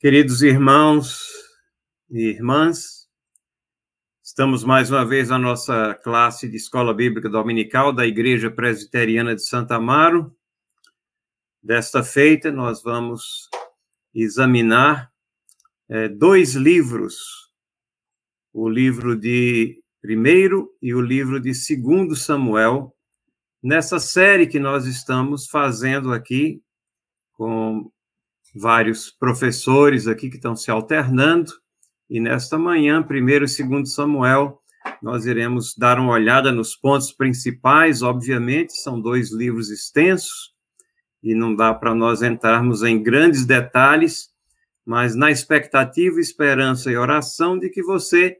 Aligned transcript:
Queridos 0.00 0.40
irmãos 0.40 1.28
e 2.10 2.30
irmãs, 2.30 3.06
estamos 4.24 4.64
mais 4.64 4.90
uma 4.90 5.04
vez 5.04 5.28
na 5.28 5.38
nossa 5.38 5.94
classe 6.02 6.48
de 6.48 6.56
Escola 6.56 6.94
Bíblica 6.94 7.28
Dominical 7.28 7.92
da 7.92 8.06
Igreja 8.06 8.50
Presbiteriana 8.50 9.34
de 9.34 9.42
Santa 9.42 9.74
Amaro. 9.74 10.34
Desta 11.62 12.02
feita, 12.02 12.50
nós 12.50 12.82
vamos 12.82 13.50
examinar 14.14 15.12
é, 15.86 16.08
dois 16.08 16.54
livros, 16.54 17.52
o 18.54 18.70
livro 18.70 19.14
de 19.14 19.84
primeiro 20.00 20.74
e 20.80 20.94
o 20.94 21.00
livro 21.02 21.38
de 21.38 21.52
segundo 21.52 22.16
Samuel, 22.16 22.96
nessa 23.62 24.00
série 24.00 24.46
que 24.46 24.58
nós 24.58 24.86
estamos 24.86 25.46
fazendo 25.46 26.10
aqui 26.10 26.62
com 27.34 27.92
vários 28.54 29.10
professores 29.10 30.06
aqui 30.06 30.28
que 30.28 30.36
estão 30.36 30.56
se 30.56 30.70
alternando, 30.70 31.52
e 32.08 32.18
nesta 32.18 32.58
manhã, 32.58 33.02
primeiro 33.02 33.44
e 33.44 33.48
segundo 33.48 33.86
Samuel, 33.86 34.60
nós 35.02 35.26
iremos 35.26 35.74
dar 35.76 35.98
uma 35.98 36.12
olhada 36.12 36.50
nos 36.50 36.74
pontos 36.74 37.12
principais, 37.12 38.02
obviamente, 38.02 38.72
são 38.72 39.00
dois 39.00 39.32
livros 39.32 39.70
extensos, 39.70 40.52
e 41.22 41.34
não 41.34 41.54
dá 41.54 41.72
para 41.72 41.94
nós 41.94 42.22
entrarmos 42.22 42.82
em 42.82 43.00
grandes 43.02 43.44
detalhes, 43.44 44.30
mas 44.84 45.14
na 45.14 45.30
expectativa, 45.30 46.18
esperança 46.18 46.90
e 46.90 46.96
oração 46.96 47.58
de 47.58 47.68
que 47.68 47.82
você 47.82 48.38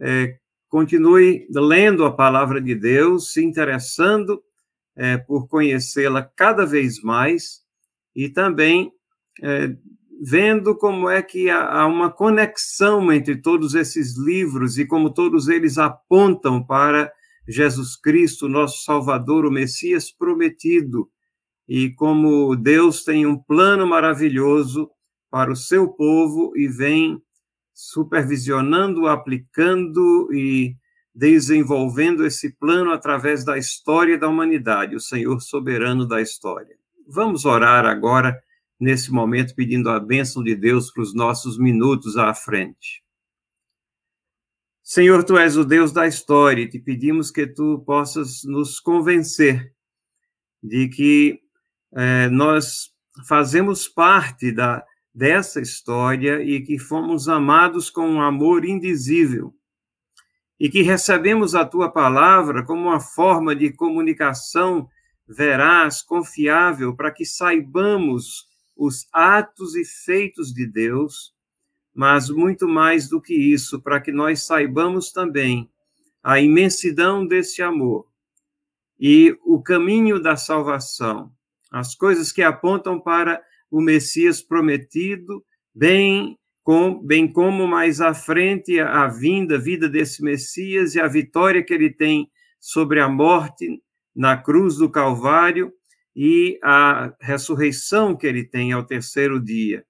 é, 0.00 0.36
continue 0.68 1.46
lendo 1.50 2.04
a 2.04 2.12
palavra 2.12 2.60
de 2.60 2.74
Deus, 2.74 3.32
se 3.32 3.42
interessando 3.42 4.42
é, 4.96 5.16
por 5.16 5.48
conhecê-la 5.48 6.22
cada 6.22 6.66
vez 6.66 7.00
mais, 7.00 7.62
e 8.14 8.28
também 8.28 8.92
é, 9.42 9.74
vendo 10.20 10.76
como 10.76 11.08
é 11.08 11.22
que 11.22 11.48
há, 11.48 11.86
uma 11.86 12.10
conexão 12.10 13.12
entre 13.12 13.36
todos 13.36 13.74
esses 13.74 14.16
livros 14.18 14.78
e 14.78 14.86
como 14.86 15.10
todos 15.10 15.48
eles 15.48 15.78
apontam 15.78 16.62
para 16.62 17.10
Jesus 17.46 17.96
Cristo, 17.96 18.48
nosso 18.48 18.84
Salvador, 18.84 19.46
o 19.46 19.50
Messias 19.50 20.10
prometido, 20.10 21.08
e 21.66 21.90
como 21.94 22.56
Deus 22.56 23.04
tem 23.04 23.26
um 23.26 23.38
plano 23.38 23.86
maravilhoso 23.86 24.90
para 25.30 25.50
o 25.52 25.56
seu 25.56 25.88
povo 25.88 26.52
e 26.56 26.66
vem 26.66 27.20
supervisionando, 27.72 29.06
aplicando 29.06 30.32
e 30.32 30.74
desenvolvendo 31.14 32.24
esse 32.24 32.56
plano 32.56 32.90
através 32.90 33.44
da 33.44 33.56
história 33.58 34.18
da 34.18 34.28
humanidade, 34.28 34.96
o 34.96 35.00
Senhor 35.00 35.40
soberano 35.40 36.06
da 36.06 36.20
história. 36.20 36.76
Vamos 37.06 37.44
orar 37.44 37.84
agora 37.86 38.36
nesse 38.78 39.10
momento, 39.10 39.54
pedindo 39.54 39.90
a 39.90 39.98
bênção 39.98 40.42
de 40.42 40.54
Deus 40.54 40.90
para 40.90 41.02
os 41.02 41.14
nossos 41.14 41.58
minutos 41.58 42.16
à 42.16 42.32
frente. 42.32 43.02
Senhor, 44.82 45.22
tu 45.22 45.36
és 45.36 45.56
o 45.56 45.64
Deus 45.64 45.92
da 45.92 46.06
história 46.06 46.62
e 46.62 46.68
te 46.68 46.78
pedimos 46.78 47.30
que 47.30 47.46
tu 47.46 47.82
possas 47.84 48.42
nos 48.44 48.80
convencer 48.80 49.72
de 50.62 50.88
que 50.88 51.40
é, 51.92 52.28
nós 52.30 52.90
fazemos 53.26 53.86
parte 53.86 54.50
da, 54.50 54.84
dessa 55.14 55.60
história 55.60 56.42
e 56.42 56.62
que 56.62 56.78
fomos 56.78 57.28
amados 57.28 57.90
com 57.90 58.08
um 58.08 58.22
amor 58.22 58.64
indizível 58.64 59.54
e 60.58 60.68
que 60.68 60.82
recebemos 60.82 61.54
a 61.54 61.64
tua 61.64 61.90
palavra 61.90 62.64
como 62.64 62.88
uma 62.88 63.00
forma 63.00 63.54
de 63.54 63.72
comunicação 63.72 64.88
veraz, 65.26 66.02
confiável, 66.02 66.96
para 66.96 67.12
que 67.12 67.24
saibamos 67.24 68.47
os 68.78 69.08
atos 69.12 69.74
e 69.74 69.84
feitos 69.84 70.54
de 70.54 70.64
Deus, 70.64 71.34
mas 71.92 72.30
muito 72.30 72.68
mais 72.68 73.08
do 73.08 73.20
que 73.20 73.34
isso, 73.34 73.82
para 73.82 74.00
que 74.00 74.12
nós 74.12 74.44
saibamos 74.44 75.10
também 75.10 75.68
a 76.22 76.40
imensidão 76.40 77.26
desse 77.26 77.60
amor 77.60 78.06
e 78.98 79.36
o 79.44 79.60
caminho 79.60 80.22
da 80.22 80.36
salvação, 80.36 81.32
as 81.72 81.96
coisas 81.96 82.30
que 82.30 82.42
apontam 82.42 83.00
para 83.00 83.42
o 83.68 83.80
Messias 83.80 84.40
prometido, 84.40 85.44
bem, 85.74 86.38
com, 86.62 86.94
bem 87.04 87.30
como 87.30 87.66
mais 87.66 88.00
à 88.00 88.14
frente 88.14 88.78
a, 88.78 89.08
vinda, 89.08 89.56
a 89.56 89.60
vida 89.60 89.88
desse 89.88 90.22
Messias 90.22 90.94
e 90.94 91.00
a 91.00 91.08
vitória 91.08 91.64
que 91.64 91.74
ele 91.74 91.90
tem 91.90 92.30
sobre 92.60 93.00
a 93.00 93.08
morte 93.08 93.82
na 94.14 94.36
cruz 94.36 94.76
do 94.76 94.88
Calvário 94.88 95.72
e 96.20 96.58
a 96.64 97.14
ressurreição 97.20 98.16
que 98.16 98.26
ele 98.26 98.42
tem 98.42 98.72
ao 98.72 98.82
terceiro 98.82 99.38
dia. 99.38 99.84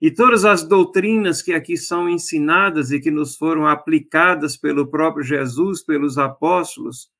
E 0.00 0.10
todas 0.10 0.46
as 0.46 0.66
doutrinas 0.66 1.42
que 1.42 1.52
aqui 1.52 1.76
são 1.76 2.08
ensinadas 2.08 2.92
e 2.92 2.98
que 2.98 3.10
nos 3.10 3.36
foram 3.36 3.66
aplicadas 3.66 4.56
pelo 4.56 4.86
próprio 4.86 5.22
Jesus, 5.22 5.82
pelos 5.82 6.16
apóstolos, 6.16 7.10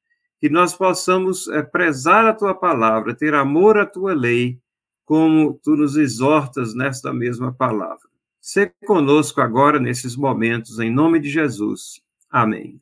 que 0.41 0.49
nós 0.49 0.75
possamos 0.75 1.49
é, 1.49 1.63
prezar 1.63 2.25
a 2.25 2.33
tua 2.33 2.55
palavra, 2.55 3.15
ter 3.15 3.35
amor 3.35 3.77
à 3.77 3.85
tua 3.85 4.15
lei, 4.15 4.59
como 5.05 5.61
tu 5.63 5.77
nos 5.77 5.95
exortas 5.95 6.75
nesta 6.75 7.13
mesma 7.13 7.53
palavra. 7.53 8.09
Se 8.41 8.73
conosco 8.87 9.43
agora 9.43 9.79
nesses 9.79 10.17
momentos, 10.17 10.79
em 10.79 10.91
nome 10.91 11.21
de 11.21 11.29
Jesus. 11.29 12.01
Amém. 12.31 12.81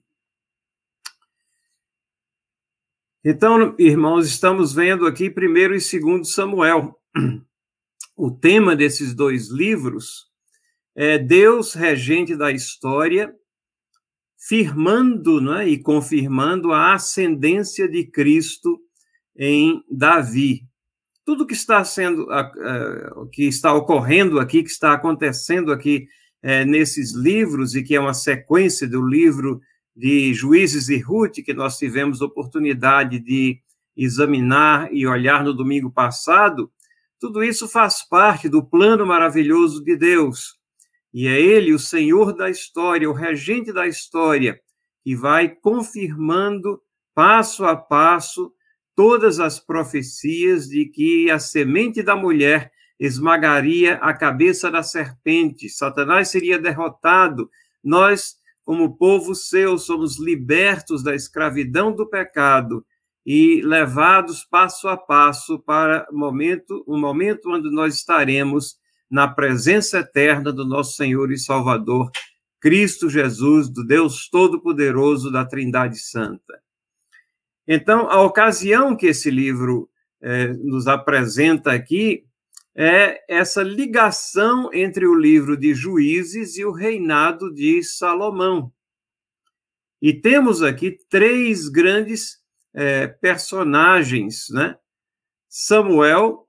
Então, 3.29 3.75
irmãos, 3.77 4.29
estamos 4.29 4.73
vendo 4.73 5.05
aqui 5.05 5.29
primeiro 5.29 5.75
e 5.75 5.81
segundo 5.81 6.25
Samuel. 6.25 6.97
O 8.17 8.31
tema 8.31 8.77
desses 8.77 9.13
dois 9.13 9.49
livros 9.49 10.27
é 10.95 11.19
Deus 11.19 11.75
regente 11.75 12.37
da 12.37 12.53
história, 12.53 13.35
firmando 14.39 15.41
né, 15.41 15.69
e 15.69 15.77
confirmando 15.77 16.73
a 16.73 16.95
ascendência 16.95 17.89
de 17.89 18.07
Cristo 18.07 18.79
em 19.37 19.83
Davi. 19.91 20.63
Tudo 21.25 21.47
que 21.47 21.53
está 21.53 21.83
sendo, 21.85 22.29
que 23.33 23.43
está 23.43 23.75
ocorrendo 23.75 24.39
aqui, 24.39 24.63
que 24.63 24.71
está 24.71 24.93
acontecendo 24.93 25.73
aqui 25.73 26.07
é, 26.41 26.65
nesses 26.65 27.13
livros 27.13 27.75
e 27.75 27.83
que 27.83 27.97
é 27.97 28.01
uma 28.01 28.15
sequência 28.15 28.89
do 28.89 29.05
livro 29.05 29.61
de 29.97 30.35
Juízes 30.35 30.91
e 30.91 30.99
Ruth, 30.99 31.37
que 31.45 31.55
nós 31.55 31.79
tivemos 31.79 32.21
oportunidade 32.21 33.19
de 33.19 33.59
examinar 33.97 34.93
e 34.93 35.07
olhar 35.07 35.43
no 35.43 35.55
domingo 35.55 35.91
passado, 35.91 36.71
tudo 37.19 37.43
isso 37.43 37.67
faz 37.67 38.07
parte 38.07 38.47
do 38.47 38.63
plano 38.63 39.07
maravilhoso 39.07 39.83
de 39.83 39.97
Deus. 39.97 40.57
E 41.15 41.27
é 41.27 41.41
Ele, 41.41 41.73
o 41.73 41.79
Senhor 41.79 42.35
da 42.35 42.51
história, 42.51 43.09
o 43.09 43.15
regente 43.15 43.73
da 43.73 43.87
história, 43.87 44.61
que 45.03 45.17
vai 45.17 45.49
confirmando 45.49 46.79
passo 47.15 47.65
a 47.65 47.75
passo 47.75 48.53
todas 48.95 49.41
as 49.41 49.59
profecias 49.59 50.69
de 50.69 50.85
que 50.87 51.31
a 51.31 51.39
semente 51.39 52.03
da 52.03 52.15
mulher 52.15 52.71
esmagaria 53.01 53.95
a 53.97 54.13
cabeça 54.13 54.71
da 54.71 54.83
serpente, 54.83 55.71
Satanás 55.71 56.29
seria 56.29 56.59
derrotado, 56.59 57.51
nós 57.83 58.37
como 58.67 58.97
povo 58.97 59.33
seu, 59.33 59.79
somos 59.79 60.19
libertos 60.19 61.01
da 61.01 61.15
escravidão 61.15 61.95
do 61.95 62.05
pecado 62.05 62.85
e 63.25 63.63
levados 63.63 64.45
passo 64.45 64.89
a 64.89 64.97
passo 64.97 65.61
para 65.61 66.05
momento, 66.11 66.85
um 66.87 66.99
momento 66.99 67.49
onde 67.49 67.71
nós 67.71 67.95
estaremos 67.95 68.77
na 69.09 69.29
presença 69.29 70.01
eterna 70.01 70.53
do 70.53 70.65
nosso 70.65 70.97
Senhor 70.97 71.31
e 71.31 71.39
Salvador, 71.39 72.11
Cristo 72.61 73.09
Jesus, 73.09 73.69
do 73.69 73.87
Deus 73.87 74.29
Todo-Poderoso 74.29 75.31
da 75.31 75.45
Trindade 75.45 76.01
Santa. 76.01 76.61
Então, 77.69 78.11
a 78.11 78.21
ocasião 78.21 78.97
que 78.97 79.07
esse 79.07 79.31
livro 79.31 79.89
eh, 80.21 80.49
nos 80.55 80.89
apresenta 80.89 81.71
aqui 81.71 82.25
é 82.77 83.25
essa 83.27 83.63
ligação 83.63 84.69
entre 84.73 85.07
o 85.07 85.15
livro 85.15 85.57
de 85.57 85.75
Juízes 85.75 86.59
e 86.59 86.65
o 86.65 86.73
reinado 86.73 87.53
de 87.53 87.83
Salomão. 87.83 88.71
E 90.03 90.13
temos 90.13 90.63
aqui 90.63 90.99
três 91.09 91.69
grandes 91.69 92.39
é, 92.75 93.07
personagens, 93.07 94.49
né? 94.51 94.77
Samuel, 95.49 96.47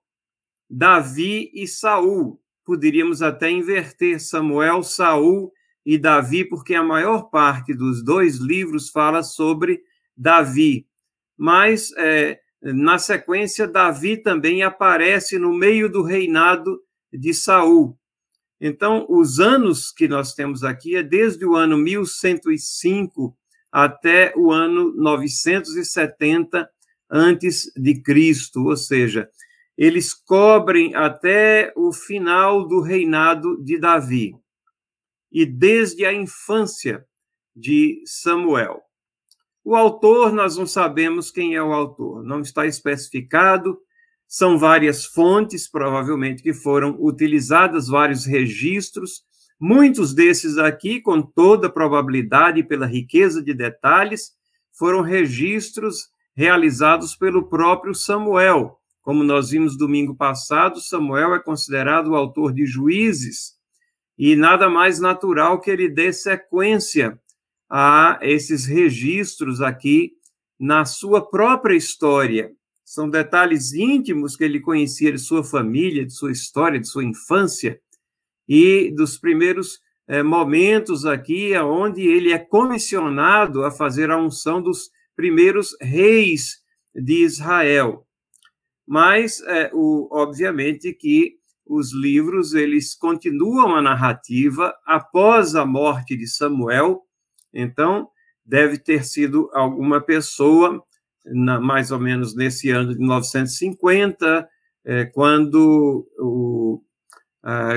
Davi 0.69 1.49
e 1.53 1.65
Saul. 1.65 2.41
Poderíamos 2.65 3.21
até 3.21 3.49
inverter 3.49 4.19
Samuel, 4.19 4.83
Saul 4.83 5.53
e 5.85 5.97
Davi, 5.97 6.43
porque 6.43 6.75
a 6.75 6.83
maior 6.83 7.29
parte 7.29 7.73
dos 7.73 8.03
dois 8.03 8.35
livros 8.35 8.89
fala 8.89 9.23
sobre 9.23 9.81
Davi. 10.15 10.85
Mas 11.37 11.93
é, 11.95 12.41
na 12.61 12.97
sequência, 12.97 13.67
Davi 13.67 14.17
também 14.17 14.63
aparece 14.63 15.37
no 15.37 15.53
meio 15.53 15.89
do 15.89 16.03
reinado 16.03 16.81
de 17.13 17.33
Saul. 17.33 17.97
Então, 18.59 19.05
os 19.07 19.39
anos 19.39 19.91
que 19.91 20.07
nós 20.07 20.33
temos 20.33 20.63
aqui 20.63 20.95
é 20.95 21.03
desde 21.03 21.45
o 21.45 21.55
ano 21.55 21.77
1105 21.77 23.37
até 23.71 24.33
o 24.35 24.51
ano 24.51 24.91
970 24.95 26.67
antes 27.09 27.71
de 27.75 28.01
Cristo, 28.01 28.65
ou 28.65 28.75
seja, 28.75 29.29
eles 29.77 30.13
cobrem 30.13 30.95
até 30.95 31.71
o 31.75 31.93
final 31.93 32.67
do 32.67 32.81
reinado 32.81 33.63
de 33.63 33.77
Davi 33.79 34.33
e 35.31 35.45
desde 35.45 36.03
a 36.03 36.11
infância 36.11 37.05
de 37.55 38.01
Samuel. 38.05 38.86
O 39.69 39.75
autor, 39.75 40.31
nós 40.31 40.55
não 40.55 40.65
sabemos 40.65 41.29
quem 41.29 41.53
é 41.53 41.61
o 41.61 41.73
autor, 41.73 42.23
não 42.23 42.39
está 42.39 42.65
especificado, 42.65 43.77
são 44.25 44.57
várias 44.57 45.03
fontes, 45.03 45.69
provavelmente, 45.69 46.41
que 46.41 46.53
foram 46.53 46.95
utilizadas, 46.97 47.89
vários 47.89 48.25
registros, 48.25 49.23
muitos 49.59 50.13
desses 50.13 50.57
aqui, 50.57 51.01
com 51.01 51.21
toda 51.21 51.69
probabilidade, 51.69 52.63
pela 52.63 52.85
riqueza 52.85 53.43
de 53.43 53.53
detalhes, 53.53 54.31
foram 54.71 55.01
registros 55.01 56.11
realizados 56.33 57.13
pelo 57.13 57.49
próprio 57.49 57.93
Samuel. 57.93 58.79
Como 59.01 59.21
nós 59.21 59.49
vimos 59.49 59.77
domingo 59.77 60.15
passado, 60.15 60.79
Samuel 60.79 61.35
é 61.35 61.39
considerado 61.39 62.11
o 62.11 62.15
autor 62.15 62.53
de 62.53 62.65
Juízes, 62.65 63.57
e 64.17 64.33
nada 64.33 64.69
mais 64.69 65.01
natural 65.01 65.59
que 65.59 65.69
ele 65.69 65.89
dê 65.89 66.13
sequência 66.13 67.19
a 67.69 68.19
esses 68.21 68.65
registros 68.65 69.61
aqui 69.61 70.13
na 70.59 70.85
sua 70.85 71.29
própria 71.29 71.75
história. 71.75 72.51
São 72.83 73.09
detalhes 73.09 73.73
íntimos 73.73 74.35
que 74.35 74.43
ele 74.43 74.59
conhecia 74.59 75.11
de 75.11 75.19
sua 75.19 75.43
família, 75.43 76.05
de 76.05 76.13
sua 76.13 76.31
história, 76.31 76.79
de 76.79 76.87
sua 76.87 77.03
infância 77.03 77.79
e 78.47 78.91
dos 78.95 79.17
primeiros 79.17 79.79
é, 80.07 80.23
momentos 80.23 81.05
aqui 81.05 81.55
onde 81.57 82.01
ele 82.01 82.31
é 82.31 82.39
comissionado 82.39 83.65
a 83.65 83.71
fazer 83.71 84.09
a 84.09 84.17
unção 84.17 84.61
dos 84.61 84.89
primeiros 85.15 85.75
reis 85.81 86.61
de 86.95 87.23
Israel. 87.23 88.07
Mas, 88.87 89.41
é, 89.41 89.69
o, 89.73 90.07
obviamente, 90.11 90.93
que 90.93 91.35
os 91.65 91.91
livros 91.91 92.53
eles 92.53 92.95
continuam 92.95 93.75
a 93.75 93.81
narrativa 93.81 94.73
após 94.85 95.55
a 95.55 95.65
morte 95.65 96.15
de 96.15 96.25
Samuel. 96.25 97.01
Então, 97.59 98.07
deve 98.45 98.77
ter 98.77 99.03
sido 99.03 99.49
alguma 99.53 99.99
pessoa, 99.99 100.81
na, 101.25 101.59
mais 101.59 101.91
ou 101.91 101.99
menos 101.99 102.35
nesse 102.35 102.69
ano 102.69 102.95
de 102.95 103.03
950, 103.03 104.47
é, 104.85 105.05
quando 105.05 106.07
o, 106.17 106.81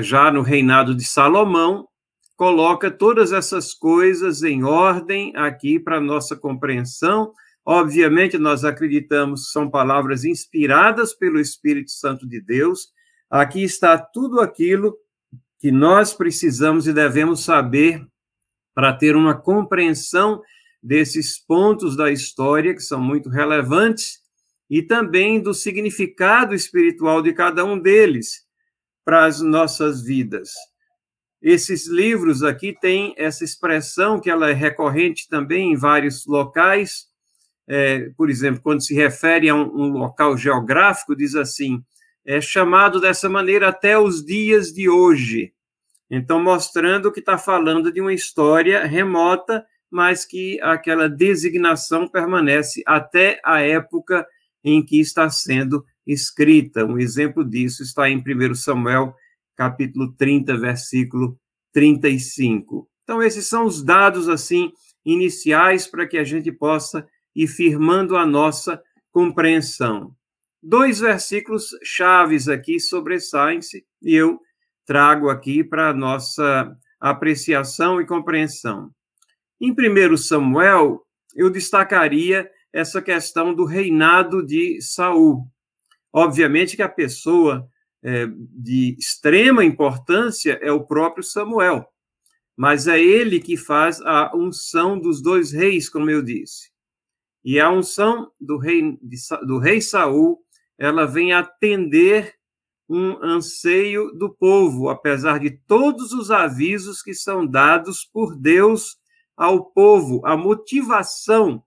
já 0.03 0.31
no 0.31 0.43
reinado 0.43 0.95
de 0.95 1.05
Salomão, 1.05 1.89
coloca 2.37 2.91
todas 2.91 3.33
essas 3.33 3.75
coisas 3.75 4.43
em 4.43 4.65
ordem 4.65 5.35
aqui 5.37 5.79
para 5.79 6.01
nossa 6.01 6.37
compreensão. 6.37 7.33
Obviamente, 7.65 8.39
nós 8.39 8.65
acreditamos 8.65 9.47
que 9.47 9.53
são 9.53 9.71
palavras 9.71 10.25
inspiradas 10.25 11.13
pelo 11.13 11.39
Espírito 11.39 11.91
Santo 11.91 12.27
de 12.27 12.41
Deus. 12.41 12.89
Aqui 13.29 13.63
está 13.63 13.99
tudo 13.99 14.41
aquilo 14.41 14.97
que 15.59 15.71
nós 15.71 16.15
precisamos 16.15 16.87
e 16.87 16.93
devemos 16.93 17.45
saber 17.45 18.05
para 18.81 18.95
ter 18.95 19.15
uma 19.15 19.39
compreensão 19.39 20.41
desses 20.83 21.39
pontos 21.39 21.95
da 21.99 22.11
história 22.11 22.73
que 22.73 22.81
são 22.81 22.99
muito 22.99 23.29
relevantes 23.29 24.21
e 24.71 24.81
também 24.81 25.39
do 25.39 25.53
significado 25.53 26.55
espiritual 26.55 27.21
de 27.21 27.35
cada 27.35 27.63
um 27.63 27.79
deles 27.79 28.47
para 29.05 29.27
as 29.27 29.43
nossas 29.43 30.03
vidas. 30.03 30.53
Esses 31.43 31.87
livros 31.87 32.43
aqui 32.43 32.75
têm 32.81 33.13
essa 33.19 33.45
expressão 33.45 34.19
que 34.19 34.31
ela 34.31 34.49
é 34.49 34.55
recorrente 34.55 35.29
também 35.29 35.75
em 35.75 35.77
vários 35.77 36.25
locais. 36.25 37.05
É, 37.69 38.09
por 38.17 38.31
exemplo, 38.31 38.63
quando 38.63 38.83
se 38.83 38.95
refere 38.95 39.51
a 39.51 39.55
um, 39.55 39.67
um 39.79 39.93
local 39.93 40.39
geográfico, 40.39 41.15
diz 41.15 41.35
assim: 41.35 41.85
é 42.25 42.41
chamado 42.41 42.99
dessa 42.99 43.29
maneira 43.29 43.69
até 43.69 43.99
os 43.99 44.25
dias 44.25 44.73
de 44.73 44.89
hoje. 44.89 45.53
Então, 46.11 46.43
mostrando 46.43 47.13
que 47.13 47.21
está 47.21 47.39
falando 47.39 47.93
de 47.93 48.01
uma 48.01 48.13
história 48.13 48.85
remota, 48.85 49.65
mas 49.91 50.25
que 50.25 50.61
aquela 50.61 51.09
designação 51.09 52.09
permanece 52.09 52.83
até 52.85 53.41
a 53.45 53.61
época 53.61 54.27
em 54.65 54.85
que 54.85 55.01
está 55.01 55.31
sendo 55.31 55.85
escrita. 56.07 56.85
Um 56.85 56.99
exemplo 56.99 57.45
disso 57.45 57.83
está 57.83 58.09
em 58.11 58.19
1 58.19 58.55
Samuel, 58.55 59.15
capítulo 59.57 60.13
30, 60.17 60.57
versículo 60.57 61.39
35. 61.73 62.89
Então, 63.05 63.23
esses 63.23 63.47
são 63.47 63.65
os 63.65 63.83
dados, 63.83 64.29
assim, 64.29 64.73
iniciais 65.05 65.87
para 65.87 66.07
que 66.07 66.19
a 66.19 66.25
gente 66.25 66.51
possa 66.51 67.07
ir 67.35 67.47
firmando 67.47 68.17
a 68.17 68.27
nossa 68.27 68.83
compreensão. 69.13 70.15
Dois 70.63 71.01
versículos 71.01 71.71
chaves 71.83 72.49
aqui 72.49 72.79
sobressaem-se 72.79 73.85
e 74.03 74.15
eu 74.15 74.41
trago 74.91 75.31
aqui 75.31 75.63
para 75.63 75.95
nossa 75.95 76.77
apreciação 76.99 78.01
e 78.01 78.07
compreensão. 78.07 78.91
Em 79.61 79.71
1 79.71 80.17
Samuel, 80.17 81.07
eu 81.33 81.49
destacaria 81.49 82.51
essa 82.73 83.01
questão 83.01 83.55
do 83.55 83.65
reinado 83.65 84.45
de 84.45 84.83
Saul. 84.83 85.47
Obviamente 86.13 86.75
que 86.75 86.83
a 86.83 86.89
pessoa 86.89 87.69
é, 88.03 88.27
de 88.35 88.97
extrema 88.99 89.65
importância 89.65 90.59
é 90.61 90.73
o 90.73 90.85
próprio 90.85 91.23
Samuel, 91.23 91.87
mas 92.57 92.89
é 92.89 93.01
ele 93.01 93.39
que 93.39 93.57
faz 93.57 94.01
a 94.01 94.33
unção 94.35 94.99
dos 94.99 95.23
dois 95.23 95.53
reis, 95.53 95.89
como 95.89 96.11
eu 96.11 96.21
disse. 96.21 96.69
E 97.45 97.61
a 97.61 97.71
unção 97.71 98.33
do 98.41 98.59
rei, 98.59 98.99
do 99.47 99.59
rei 99.59 99.81
Saul, 99.81 100.41
ela 100.77 101.07
vem 101.07 101.33
atender 101.33 102.40
um 102.91 103.23
anseio 103.23 104.11
do 104.11 104.29
povo, 104.29 104.89
apesar 104.89 105.39
de 105.39 105.51
todos 105.51 106.13
os 106.13 106.33
avisos 106.33 107.01
que 107.01 107.15
são 107.15 107.47
dados 107.47 108.05
por 108.05 108.37
Deus 108.37 108.97
ao 109.37 109.65
povo. 109.65 110.21
A 110.27 110.37
motivação 110.37 111.63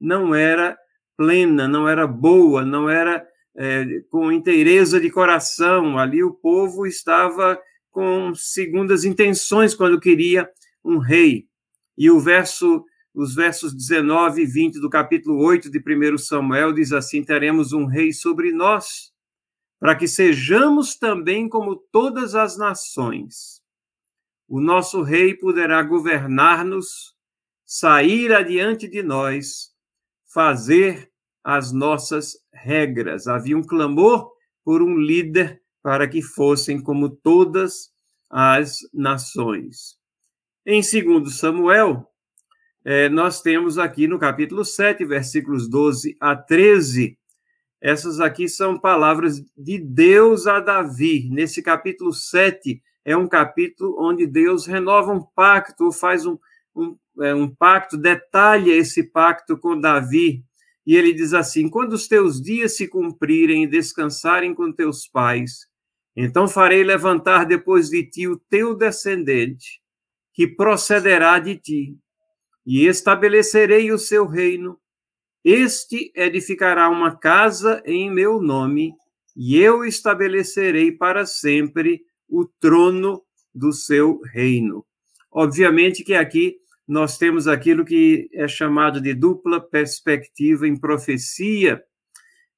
não 0.00 0.34
era 0.34 0.74
plena, 1.14 1.68
não 1.68 1.86
era 1.86 2.06
boa, 2.06 2.64
não 2.64 2.88
era 2.88 3.22
é, 3.54 4.00
com 4.10 4.32
inteireza 4.32 4.98
de 4.98 5.10
coração. 5.10 5.98
Ali 5.98 6.24
o 6.24 6.32
povo 6.32 6.86
estava 6.86 7.60
com 7.90 8.34
segundas 8.34 9.04
intenções 9.04 9.74
quando 9.74 10.00
queria 10.00 10.48
um 10.82 10.96
rei. 10.96 11.44
E 11.98 12.10
o 12.10 12.18
verso, 12.18 12.82
os 13.14 13.34
versos 13.34 13.74
19 13.74 14.40
e 14.40 14.46
20 14.46 14.80
do 14.80 14.88
capítulo 14.88 15.36
8 15.44 15.70
de 15.70 15.78
1 15.78 16.16
Samuel 16.16 16.72
diz 16.72 16.92
assim: 16.92 17.22
Teremos 17.22 17.74
um 17.74 17.84
rei 17.84 18.10
sobre 18.10 18.52
nós, 18.52 19.11
para 19.82 19.96
que 19.96 20.06
sejamos 20.06 20.94
também 20.94 21.48
como 21.48 21.74
todas 21.74 22.36
as 22.36 22.56
nações. 22.56 23.60
O 24.46 24.60
nosso 24.60 25.02
rei 25.02 25.36
poderá 25.36 25.82
governar-nos, 25.82 27.16
sair 27.66 28.32
adiante 28.32 28.86
de 28.86 29.02
nós, 29.02 29.72
fazer 30.32 31.10
as 31.42 31.72
nossas 31.72 32.34
regras. 32.54 33.26
Havia 33.26 33.58
um 33.58 33.62
clamor 33.64 34.30
por 34.64 34.82
um 34.82 34.96
líder 34.96 35.60
para 35.82 36.06
que 36.06 36.22
fossem 36.22 36.80
como 36.80 37.10
todas 37.10 37.90
as 38.30 38.76
nações. 38.94 39.96
Em 40.64 40.80
2 40.80 41.34
Samuel, 41.36 42.06
é, 42.84 43.08
nós 43.08 43.42
temos 43.42 43.78
aqui 43.78 44.06
no 44.06 44.16
capítulo 44.16 44.64
7, 44.64 45.04
versículos 45.04 45.68
12 45.68 46.16
a 46.20 46.36
13, 46.36 47.18
essas 47.82 48.20
aqui 48.20 48.48
são 48.48 48.78
palavras 48.78 49.44
de 49.56 49.76
Deus 49.76 50.46
a 50.46 50.60
Davi. 50.60 51.28
Nesse 51.28 51.60
capítulo 51.60 52.12
7, 52.12 52.80
é 53.04 53.16
um 53.16 53.26
capítulo 53.26 53.96
onde 53.98 54.24
Deus 54.24 54.66
renova 54.66 55.12
um 55.12 55.20
pacto, 55.20 55.90
faz 55.90 56.24
um, 56.24 56.38
um, 56.76 56.96
é, 57.20 57.34
um 57.34 57.52
pacto, 57.52 57.96
detalha 57.96 58.70
esse 58.72 59.02
pacto 59.02 59.58
com 59.58 59.80
Davi, 59.80 60.44
e 60.86 60.94
ele 60.94 61.12
diz 61.12 61.34
assim: 61.34 61.68
Quando 61.68 61.94
os 61.94 62.06
teus 62.06 62.40
dias 62.40 62.76
se 62.76 62.86
cumprirem 62.86 63.64
e 63.64 63.68
descansarem 63.68 64.54
com 64.54 64.72
teus 64.72 65.08
pais, 65.08 65.66
então 66.14 66.46
farei 66.46 66.84
levantar 66.84 67.44
depois 67.44 67.88
de 67.88 68.04
ti 68.04 68.28
o 68.28 68.38
teu 68.48 68.76
descendente, 68.76 69.80
que 70.32 70.46
procederá 70.46 71.40
de 71.40 71.56
ti, 71.56 71.96
e 72.64 72.86
estabelecerei 72.86 73.90
o 73.90 73.98
seu 73.98 74.24
reino. 74.24 74.78
Este 75.44 76.12
edificará 76.14 76.88
uma 76.88 77.16
casa 77.16 77.82
em 77.84 78.10
meu 78.10 78.40
nome, 78.40 78.94
e 79.36 79.58
eu 79.58 79.84
estabelecerei 79.84 80.92
para 80.92 81.26
sempre 81.26 82.02
o 82.28 82.46
trono 82.60 83.22
do 83.54 83.72
seu 83.72 84.20
reino. 84.32 84.84
Obviamente 85.30 86.04
que 86.04 86.14
aqui 86.14 86.56
nós 86.86 87.16
temos 87.16 87.48
aquilo 87.48 87.84
que 87.84 88.28
é 88.34 88.46
chamado 88.46 89.00
de 89.00 89.14
dupla 89.14 89.60
perspectiva 89.60 90.66
em 90.66 90.76
profecia. 90.76 91.82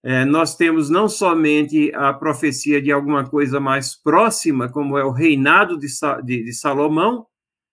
É, 0.03 0.25
nós 0.25 0.57
temos 0.57 0.91
não 0.91 1.09
somente 1.09 1.93
a 1.95 2.13
profecia 2.13 2.83
de 2.83 2.91
alguma 2.91 3.29
coisa 3.29 3.61
mais 3.61 3.95
próxima, 3.95 4.69
como 4.69 4.99
é 4.99 5.05
o 5.05 5.11
reinado 5.11 5.79
de, 5.79 5.87
de, 6.25 6.45
de 6.45 6.53
Salomão, 6.53 7.27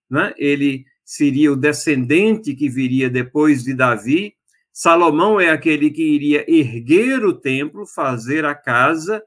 né? 0.10 0.34
ele 0.38 0.86
seria 1.03 1.51
o 1.51 1.58
descendente 1.58 2.56
que 2.56 2.70
viria 2.70 3.10
depois 3.10 3.63
de 3.63 3.74
Davi. 3.74 4.34
Salomão 4.81 5.39
é 5.39 5.51
aquele 5.51 5.91
que 5.91 6.01
iria 6.01 6.43
erguer 6.51 7.23
o 7.23 7.33
templo, 7.33 7.85
fazer 7.85 8.45
a 8.45 8.55
casa, 8.55 9.23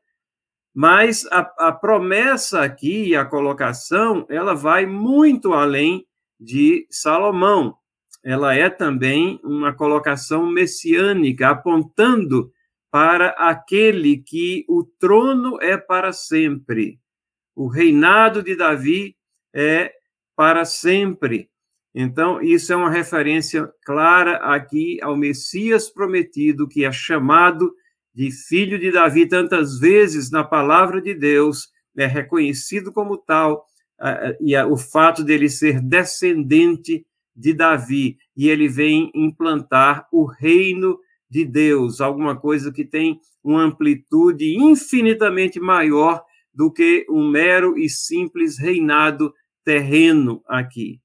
Mas 0.75 1.25
a, 1.27 1.69
a 1.69 1.71
promessa 1.71 2.63
aqui, 2.63 3.15
a 3.15 3.25
colocação, 3.25 4.27
ela 4.29 4.53
vai 4.53 4.85
muito 4.85 5.53
além 5.53 6.05
de 6.41 6.89
Salomão. 6.91 7.77
Ela 8.25 8.57
é 8.57 8.69
também 8.69 9.39
uma 9.45 9.73
colocação 9.73 10.45
messiânica, 10.45 11.51
apontando 11.51 12.51
para 12.91 13.29
aquele 13.29 14.17
que 14.17 14.65
o 14.69 14.83
trono 14.83 15.63
é 15.63 15.77
para 15.77 16.13
sempre. 16.13 16.99
O 17.55 17.69
reinado 17.69 18.43
de 18.43 18.57
Davi 18.57 19.17
é 19.55 19.93
para 20.35 20.65
sempre. 20.65 21.49
Então, 21.95 22.43
isso 22.43 22.73
é 22.73 22.77
uma 22.77 22.91
referência 22.91 23.71
clara 23.85 24.39
aqui 24.39 24.99
ao 25.01 25.17
Messias 25.17 25.89
prometido, 25.89 26.67
que 26.67 26.85
é 26.85 26.91
chamado 26.91 27.73
de 28.13 28.31
filho 28.31 28.79
de 28.79 28.91
Davi 28.91 29.27
tantas 29.29 29.79
vezes 29.79 30.31
na 30.31 30.43
palavra 30.43 31.01
de 31.01 31.15
Deus, 31.15 31.69
é 31.97 32.07
reconhecido 32.07 32.93
como 32.93 33.17
tal, 33.17 33.65
e 34.41 34.57
o 34.57 34.77
fato 34.77 35.23
dele 35.23 35.49
ser 35.49 35.81
descendente 35.81 37.07
de 37.35 37.53
Davi, 37.53 38.17
e 38.37 38.49
ele 38.49 38.69
vem 38.69 39.11
implantar 39.15 40.09
o 40.13 40.25
reino 40.25 40.99
de 41.31 41.45
Deus, 41.45 42.01
alguma 42.01 42.37
coisa 42.37 42.73
que 42.73 42.85
tem 42.85 43.21
uma 43.43 43.63
amplitude 43.63 44.57
infinitamente 44.57 45.61
maior 45.61 46.25
do 46.53 46.73
que 46.73 47.07
um 47.09 47.29
mero 47.29 47.79
e 47.79 47.89
simples 47.89 48.59
reinado 48.59 49.33
terreno 49.65 50.43
aqui. 50.47 51.01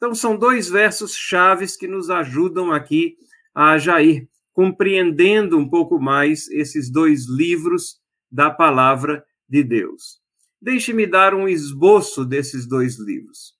Então, 0.00 0.14
são 0.14 0.34
dois 0.34 0.70
versos 0.70 1.14
chaves 1.14 1.76
que 1.76 1.86
nos 1.86 2.08
ajudam 2.08 2.72
aqui 2.72 3.18
a 3.54 3.76
já 3.76 4.00
ir 4.00 4.26
compreendendo 4.54 5.58
um 5.58 5.68
pouco 5.68 6.00
mais 6.00 6.50
esses 6.50 6.90
dois 6.90 7.28
livros 7.28 8.00
da 8.32 8.50
palavra 8.50 9.22
de 9.46 9.62
Deus. 9.62 10.18
Deixe-me 10.58 11.06
dar 11.06 11.34
um 11.34 11.46
esboço 11.46 12.24
desses 12.24 12.66
dois 12.66 12.98
livros. 12.98 13.54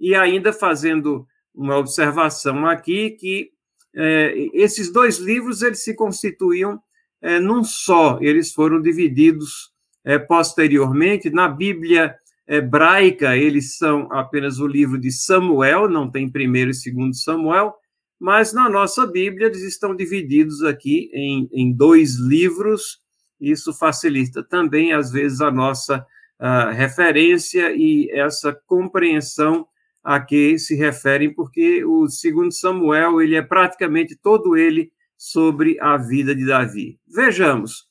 E 0.00 0.14
ainda 0.14 0.50
fazendo 0.50 1.26
uma 1.54 1.76
observação 1.76 2.66
aqui 2.66 3.10
que 3.10 3.50
é, 3.94 4.34
esses 4.54 4.90
dois 4.90 5.18
livros 5.18 5.60
eles 5.60 5.84
se 5.84 5.94
constituíam 5.94 6.80
é, 7.20 7.38
num 7.38 7.62
só, 7.62 8.18
eles 8.22 8.50
foram 8.50 8.80
divididos 8.80 9.70
é, 10.02 10.18
posteriormente 10.18 11.28
na 11.28 11.48
Bíblia 11.48 12.16
hebraica, 12.46 13.36
eles 13.36 13.76
são 13.76 14.08
apenas 14.12 14.58
o 14.58 14.66
livro 14.66 14.98
de 14.98 15.10
Samuel, 15.10 15.88
não 15.88 16.10
tem 16.10 16.30
primeiro 16.30 16.70
e 16.70 16.74
segundo 16.74 17.14
Samuel, 17.14 17.74
mas 18.20 18.52
na 18.52 18.68
nossa 18.68 19.06
Bíblia 19.06 19.46
eles 19.46 19.62
estão 19.62 19.96
divididos 19.96 20.62
aqui 20.62 21.10
em, 21.12 21.48
em 21.52 21.72
dois 21.72 22.16
livros, 22.18 23.00
isso 23.40 23.72
facilita 23.72 24.42
também, 24.44 24.92
às 24.92 25.10
vezes, 25.10 25.40
a 25.40 25.50
nossa 25.50 25.98
uh, 26.40 26.72
referência 26.72 27.74
e 27.74 28.08
essa 28.12 28.52
compreensão 28.66 29.66
a 30.02 30.20
que 30.20 30.58
se 30.58 30.74
referem, 30.74 31.32
porque 31.32 31.84
o 31.84 32.08
segundo 32.08 32.52
Samuel, 32.52 33.20
ele 33.20 33.36
é 33.36 33.42
praticamente 33.42 34.16
todo 34.16 34.56
ele 34.56 34.92
sobre 35.16 35.76
a 35.80 35.96
vida 35.96 36.34
de 36.34 36.44
Davi. 36.44 36.98
Vejamos, 37.06 37.88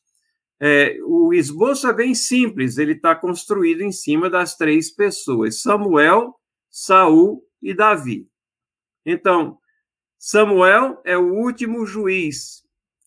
é, 0.64 0.96
o 1.04 1.34
esboço 1.34 1.88
é 1.88 1.94
bem 1.94 2.14
simples, 2.14 2.78
ele 2.78 2.92
está 2.92 3.16
construído 3.16 3.82
em 3.82 3.92
cima 3.92 4.30
das 4.30 4.56
três 4.56 4.94
pessoas: 4.94 5.60
Samuel, 5.64 6.36
Saul 6.70 7.42
e 7.60 7.74
Davi. 7.74 8.28
Então, 9.04 9.58
Samuel 10.20 11.02
é 11.04 11.18
o 11.18 11.34
último 11.34 11.84
juiz. 11.88 12.62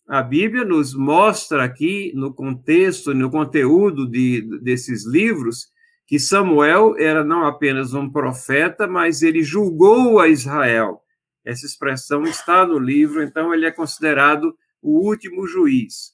A 0.08 0.20
Bíblia 0.20 0.64
nos 0.64 0.96
mostra 0.96 1.62
aqui, 1.62 2.12
no 2.16 2.34
contexto, 2.34 3.14
no 3.14 3.30
conteúdo 3.30 4.10
de, 4.10 4.42
desses 4.60 5.06
livros, 5.06 5.68
que 6.08 6.18
Samuel 6.18 6.96
era 6.98 7.22
não 7.22 7.46
apenas 7.46 7.94
um 7.94 8.10
profeta, 8.10 8.88
mas 8.88 9.22
ele 9.22 9.44
julgou 9.44 10.18
a 10.18 10.26
Israel. 10.26 11.00
Essa 11.44 11.66
expressão 11.66 12.24
está 12.24 12.66
no 12.66 12.80
livro, 12.80 13.22
então 13.22 13.54
ele 13.54 13.64
é 13.64 13.70
considerado 13.70 14.56
o 14.82 15.06
último 15.06 15.46
juiz 15.46 16.13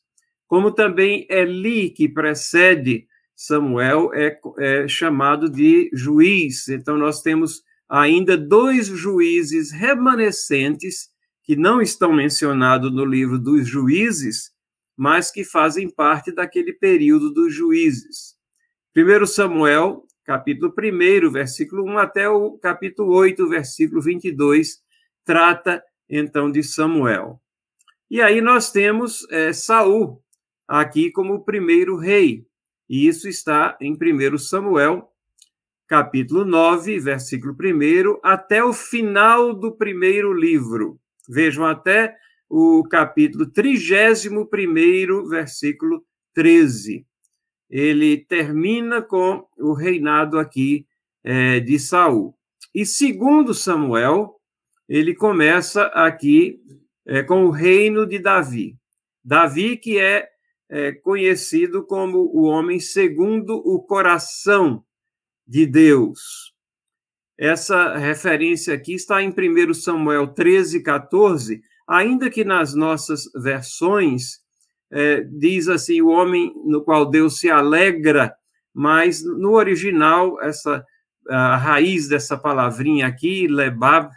como 0.50 0.72
também 0.72 1.28
Eli, 1.30 1.90
que 1.90 2.08
precede 2.08 3.06
Samuel, 3.36 4.10
é, 4.12 4.36
é 4.58 4.88
chamado 4.88 5.48
de 5.48 5.88
juiz. 5.92 6.66
Então, 6.66 6.98
nós 6.98 7.22
temos 7.22 7.62
ainda 7.88 8.36
dois 8.36 8.88
juízes 8.88 9.70
remanescentes 9.70 11.08
que 11.44 11.54
não 11.54 11.80
estão 11.80 12.12
mencionados 12.12 12.92
no 12.92 13.04
livro 13.04 13.38
dos 13.38 13.68
juízes, 13.68 14.50
mas 14.96 15.30
que 15.30 15.44
fazem 15.44 15.88
parte 15.88 16.32
daquele 16.32 16.72
período 16.72 17.32
dos 17.32 17.54
juízes. 17.54 18.34
Primeiro 18.92 19.28
Samuel, 19.28 20.04
capítulo 20.24 20.74
1, 20.76 21.30
versículo 21.30 21.84
1 21.84 21.98
até 21.98 22.28
o 22.28 22.58
capítulo 22.58 23.14
8, 23.14 23.48
versículo 23.48 24.02
22, 24.02 24.80
trata 25.24 25.80
então 26.08 26.50
de 26.50 26.64
Samuel. 26.64 27.40
E 28.10 28.20
aí 28.20 28.40
nós 28.40 28.72
temos 28.72 29.24
é, 29.30 29.52
Saul, 29.52 30.20
aqui 30.70 31.10
como 31.10 31.34
o 31.34 31.44
primeiro 31.44 31.96
rei. 31.96 32.46
E 32.88 33.08
isso 33.08 33.28
está 33.28 33.76
em 33.80 33.92
1 33.92 34.38
Samuel, 34.38 35.10
capítulo 35.88 36.44
9, 36.44 37.00
versículo 37.00 37.52
1, 37.52 38.20
até 38.22 38.62
o 38.62 38.72
final 38.72 39.52
do 39.52 39.72
primeiro 39.72 40.32
livro. 40.32 41.00
Vejam 41.28 41.66
até 41.66 42.16
o 42.48 42.84
capítulo 42.88 43.46
31, 43.46 45.28
versículo 45.28 46.04
13. 46.34 47.04
Ele 47.68 48.18
termina 48.18 49.02
com 49.02 49.44
o 49.58 49.72
reinado 49.72 50.38
aqui 50.38 50.86
é, 51.24 51.58
de 51.58 51.80
Saul. 51.80 52.32
E 52.72 52.86
segundo 52.86 53.52
Samuel, 53.54 54.36
ele 54.88 55.14
começa 55.14 55.86
aqui 55.86 56.60
é, 57.04 57.24
com 57.24 57.44
o 57.44 57.50
reino 57.50 58.06
de 58.06 58.20
Davi. 58.20 58.76
Davi, 59.24 59.76
que 59.76 59.98
é 59.98 60.29
é, 60.70 60.92
conhecido 60.92 61.84
como 61.84 62.18
o 62.18 62.44
homem 62.44 62.78
segundo 62.78 63.56
o 63.56 63.82
coração 63.82 64.84
de 65.46 65.66
Deus. 65.66 66.54
Essa 67.36 67.96
referência 67.96 68.74
aqui 68.74 68.94
está 68.94 69.20
em 69.22 69.30
1 69.30 69.74
Samuel 69.74 70.28
13, 70.28 70.82
14, 70.82 71.60
ainda 71.88 72.30
que 72.30 72.44
nas 72.44 72.74
nossas 72.74 73.24
versões 73.34 74.38
é, 74.92 75.22
diz 75.22 75.68
assim, 75.68 76.00
o 76.00 76.08
homem 76.08 76.52
no 76.64 76.84
qual 76.84 77.08
Deus 77.08 77.38
se 77.38 77.50
alegra, 77.50 78.32
mas 78.72 79.24
no 79.24 79.52
original, 79.52 80.40
essa 80.40 80.84
a 81.28 81.56
raiz 81.56 82.08
dessa 82.08 82.36
palavrinha 82.36 83.06
aqui, 83.06 83.46
lebab, 83.46 84.10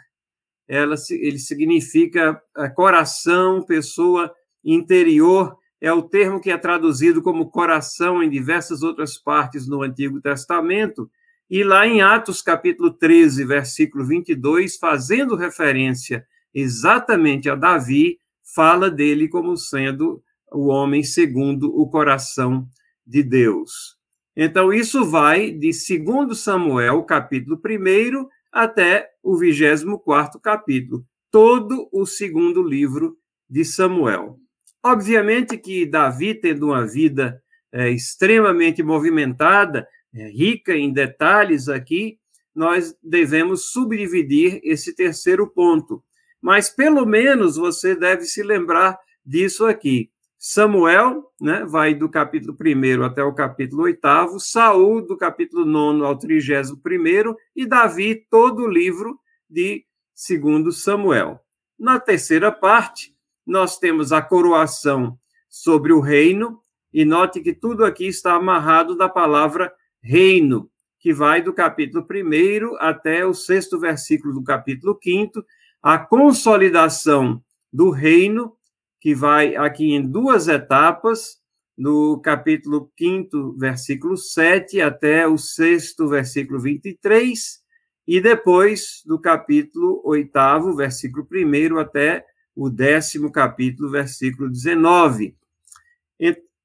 ela, 0.66 0.96
ele 1.10 1.38
significa 1.38 2.40
é, 2.56 2.68
coração, 2.68 3.64
pessoa 3.64 4.32
interior, 4.64 5.56
é 5.80 5.92
o 5.92 6.02
termo 6.02 6.40
que 6.40 6.50
é 6.50 6.56
traduzido 6.56 7.22
como 7.22 7.50
coração 7.50 8.22
em 8.22 8.30
diversas 8.30 8.82
outras 8.82 9.18
partes 9.18 9.66
no 9.66 9.82
Antigo 9.82 10.20
Testamento, 10.20 11.10
e 11.50 11.62
lá 11.62 11.86
em 11.86 12.00
Atos 12.00 12.40
capítulo 12.40 12.90
13, 12.90 13.44
versículo 13.44 14.04
22, 14.04 14.76
fazendo 14.76 15.36
referência 15.36 16.24
exatamente 16.54 17.50
a 17.50 17.54
Davi, 17.54 18.18
fala 18.54 18.90
dele 18.90 19.28
como 19.28 19.56
sendo 19.56 20.22
o 20.52 20.68
homem 20.68 21.02
segundo 21.02 21.68
o 21.78 21.88
coração 21.88 22.66
de 23.06 23.22
Deus. 23.22 23.98
Então, 24.36 24.72
isso 24.72 25.04
vai 25.04 25.50
de 25.50 25.70
2 25.70 26.38
Samuel, 26.38 27.02
capítulo 27.04 27.60
1, 27.64 28.26
até 28.50 29.10
o 29.22 29.36
24 29.36 30.40
capítulo, 30.40 31.04
todo 31.30 31.88
o 31.92 32.06
segundo 32.06 32.62
livro 32.62 33.16
de 33.48 33.64
Samuel. 33.64 34.38
Obviamente 34.84 35.56
que 35.56 35.86
Davi, 35.86 36.34
tendo 36.34 36.66
uma 36.66 36.86
vida 36.86 37.42
é, 37.72 37.88
extremamente 37.88 38.82
movimentada, 38.82 39.88
é, 40.14 40.28
rica 40.28 40.76
em 40.76 40.92
detalhes 40.92 41.70
aqui, 41.70 42.18
nós 42.54 42.94
devemos 43.02 43.72
subdividir 43.72 44.60
esse 44.62 44.94
terceiro 44.94 45.48
ponto. 45.48 46.04
Mas 46.38 46.68
pelo 46.68 47.06
menos 47.06 47.56
você 47.56 47.96
deve 47.96 48.24
se 48.24 48.42
lembrar 48.42 48.98
disso 49.24 49.64
aqui. 49.64 50.10
Samuel, 50.38 51.32
né, 51.40 51.64
vai 51.64 51.94
do 51.94 52.06
capítulo 52.06 52.54
1 52.54 53.02
até 53.02 53.24
o 53.24 53.32
capítulo 53.32 53.84
8, 53.84 54.38
Saul, 54.38 55.00
do 55.00 55.16
capítulo 55.16 55.64
9 55.64 56.04
ao 56.04 56.18
31, 56.18 57.34
e 57.56 57.64
Davi, 57.64 58.26
todo 58.28 58.64
o 58.64 58.68
livro 58.68 59.18
de 59.48 59.86
2 60.28 60.76
Samuel. 60.76 61.40
Na 61.78 61.98
terceira 61.98 62.52
parte, 62.52 63.13
nós 63.46 63.78
temos 63.78 64.12
a 64.12 64.22
coroação 64.22 65.18
sobre 65.48 65.92
o 65.92 66.00
reino, 66.00 66.60
e 66.92 67.04
note 67.04 67.40
que 67.40 67.52
tudo 67.52 67.84
aqui 67.84 68.06
está 68.06 68.34
amarrado 68.34 68.96
da 68.96 69.08
palavra 69.08 69.72
reino, 70.02 70.70
que 70.98 71.12
vai 71.12 71.42
do 71.42 71.52
capítulo 71.52 72.06
1 72.08 72.76
até 72.78 73.26
o 73.26 73.34
sexto 73.34 73.78
versículo 73.78 74.32
do 74.32 74.42
capítulo 74.42 74.98
5, 75.02 75.44
a 75.82 75.98
consolidação 75.98 77.42
do 77.72 77.90
reino, 77.90 78.56
que 79.00 79.14
vai 79.14 79.54
aqui 79.56 79.92
em 79.92 80.00
duas 80.00 80.48
etapas, 80.48 81.38
no 81.76 82.20
capítulo 82.20 82.90
5, 82.98 83.56
versículo 83.58 84.16
7, 84.16 84.80
até 84.80 85.26
o 85.26 85.36
6, 85.36 85.94
versículo 86.08 86.60
23, 86.60 87.60
e 88.06 88.20
depois 88.20 89.02
do 89.04 89.18
capítulo 89.18 90.00
8, 90.04 90.76
versículo 90.76 91.26
1, 91.30 91.78
até 91.78 92.24
o 92.54 92.70
décimo 92.70 93.30
capítulo, 93.30 93.90
versículo 93.90 94.50
19. 94.50 95.36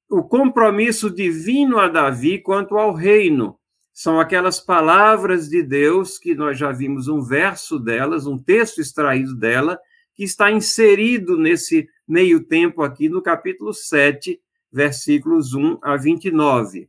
O 0.08 0.24
compromisso 0.24 1.08
divino 1.08 1.78
a 1.78 1.86
Davi 1.86 2.40
quanto 2.40 2.76
ao 2.76 2.92
reino 2.92 3.56
são 3.92 4.18
aquelas 4.18 4.58
palavras 4.58 5.48
de 5.48 5.62
Deus 5.62 6.18
que 6.18 6.34
nós 6.34 6.58
já 6.58 6.72
vimos 6.72 7.06
um 7.06 7.22
verso 7.22 7.78
delas, 7.78 8.26
um 8.26 8.36
texto 8.36 8.80
extraído 8.80 9.36
dela, 9.36 9.78
que 10.14 10.24
está 10.24 10.50
inserido 10.50 11.36
nesse 11.36 11.88
meio 12.08 12.42
tempo 12.42 12.82
aqui 12.82 13.08
no 13.08 13.22
capítulo 13.22 13.72
7, 13.72 14.40
versículos 14.72 15.54
1 15.54 15.78
a 15.80 15.96
29. 15.96 16.88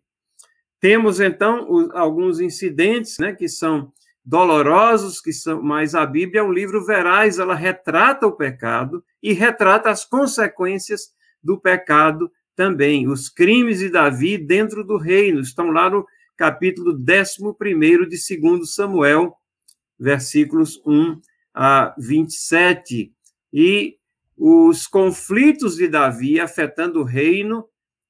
Temos 0.79 1.20
então 1.20 1.91
alguns 1.93 2.39
incidentes, 2.39 3.20
né, 3.20 3.34
que 3.34 3.48
são 3.48 3.93
dolorosos, 4.24 5.20
que 5.20 5.34
são, 5.34 5.62
mas 5.62 5.96
a 5.96 6.06
Bíblia 6.06 6.42
é 6.42 6.44
um 6.44 6.51
livro 6.51 6.86
veraz, 6.86 7.40
ela 7.40 7.56
retrata 7.56 8.28
o 8.28 8.36
pecado 8.36 9.04
e 9.22 9.34
retrata 9.34 9.90
as 9.90 10.06
consequências 10.06 11.12
do 11.44 11.60
pecado 11.60 12.32
também. 12.56 13.08
Os 13.08 13.30
crimes 13.30 13.80
de 13.80 13.90
Davi 13.90 14.38
dentro 14.38 14.84
do 14.84 14.98
reino 14.98 15.40
estão 15.40 15.72
lá 15.72 15.90
no 15.90 16.06
capítulo 16.38 16.94
11 16.94 18.08
de 18.08 18.40
2 18.40 18.74
Samuel, 18.74 19.36
versículos 20.00 20.82
1 20.86 21.20
a 21.54 21.94
27. 21.98 23.13
E 23.54 23.98
os 24.38 24.88
conflitos 24.88 25.75
de 25.75 25.88
Davi 25.88 26.40
afetando 26.40 27.01
o 27.01 27.04
reino 27.04 27.66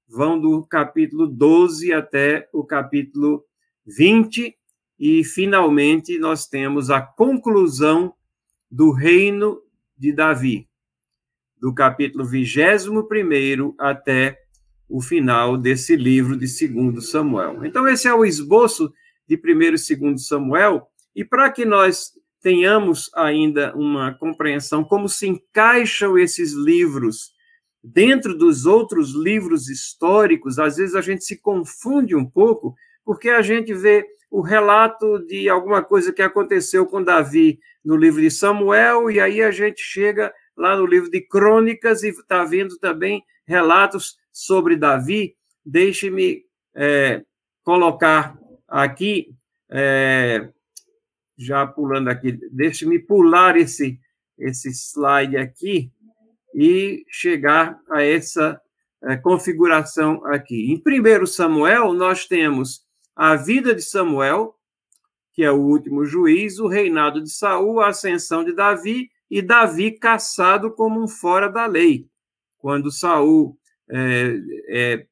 vão 0.08 0.40
do 0.40 0.66
capítulo 0.66 1.28
12 1.28 1.94
até 1.94 2.48
o 2.54 2.64
capítulo 2.64 3.46
20, 3.86 4.58
e 5.02 5.24
finalmente 5.24 6.20
nós 6.20 6.46
temos 6.46 6.92
a 6.92 7.02
conclusão 7.02 8.14
do 8.70 8.92
reino 8.92 9.60
de 9.98 10.14
Davi, 10.14 10.70
do 11.60 11.74
capítulo 11.74 12.24
21 12.24 13.74
até 13.80 14.38
o 14.88 15.02
final 15.02 15.58
desse 15.58 15.96
livro 15.96 16.38
de 16.38 16.46
2 16.46 17.10
Samuel. 17.10 17.66
Então, 17.66 17.88
esse 17.88 18.08
é 18.08 18.14
o 18.14 18.24
esboço 18.24 18.94
de 19.28 19.36
1 19.36 19.62
e 19.62 19.96
2 19.96 20.28
Samuel, 20.28 20.88
e 21.16 21.26
para 21.26 21.50
que 21.50 21.66
nós 21.66 22.12
tenhamos 22.40 23.10
ainda 23.16 23.76
uma 23.76 24.14
compreensão 24.14 24.84
como 24.84 25.10
se 25.10 25.28
encaixam 25.28 26.16
esses 26.16 26.54
livros 26.54 27.32
dentro 27.84 28.38
dos 28.38 28.68
outros 28.68 29.16
livros 29.16 29.68
históricos, 29.68 30.60
às 30.60 30.78
vezes 30.78 30.94
a 30.94 31.02
gente 31.02 31.24
se 31.24 31.42
confunde 31.42 32.16
um 32.16 32.26
pouco, 32.26 32.76
porque 33.04 33.30
a 33.30 33.42
gente 33.42 33.74
vê 33.74 34.06
o 34.32 34.40
relato 34.40 35.20
de 35.28 35.50
alguma 35.50 35.84
coisa 35.84 36.14
que 36.14 36.22
aconteceu 36.22 36.88
com 36.88 37.04
Davi 37.04 37.60
no 37.84 37.98
livro 37.98 38.22
de 38.22 38.32
Samuel, 38.32 39.12
e 39.12 39.20
aí 39.20 39.42
a 39.42 39.52
gente 39.52 39.82
chega 39.82 40.34
lá 40.56 40.78
no 40.78 40.86
livro 40.86 41.12
de 41.12 41.20
Crônicas 41.20 42.02
e 42.02 42.10
está 42.10 42.46
vendo 42.46 42.78
também 42.78 43.22
relatos 43.46 44.18
sobre 44.32 44.78
Davi. 44.78 45.36
Deixe-me 45.66 46.46
é, 46.74 47.24
colocar 47.62 48.40
aqui, 48.70 49.36
é, 49.70 50.50
já 51.38 51.68
pulando 51.68 52.08
aqui, 52.08 52.40
deixe-me 52.52 53.00
pular 53.00 53.58
esse, 53.58 54.00
esse 54.38 54.70
slide 54.70 55.36
aqui, 55.36 55.92
e 56.56 57.06
chegar 57.10 57.80
a 57.90 58.02
essa 58.02 58.62
é, 59.04 59.18
configuração 59.18 60.26
aqui. 60.26 60.72
Em 60.72 60.82
1 61.22 61.26
Samuel, 61.26 61.94
nós 61.94 62.26
temos 62.26 62.86
a 63.24 63.36
vida 63.36 63.76
de 63.76 63.84
Samuel, 63.84 64.56
que 65.32 65.44
é 65.44 65.52
o 65.52 65.62
último 65.62 66.04
juiz, 66.04 66.58
o 66.58 66.66
reinado 66.66 67.22
de 67.22 67.30
Saul, 67.30 67.80
a 67.80 67.90
ascensão 67.90 68.44
de 68.44 68.52
Davi 68.52 69.12
e 69.30 69.44
Davi 69.44 69.92
caçado 69.92 70.74
como 70.74 71.00
um 71.00 71.08
fora 71.08 71.48
da 71.48 71.68
lei. 71.68 72.10
Quando 72.58 72.92
Saul 72.92 73.56
é, 73.88 74.40
é 74.70 75.08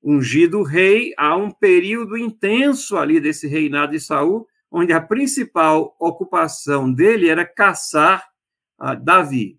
ungido 0.00 0.62
rei, 0.62 1.12
há 1.18 1.34
um 1.34 1.50
período 1.50 2.16
intenso 2.16 2.96
ali 2.96 3.18
desse 3.18 3.48
reinado 3.48 3.90
de 3.90 3.98
Saul, 3.98 4.46
onde 4.70 4.92
a 4.92 5.00
principal 5.00 5.96
ocupação 5.98 6.92
dele 6.92 7.28
era 7.28 7.44
caçar 7.44 8.24
Davi. 9.02 9.58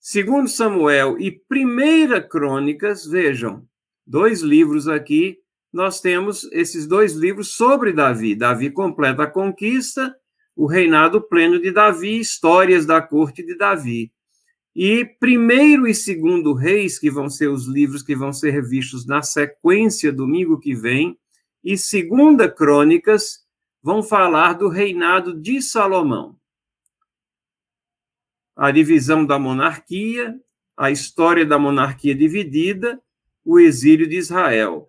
Segundo 0.00 0.48
Samuel 0.48 1.18
e 1.18 1.30
Primeira 1.30 2.22
Crônicas, 2.22 3.04
vejam, 3.04 3.68
dois 4.06 4.40
livros 4.40 4.88
aqui, 4.88 5.41
nós 5.72 6.00
temos 6.00 6.44
esses 6.52 6.86
dois 6.86 7.14
livros 7.14 7.54
sobre 7.54 7.92
Davi. 7.92 8.34
Davi 8.34 8.70
completa 8.70 9.24
a 9.24 9.26
conquista, 9.26 10.14
o 10.54 10.66
reinado 10.66 11.20
pleno 11.20 11.60
de 11.60 11.70
Davi, 11.70 12.18
histórias 12.18 12.84
da 12.84 13.00
corte 13.00 13.42
de 13.42 13.56
Davi. 13.56 14.12
E 14.74 15.04
primeiro 15.18 15.86
e 15.86 15.94
segundo 15.94 16.52
reis, 16.52 16.98
que 16.98 17.10
vão 17.10 17.28
ser 17.28 17.48
os 17.48 17.66
livros 17.66 18.02
que 18.02 18.14
vão 18.14 18.32
ser 18.32 18.62
vistos 18.62 19.06
na 19.06 19.22
sequência 19.22 20.12
domingo 20.12 20.58
que 20.58 20.74
vem, 20.74 21.18
e 21.64 21.78
segunda 21.78 22.50
crônicas 22.50 23.40
vão 23.82 24.02
falar 24.02 24.54
do 24.54 24.68
reinado 24.68 25.34
de 25.40 25.62
Salomão 25.62 26.36
a 28.56 28.70
divisão 28.70 29.24
da 29.24 29.38
monarquia, 29.38 30.38
a 30.76 30.90
história 30.90 31.44
da 31.44 31.58
monarquia 31.58 32.14
dividida, 32.14 33.00
o 33.44 33.58
exílio 33.58 34.08
de 34.08 34.16
Israel. 34.16 34.88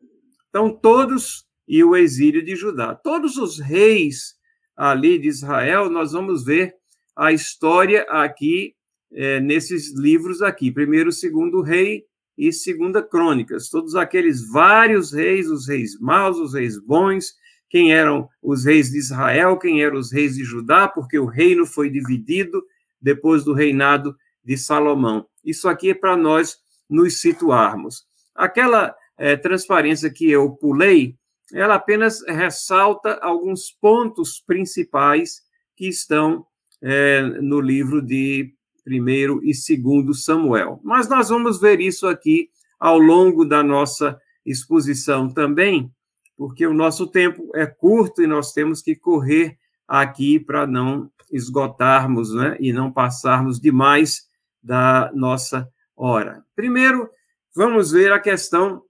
Então, 0.54 0.70
todos, 0.70 1.48
e 1.68 1.84
o 1.84 1.96
exílio 1.96 2.46
de 2.46 2.56
Judá. 2.56 2.94
Todos 2.94 3.38
os 3.38 3.58
reis 3.58 4.36
ali 4.78 5.18
de 5.18 5.28
Israel, 5.28 5.90
nós 5.90 6.12
vamos 6.12 6.46
ver 6.46 6.76
a 7.16 7.32
história 7.32 8.04
aqui, 8.04 8.76
é, 9.12 9.40
nesses 9.40 9.92
livros 9.98 10.44
aqui, 10.44 10.72
primeiro, 10.72 11.12
segundo 11.12 11.64
rei 11.64 12.04
e 12.38 12.54
segunda 12.54 13.02
crônicas. 13.02 13.68
Todos 13.68 13.96
aqueles 13.96 14.48
vários 14.48 15.12
reis, 15.12 15.50
os 15.50 15.68
reis 15.68 16.00
maus, 16.00 16.38
os 16.38 16.54
reis 16.54 16.78
bons, 16.78 17.34
quem 17.68 17.92
eram 17.92 18.30
os 18.40 18.64
reis 18.64 18.92
de 18.92 19.00
Israel, 19.00 19.58
quem 19.58 19.82
eram 19.82 19.98
os 19.98 20.12
reis 20.12 20.36
de 20.36 20.44
Judá, 20.44 20.88
porque 20.88 21.18
o 21.18 21.26
reino 21.26 21.66
foi 21.66 21.90
dividido, 21.90 22.64
depois 23.02 23.44
do 23.44 23.54
reinado 23.54 24.16
de 24.44 24.56
Salomão. 24.56 25.26
Isso 25.44 25.68
aqui 25.68 25.90
é 25.90 25.96
para 25.96 26.16
nós 26.16 26.58
nos 26.88 27.22
situarmos. 27.22 28.06
Aquela 28.36 28.96
é, 29.18 29.36
transparência 29.36 30.10
que 30.10 30.30
eu 30.30 30.52
pulei, 30.52 31.16
ela 31.54 31.76
apenas 31.76 32.22
ressalta 32.28 33.20
alguns 33.22 33.72
pontos 33.72 34.40
principais 34.46 35.42
que 35.76 35.88
estão 35.88 36.46
é, 36.82 37.22
no 37.22 37.60
livro 37.60 38.02
de 38.02 38.54
primeiro 38.84 39.40
e 39.44 39.54
segundo 39.54 40.14
Samuel. 40.14 40.80
Mas 40.84 41.08
nós 41.08 41.30
vamos 41.30 41.60
ver 41.60 41.80
isso 41.80 42.08
aqui 42.08 42.50
ao 42.80 42.98
longo 43.00 43.46
da 43.46 43.64
nossa 43.64 44.20
exposição 44.46 45.30
também, 45.30 45.90
porque 46.36 46.68
o 46.68 46.74
nosso 46.74 47.08
tempo 47.08 47.50
é 47.56 47.66
curto 47.66 48.22
e 48.22 48.28
nós 48.28 48.52
temos 48.52 48.82
que 48.82 48.96
correr 48.96 49.58
aqui 49.88 50.40
para 50.40 50.68
não 50.68 51.10
esgotarmos 51.32 52.34
né, 52.34 52.58
e 52.60 52.74
não 52.74 52.92
passarmos 52.92 53.60
demais 53.60 54.28
da 54.62 55.12
nossa 55.14 55.68
hora. 55.96 56.44
Primeiro, 56.56 57.10
vamos 57.56 57.92
ver 57.92 58.12
a 58.12 58.20
questão 58.20 58.84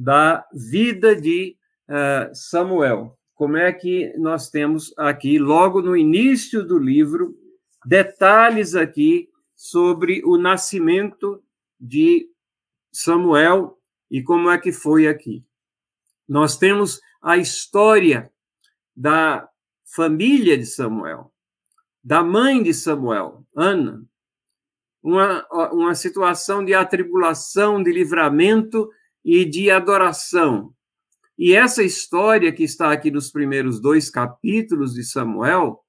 da 0.00 0.46
vida 0.50 1.14
de 1.14 1.58
uh, 1.86 2.34
Samuel. 2.34 3.18
Como 3.34 3.58
é 3.58 3.70
que 3.70 4.14
nós 4.16 4.48
temos 4.48 4.94
aqui, 4.96 5.38
logo 5.38 5.82
no 5.82 5.94
início 5.94 6.66
do 6.66 6.78
livro, 6.78 7.36
detalhes 7.84 8.74
aqui 8.74 9.28
sobre 9.54 10.22
o 10.24 10.38
nascimento 10.38 11.42
de 11.78 12.30
Samuel 12.90 13.78
e 14.10 14.22
como 14.22 14.50
é 14.50 14.56
que 14.56 14.72
foi 14.72 15.06
aqui. 15.06 15.44
Nós 16.26 16.56
temos 16.56 16.98
a 17.20 17.36
história 17.36 18.32
da 18.96 19.46
família 19.84 20.56
de 20.56 20.64
Samuel, 20.64 21.30
da 22.02 22.22
mãe 22.22 22.62
de 22.62 22.72
Samuel, 22.72 23.44
Ana, 23.54 24.02
uma, 25.02 25.46
uma 25.72 25.94
situação 25.94 26.64
de 26.64 26.72
atribulação, 26.72 27.82
de 27.82 27.92
livramento 27.92 28.90
e 29.24 29.44
de 29.44 29.70
adoração. 29.70 30.72
E 31.38 31.54
essa 31.54 31.82
história 31.82 32.52
que 32.52 32.62
está 32.62 32.92
aqui 32.92 33.10
nos 33.10 33.30
primeiros 33.30 33.80
dois 33.80 34.10
capítulos 34.10 34.94
de 34.94 35.02
Samuel, 35.02 35.80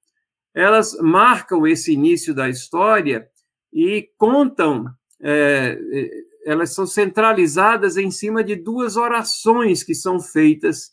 elas 0.54 0.96
marcam 1.00 1.66
esse 1.66 1.92
início 1.92 2.34
da 2.34 2.48
história 2.48 3.28
e 3.72 4.08
contam, 4.16 4.86
é, 5.20 5.78
é 5.92 6.32
elas 6.44 6.74
são 6.74 6.86
centralizadas 6.86 7.96
em 7.96 8.10
cima 8.10 8.42
de 8.42 8.56
duas 8.56 8.96
orações 8.96 9.82
que 9.82 9.94
são 9.94 10.18
feitas 10.18 10.90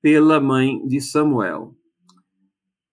pela 0.00 0.40
mãe 0.40 0.86
de 0.86 1.00
Samuel. 1.00 1.74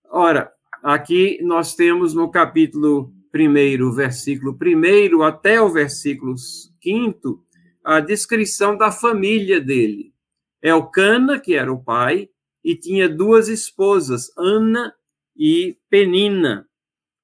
Ora, 0.09 0.51
aqui 0.83 1.39
nós 1.43 1.75
temos 1.75 2.13
no 2.13 2.29
capítulo 2.31 3.13
1, 3.33 3.91
versículo 3.91 4.57
1 4.59 5.21
até 5.21 5.61
o 5.61 5.69
versículo 5.69 6.35
5, 6.37 7.45
a 7.83 7.99
descrição 7.99 8.77
da 8.77 8.91
família 8.91 9.59
dele. 9.59 10.13
Elcana, 10.61 11.39
que 11.39 11.55
era 11.55 11.71
o 11.71 11.81
pai, 11.81 12.29
e 12.63 12.75
tinha 12.75 13.07
duas 13.07 13.47
esposas, 13.47 14.31
Ana 14.37 14.93
e 15.35 15.77
Penina. 15.89 16.67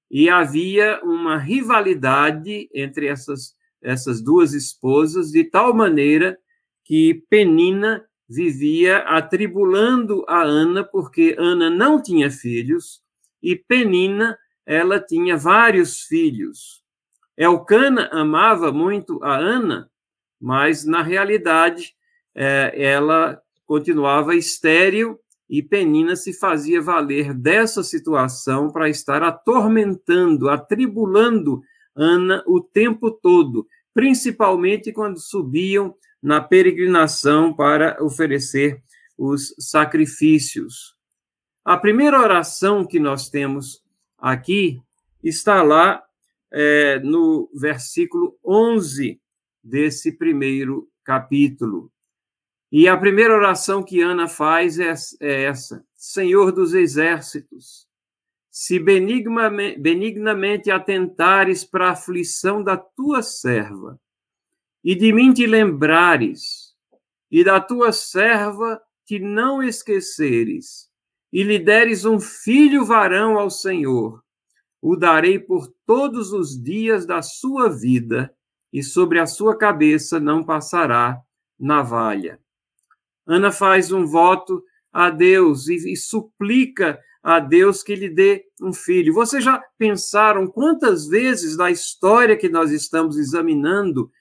E 0.09 0.29
havia 0.29 1.01
uma 1.03 1.37
rivalidade 1.37 2.69
entre 2.73 3.07
essas, 3.07 3.53
essas 3.81 4.21
duas 4.21 4.53
esposas, 4.53 5.31
de 5.31 5.43
tal 5.43 5.73
maneira 5.73 6.37
que 6.83 7.25
Penina 7.29 8.05
vivia 8.27 8.99
atribulando 8.99 10.23
a 10.27 10.41
Ana, 10.41 10.83
porque 10.83 11.35
Ana 11.37 11.69
não 11.69 12.01
tinha 12.01 12.31
filhos, 12.31 13.01
e 13.41 13.55
Penina, 13.55 14.37
ela 14.65 14.99
tinha 14.99 15.37
vários 15.37 16.01
filhos. 16.01 16.83
Elcana 17.37 18.09
amava 18.11 18.71
muito 18.71 19.21
a 19.23 19.37
Ana, 19.37 19.91
mas, 20.45 20.85
na 20.85 21.01
realidade, 21.01 21.95
é, 22.35 22.71
ela 22.75 23.41
continuava 23.65 24.35
estéril 24.35 25.19
e 25.49 25.63
Penina 25.63 26.15
se 26.15 26.33
fazia 26.33 26.79
valer 26.79 27.33
dessa 27.33 27.81
situação 27.81 28.69
para 28.69 28.87
estar 28.87 29.23
atormentando, 29.23 30.47
atribulando 30.47 31.63
Ana 31.95 32.43
o 32.45 32.61
tempo 32.61 33.09
todo, 33.09 33.65
principalmente 33.91 34.91
quando 34.91 35.19
subiam 35.19 35.95
na 36.21 36.39
peregrinação 36.39 37.51
para 37.51 37.97
oferecer 37.99 38.83
os 39.17 39.51
sacrifícios. 39.57 40.95
A 41.63 41.75
primeira 41.75 42.21
oração 42.21 42.85
que 42.85 42.99
nós 42.99 43.31
temos 43.31 43.81
aqui 44.15 44.79
está 45.23 45.63
lá 45.63 46.03
é, 46.53 46.99
no 46.99 47.49
versículo 47.51 48.37
11 48.45 49.19
desse 49.65 50.11
primeiro 50.11 50.87
capítulo. 51.03 51.91
E 52.71 52.87
a 52.87 52.95
primeira 52.95 53.33
oração 53.33 53.81
que 53.81 53.99
Ana 54.01 54.27
faz 54.27 54.77
é, 54.79 54.93
é 55.21 55.43
essa: 55.43 55.83
Senhor 55.95 56.51
dos 56.51 56.75
exércitos, 56.75 57.87
se 58.51 58.79
benignamente 58.79 60.69
atentares 60.69 61.63
para 61.63 61.87
a 61.87 61.91
aflição 61.93 62.63
da 62.63 62.77
tua 62.77 63.23
serva, 63.23 63.99
e 64.83 64.93
de 64.93 65.11
mim 65.11 65.33
te 65.33 65.47
lembrares, 65.47 66.75
e 67.31 67.43
da 67.43 67.59
tua 67.59 67.91
serva 67.91 68.79
te 69.05 69.19
não 69.19 69.63
esqueceres, 69.63 70.89
e 71.33 71.43
lhe 71.43 71.57
deres 71.57 72.05
um 72.05 72.19
filho 72.19 72.85
varão 72.85 73.39
ao 73.39 73.49
Senhor, 73.49 74.23
o 74.81 74.95
darei 74.95 75.39
por 75.39 75.73
todos 75.85 76.33
os 76.33 76.61
dias 76.61 77.05
da 77.05 77.21
sua 77.21 77.69
vida, 77.69 78.34
e 78.75 78.83
sobre 78.83 79.19
a 79.19 79.25
sua 79.25 79.57
cabeça 79.57 80.19
não 80.19 80.43
passará 80.43 81.17
navalha. 81.57 82.37
Ana 83.25 83.51
faz 83.51 83.91
um 83.91 84.05
voto 84.05 84.61
a 84.91 85.09
Deus 85.09 85.67
e, 85.69 85.93
e 85.93 85.95
suplica 85.95 86.99
a 87.23 87.39
Deus 87.39 87.81
que 87.81 87.95
lhe 87.95 88.09
dê 88.09 88.43
um 88.61 88.73
filho. 88.73 89.13
Vocês 89.13 89.43
já 89.43 89.63
pensaram 89.77 90.45
quantas 90.45 91.07
vezes 91.07 91.55
na 91.55 91.71
história 91.71 92.35
que 92.35 92.49
nós 92.49 92.71
estamos 92.71 93.17
examinando 93.17 94.11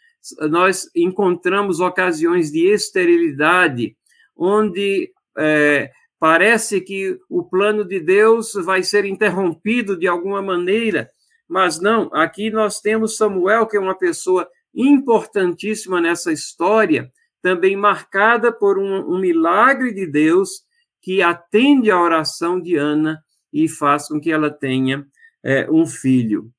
nós 0.49 0.89
encontramos 0.95 1.81
ocasiões 1.81 2.51
de 2.51 2.67
esterilidade, 2.67 3.95
onde 4.35 5.13
é, 5.37 5.91
parece 6.19 6.81
que 6.81 7.19
o 7.29 7.43
plano 7.45 7.85
de 7.85 8.01
Deus 8.01 8.55
vai 8.55 8.83
ser 8.83 9.05
interrompido 9.05 9.99
de 9.99 10.07
alguma 10.07 10.41
maneira, 10.41 11.11
mas 11.49 11.81
não. 11.81 12.11
Aqui 12.13 12.51
nós 12.51 12.81
temos 12.81 13.17
Samuel, 13.17 13.67
que 13.67 13.77
é 13.77 13.81
uma 13.81 13.97
pessoa 13.97 14.49
importantíssima 14.75 16.01
nessa 16.01 16.33
história, 16.33 17.11
também 17.41 17.77
marcada 17.77 18.53
por 18.53 18.79
um, 18.79 19.15
um 19.15 19.19
milagre 19.19 19.93
de 19.93 20.07
Deus 20.07 20.65
que 21.01 21.21
atende 21.21 21.91
à 21.91 22.01
oração 22.01 22.61
de 22.61 22.77
Ana 22.77 23.23
e 23.53 23.69
faz 23.69 24.09
com 24.09 24.19
que 24.19 24.33
ela 24.33 24.51
tenha 24.51 25.07
é, 25.45 25.71
um 25.71 25.87
filho. 25.87 26.51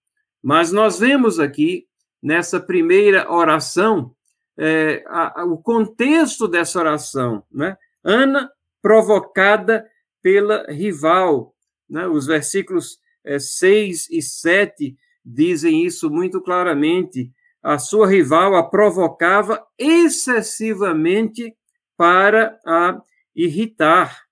Mas 0.42 0.72
nós 0.72 1.00
vemos 1.00 1.40
aqui, 1.40 1.88
nessa 2.22 2.60
primeira 2.60 3.32
oração, 3.32 4.16
é, 4.58 5.04
a, 5.08 5.42
a, 5.42 5.46
o 5.46 5.58
contexto 5.58 6.48
dessa 6.48 6.80
oração. 6.80 7.44
Né? 7.52 7.76
Ana 8.04 8.50
provocada 8.82 9.86
pela 10.22 10.66
rival. 10.72 11.56
Né? 11.90 12.08
Os 12.08 12.28
versículos 12.28 13.00
é, 13.26 13.40
6 13.40 14.10
e 14.10 14.22
7 14.22 14.96
dizem 15.26 15.84
isso 15.84 16.10
muito 16.10 16.42
claramente 16.42 17.32
a 17.66 17.80
sua 17.80 18.08
rival 18.08 18.56
a 18.56 18.62
provocava 18.64 19.66
excessivamente 19.76 21.56
para 21.98 22.60
a 22.64 23.02
irritar. 23.36 24.24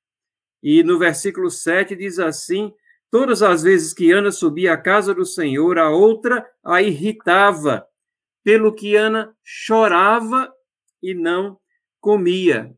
E 0.62 0.84
no 0.84 1.00
versículo 1.00 1.50
7 1.50 1.96
diz 1.96 2.20
assim: 2.20 2.72
Todas 3.10 3.42
as 3.42 3.64
vezes 3.64 3.92
que 3.92 4.12
Ana 4.12 4.32
subia 4.32 4.74
à 4.74 4.78
casa 4.78 5.16
do 5.16 5.26
Senhor, 5.26 5.80
a 5.80 5.90
outra 5.90 6.48
a 6.64 6.84
irritava, 6.84 7.88
pelo 8.44 8.74
que 8.74 8.96
Ana 8.96 9.36
chorava 9.44 10.54
e 11.02 11.16
não 11.16 11.60
comia. 12.00 12.76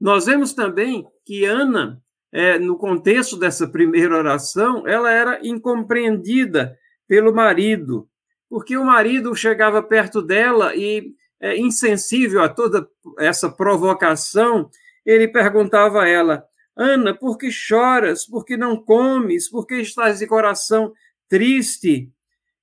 Nós 0.00 0.26
vemos 0.26 0.52
também 0.52 1.06
que 1.24 1.44
Ana, 1.44 2.00
é, 2.32 2.58
no 2.58 2.76
contexto 2.76 3.36
dessa 3.36 3.68
primeira 3.68 4.16
oração, 4.16 4.86
ela 4.88 5.10
era 5.10 5.40
incompreendida 5.46 6.76
pelo 7.06 7.34
marido 7.34 8.08
porque 8.52 8.76
o 8.76 8.84
marido 8.84 9.34
chegava 9.34 9.82
perto 9.82 10.20
dela 10.20 10.76
e, 10.76 11.14
é, 11.40 11.56
insensível 11.56 12.42
a 12.42 12.50
toda 12.50 12.86
essa 13.18 13.50
provocação, 13.50 14.68
ele 15.06 15.26
perguntava 15.26 16.02
a 16.02 16.06
ela: 16.06 16.44
Ana, 16.76 17.14
por 17.14 17.38
que 17.38 17.50
choras? 17.50 18.26
Por 18.26 18.44
que 18.44 18.54
não 18.54 18.76
comes? 18.76 19.48
Por 19.48 19.66
que 19.66 19.76
estás 19.76 20.18
de 20.18 20.26
coração 20.26 20.92
triste? 21.30 22.12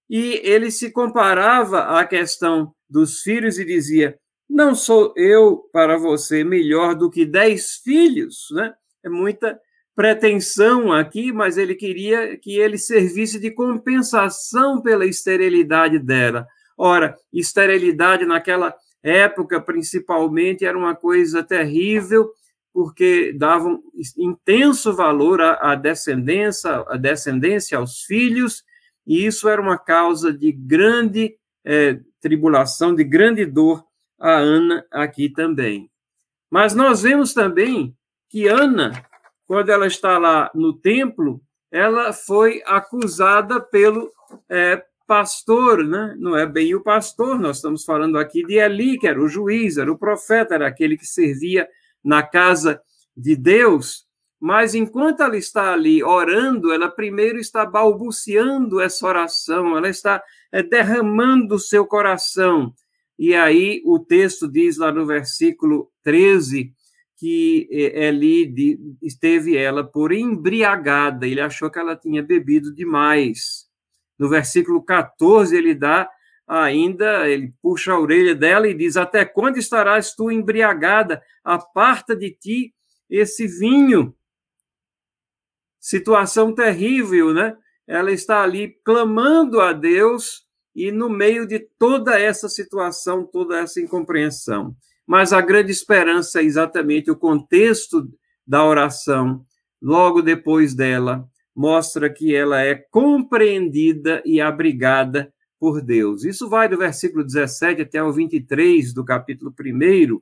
E 0.07 0.39
ele 0.43 0.69
se 0.69 0.91
comparava 0.91 1.99
à 1.99 2.05
questão 2.05 2.71
dos 2.87 3.21
filhos 3.21 3.57
e 3.57 3.65
dizia: 3.65 4.15
Não 4.47 4.75
sou 4.75 5.11
eu 5.17 5.57
para 5.73 5.97
você 5.97 6.43
melhor 6.43 6.93
do 6.93 7.09
que 7.09 7.25
dez 7.25 7.77
filhos, 7.77 8.45
né? 8.51 8.75
É 9.03 9.09
muita 9.09 9.59
pretensão 9.95 10.93
aqui, 10.93 11.31
mas 11.31 11.57
ele 11.57 11.75
queria 11.75 12.37
que 12.37 12.57
ele 12.57 12.77
servisse 12.77 13.39
de 13.39 13.51
compensação 13.51 14.81
pela 14.81 15.05
esterilidade 15.05 15.99
dela. 15.99 16.47
Ora, 16.77 17.17
esterilidade 17.33 18.25
naquela 18.25 18.73
época, 19.03 19.59
principalmente, 19.59 20.65
era 20.65 20.77
uma 20.77 20.95
coisa 20.95 21.43
terrível, 21.43 22.31
porque 22.73 23.33
davam 23.33 23.81
intenso 24.17 24.95
valor 24.95 25.41
à, 25.41 25.75
descendência, 25.75 26.85
à 26.87 26.95
descendência 26.95 27.77
aos 27.77 28.03
filhos, 28.03 28.63
e 29.05 29.25
isso 29.25 29.49
era 29.49 29.61
uma 29.61 29.77
causa 29.77 30.31
de 30.31 30.51
grande 30.51 31.35
é, 31.65 31.99
tribulação, 32.21 32.95
de 32.95 33.03
grande 33.03 33.45
dor 33.45 33.83
a 34.17 34.31
Ana 34.31 34.85
aqui 34.91 35.29
também. 35.29 35.89
Mas 36.49 36.73
nós 36.73 37.01
vemos 37.01 37.33
também 37.33 37.95
que 38.29 38.47
Ana 38.47 39.09
quando 39.49 39.69
ela 39.69 39.87
está 39.87 40.19
lá 40.19 40.51
no 40.53 40.71
templo, 40.73 41.41
ela 41.71 42.13
foi 42.13 42.61
acusada 42.67 43.59
pelo 43.59 44.11
é, 44.47 44.83
pastor, 45.07 45.83
né? 45.83 46.15
não 46.19 46.37
é 46.37 46.45
bem 46.45 46.75
o 46.75 46.83
pastor, 46.83 47.39
nós 47.39 47.55
estamos 47.55 47.83
falando 47.83 48.19
aqui 48.19 48.45
de 48.45 48.59
Eli, 48.59 48.99
que 48.99 49.07
era 49.07 49.19
o 49.19 49.27
juiz, 49.27 49.77
era 49.77 49.91
o 49.91 49.97
profeta, 49.97 50.53
era 50.53 50.67
aquele 50.67 50.95
que 50.95 51.05
servia 51.07 51.67
na 52.03 52.21
casa 52.21 52.79
de 53.17 53.35
Deus. 53.35 54.05
Mas 54.39 54.75
enquanto 54.75 55.23
ela 55.23 55.35
está 55.35 55.73
ali 55.73 56.03
orando, 56.03 56.71
ela 56.71 56.87
primeiro 56.87 57.39
está 57.39 57.65
balbuciando 57.65 58.79
essa 58.79 59.07
oração, 59.07 59.75
ela 59.75 59.89
está 59.89 60.21
é, 60.51 60.61
derramando 60.61 61.55
o 61.55 61.59
seu 61.59 61.87
coração. 61.87 62.71
E 63.17 63.33
aí 63.33 63.81
o 63.83 63.97
texto 63.97 64.47
diz 64.47 64.77
lá 64.77 64.91
no 64.91 65.07
versículo 65.07 65.89
13 66.03 66.71
que 67.19 67.67
Eli 67.69 68.79
esteve 69.01 69.57
ela 69.57 69.83
por 69.83 70.13
embriagada, 70.13 71.27
ele 71.27 71.41
achou 71.41 71.69
que 71.69 71.77
ela 71.77 71.93
tinha 71.93 72.23
bebido 72.23 72.73
demais. 72.73 73.67
No 74.17 74.29
versículo 74.29 74.81
14, 74.81 75.55
ele 75.55 75.75
dá 75.75 76.09
ainda, 76.47 77.29
ele 77.29 77.53
puxa 77.61 77.91
a 77.91 77.99
orelha 77.99 78.33
dela 78.33 78.69
e 78.69 78.73
diz: 78.73 78.95
Até 78.95 79.25
quando 79.25 79.57
estarás 79.57 80.15
tu 80.15 80.31
embriagada? 80.31 81.21
Aparta 81.43 82.15
de 82.15 82.31
ti 82.31 82.73
esse 83.09 83.45
vinho. 83.47 84.15
Situação 85.77 86.55
terrível, 86.55 87.33
né? 87.33 87.57
Ela 87.85 88.13
está 88.13 88.43
ali 88.43 88.79
clamando 88.85 89.59
a 89.59 89.73
Deus 89.73 90.47
e 90.73 90.89
no 90.89 91.09
meio 91.09 91.45
de 91.45 91.59
toda 91.77 92.17
essa 92.17 92.47
situação, 92.47 93.25
toda 93.25 93.59
essa 93.59 93.81
incompreensão. 93.81 94.73
Mas 95.09 95.33
a 95.33 95.41
grande 95.41 95.71
esperança 95.71 96.39
é 96.39 96.43
exatamente 96.43 97.09
o 97.09 97.15
contexto 97.15 98.07
da 98.45 98.63
oração, 98.63 99.43
logo 99.81 100.21
depois 100.21 100.75
dela, 100.75 101.27
mostra 101.55 102.13
que 102.13 102.35
ela 102.35 102.61
é 102.61 102.75
compreendida 102.75 104.21
e 104.23 104.39
abrigada 104.39 105.33
por 105.59 105.81
Deus. 105.81 106.23
Isso 106.23 106.47
vai 106.47 106.69
do 106.69 106.77
versículo 106.77 107.23
17 107.23 107.81
até 107.81 108.03
o 108.03 108.13
23 108.13 108.93
do 108.93 109.03
capítulo 109.03 109.51
1. 109.59 110.21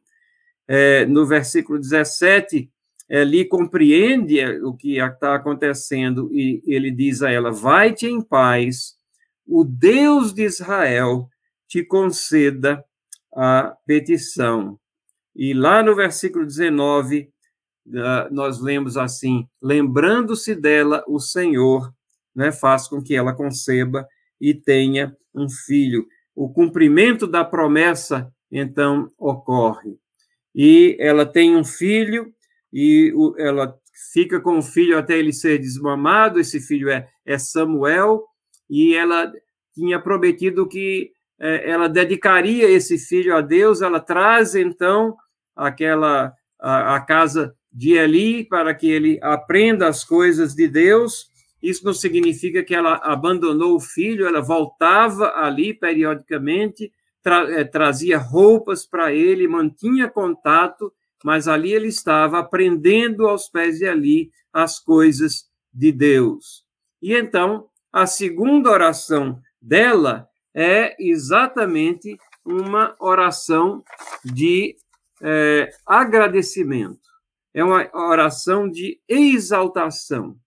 É, 0.69 1.05
no 1.05 1.25
versículo 1.25 1.77
17, 1.77 2.71
ali 3.11 3.43
compreende 3.43 4.41
o 4.63 4.73
que 4.73 4.99
está 4.99 5.35
acontecendo 5.35 6.29
e 6.31 6.63
ele 6.65 6.91
diz 6.91 7.21
a 7.21 7.29
ela: 7.29 7.51
Vai-te 7.51 8.07
em 8.07 8.21
paz, 8.21 8.95
o 9.45 9.65
Deus 9.65 10.33
de 10.33 10.43
Israel 10.43 11.27
te 11.67 11.83
conceda 11.83 12.81
a 13.35 13.75
petição. 13.85 14.79
E 15.35 15.53
lá 15.53 15.83
no 15.83 15.95
versículo 15.95 16.45
19, 16.45 17.29
ah, 17.95 18.27
nós 18.31 18.59
lemos 18.59 18.97
assim: 18.97 19.47
Lembrando-se 19.61 20.55
dela, 20.55 21.03
o 21.07 21.19
Senhor 21.19 21.93
né, 22.35 22.51
faz 22.51 22.87
com 22.87 23.01
que 23.01 23.15
ela 23.15 23.33
conceba 23.33 24.07
e 24.39 24.53
tenha 24.53 25.15
um 25.33 25.49
filho. 25.49 26.05
O 26.35 26.49
cumprimento 26.49 27.25
da 27.25 27.43
promessa, 27.43 28.31
então, 28.51 29.11
ocorre. 29.17 29.97
E 30.53 30.95
ela 30.99 31.25
tem 31.25 31.55
um 31.55 31.63
filho, 31.63 32.33
e 32.71 33.13
ela 33.37 33.75
fica 34.13 34.39
com 34.39 34.59
o 34.59 34.63
filho 34.63 34.97
até 34.97 35.17
ele 35.17 35.33
ser 35.33 35.57
desmamado. 35.57 36.39
Esse 36.39 36.59
filho 36.59 36.89
é, 36.89 37.07
é 37.25 37.37
Samuel, 37.37 38.23
e 38.69 38.95
ela 38.95 39.31
tinha 39.73 39.99
prometido 39.99 40.67
que 40.67 41.11
ela 41.39 41.87
dedicaria 41.87 42.69
esse 42.69 42.97
filho 42.97 43.35
a 43.35 43.41
Deus. 43.41 43.81
Ela 43.81 43.99
traz 43.99 44.55
então 44.55 45.15
aquela 45.55 46.33
a, 46.59 46.95
a 46.95 47.01
casa 47.01 47.55
de 47.71 47.93
Eli 47.93 48.43
para 48.43 48.73
que 48.73 48.89
ele 48.89 49.19
aprenda 49.21 49.87
as 49.87 50.03
coisas 50.03 50.55
de 50.55 50.67
Deus. 50.67 51.29
Isso 51.61 51.85
não 51.85 51.93
significa 51.93 52.63
que 52.63 52.73
ela 52.73 52.95
abandonou 53.03 53.75
o 53.75 53.79
filho, 53.79 54.25
ela 54.25 54.41
voltava 54.41 55.33
ali 55.35 55.73
periodicamente, 55.73 56.91
tra 57.21 57.49
eh, 57.51 57.63
trazia 57.63 58.17
roupas 58.17 58.85
para 58.85 59.13
ele, 59.13 59.47
mantinha 59.47 60.09
contato, 60.09 60.91
mas 61.23 61.47
ali 61.47 61.73
ele 61.73 61.87
estava 61.87 62.39
aprendendo 62.39 63.27
aos 63.27 63.49
pés 63.49 63.79
de 63.79 63.85
Eli 63.85 64.31
as 64.53 64.79
coisas 64.79 65.45
de 65.73 65.91
Deus. 65.91 66.63
E 67.01 67.13
então, 67.13 67.67
a 67.91 68.05
segunda 68.05 68.69
oração 68.69 69.39
dela 69.61 70.27
é 70.57 70.95
exatamente 70.99 72.17
uma 72.43 72.95
oração 72.99 73.83
de 74.25 74.75
é, 75.21 75.69
agradecimento 75.85 77.07
é 77.57 77.63
uma 77.63 77.89
oração 77.91 78.69
de 78.69 78.99
exaltação. 79.09 80.37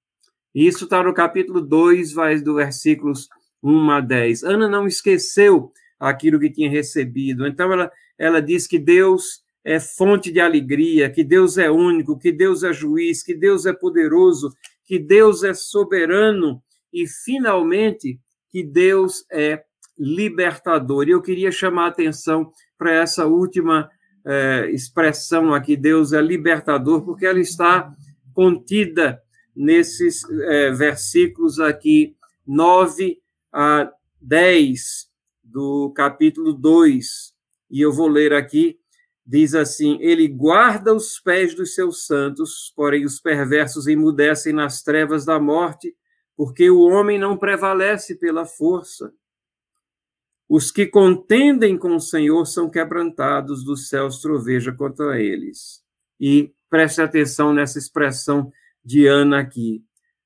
Isso 0.55 0.85
está 0.85 1.03
no 1.03 1.13
capítulo 1.13 1.61
2, 1.61 2.13
vai 2.13 2.41
do 2.41 2.55
versículos 2.55 3.29
1 3.61 3.91
a 3.91 4.01
10. 4.01 4.45
Ana 4.45 4.69
não 4.69 4.87
esqueceu 4.87 5.73
aquilo 5.99 6.39
que 6.39 6.49
tinha 6.49 6.71
recebido. 6.71 7.49
Então, 7.49 7.73
ela, 7.73 7.91
ela 8.17 8.41
diz 8.41 8.69
que 8.69 8.79
Deus 8.79 9.43
é 9.65 9.81
fonte 9.81 10.31
de 10.31 10.39
alegria, 10.39 11.11
que 11.11 11.25
Deus 11.25 11.59
é 11.59 11.69
único, 11.69 12.17
que 12.17 12.31
Deus 12.31 12.63
é 12.63 12.73
juiz, 12.73 13.25
que 13.25 13.35
Deus 13.35 13.67
é 13.67 13.73
poderoso, 13.73 14.55
que 14.85 14.97
Deus 14.97 15.43
é 15.43 15.53
soberano 15.53 16.63
e, 16.93 17.09
finalmente, 17.09 18.21
que 18.51 18.63
Deus 18.63 19.25
é 19.33 19.65
libertador. 20.01 21.07
E 21.07 21.11
eu 21.11 21.21
queria 21.21 21.53
chamar 21.53 21.85
a 21.85 21.89
atenção 21.89 22.51
para 22.79 22.91
essa 22.93 23.27
última 23.27 23.91
é, 24.25 24.71
expressão 24.73 25.53
aqui, 25.53 25.77
Deus 25.77 26.13
é 26.13 26.21
libertador, 26.21 27.03
porque 27.03 27.27
ela 27.27 27.39
está 27.39 27.95
contida 28.35 29.21
nesses 29.55 30.25
é, 30.31 30.71
versículos 30.71 31.61
aqui, 31.61 32.17
9 32.47 33.19
a 33.53 33.91
10 34.21 35.11
do 35.45 35.93
capítulo 35.95 36.53
2. 36.53 37.35
E 37.71 37.81
eu 37.81 37.93
vou 37.93 38.09
ler 38.09 38.33
aqui, 38.33 38.79
diz 39.27 39.55
assim: 39.55 39.99
Ele 40.01 40.27
guarda 40.29 40.95
os 40.95 41.21
pés 41.21 41.55
dos 41.55 41.75
seus 41.75 42.07
santos, 42.07 42.73
porém 42.75 43.05
os 43.05 43.21
perversos 43.21 43.87
emudecem 43.87 44.53
nas 44.53 44.83
trevas 44.83 45.25
da 45.25 45.39
morte, 45.39 45.95
porque 46.37 46.71
o 46.71 46.81
homem 46.81 47.19
não 47.19 47.37
prevalece 47.37 48.15
pela 48.15 48.47
força. 48.47 49.13
Os 50.51 50.73
que 50.73 50.85
contendem 50.85 51.79
com 51.79 51.95
o 51.95 52.01
Senhor 52.01 52.45
são 52.45 52.69
quebrantados, 52.69 53.65
dos 53.65 53.89
céus 53.89 54.21
troveja 54.21 54.73
contra 54.73 55.23
eles. 55.23 55.81
E 56.19 56.53
preste 56.69 57.01
atenção 57.01 57.55
nessa 57.55 57.79
expressão 57.79 58.51
de 58.85 59.07
Ana 59.07 59.39
aqui. 59.39 59.85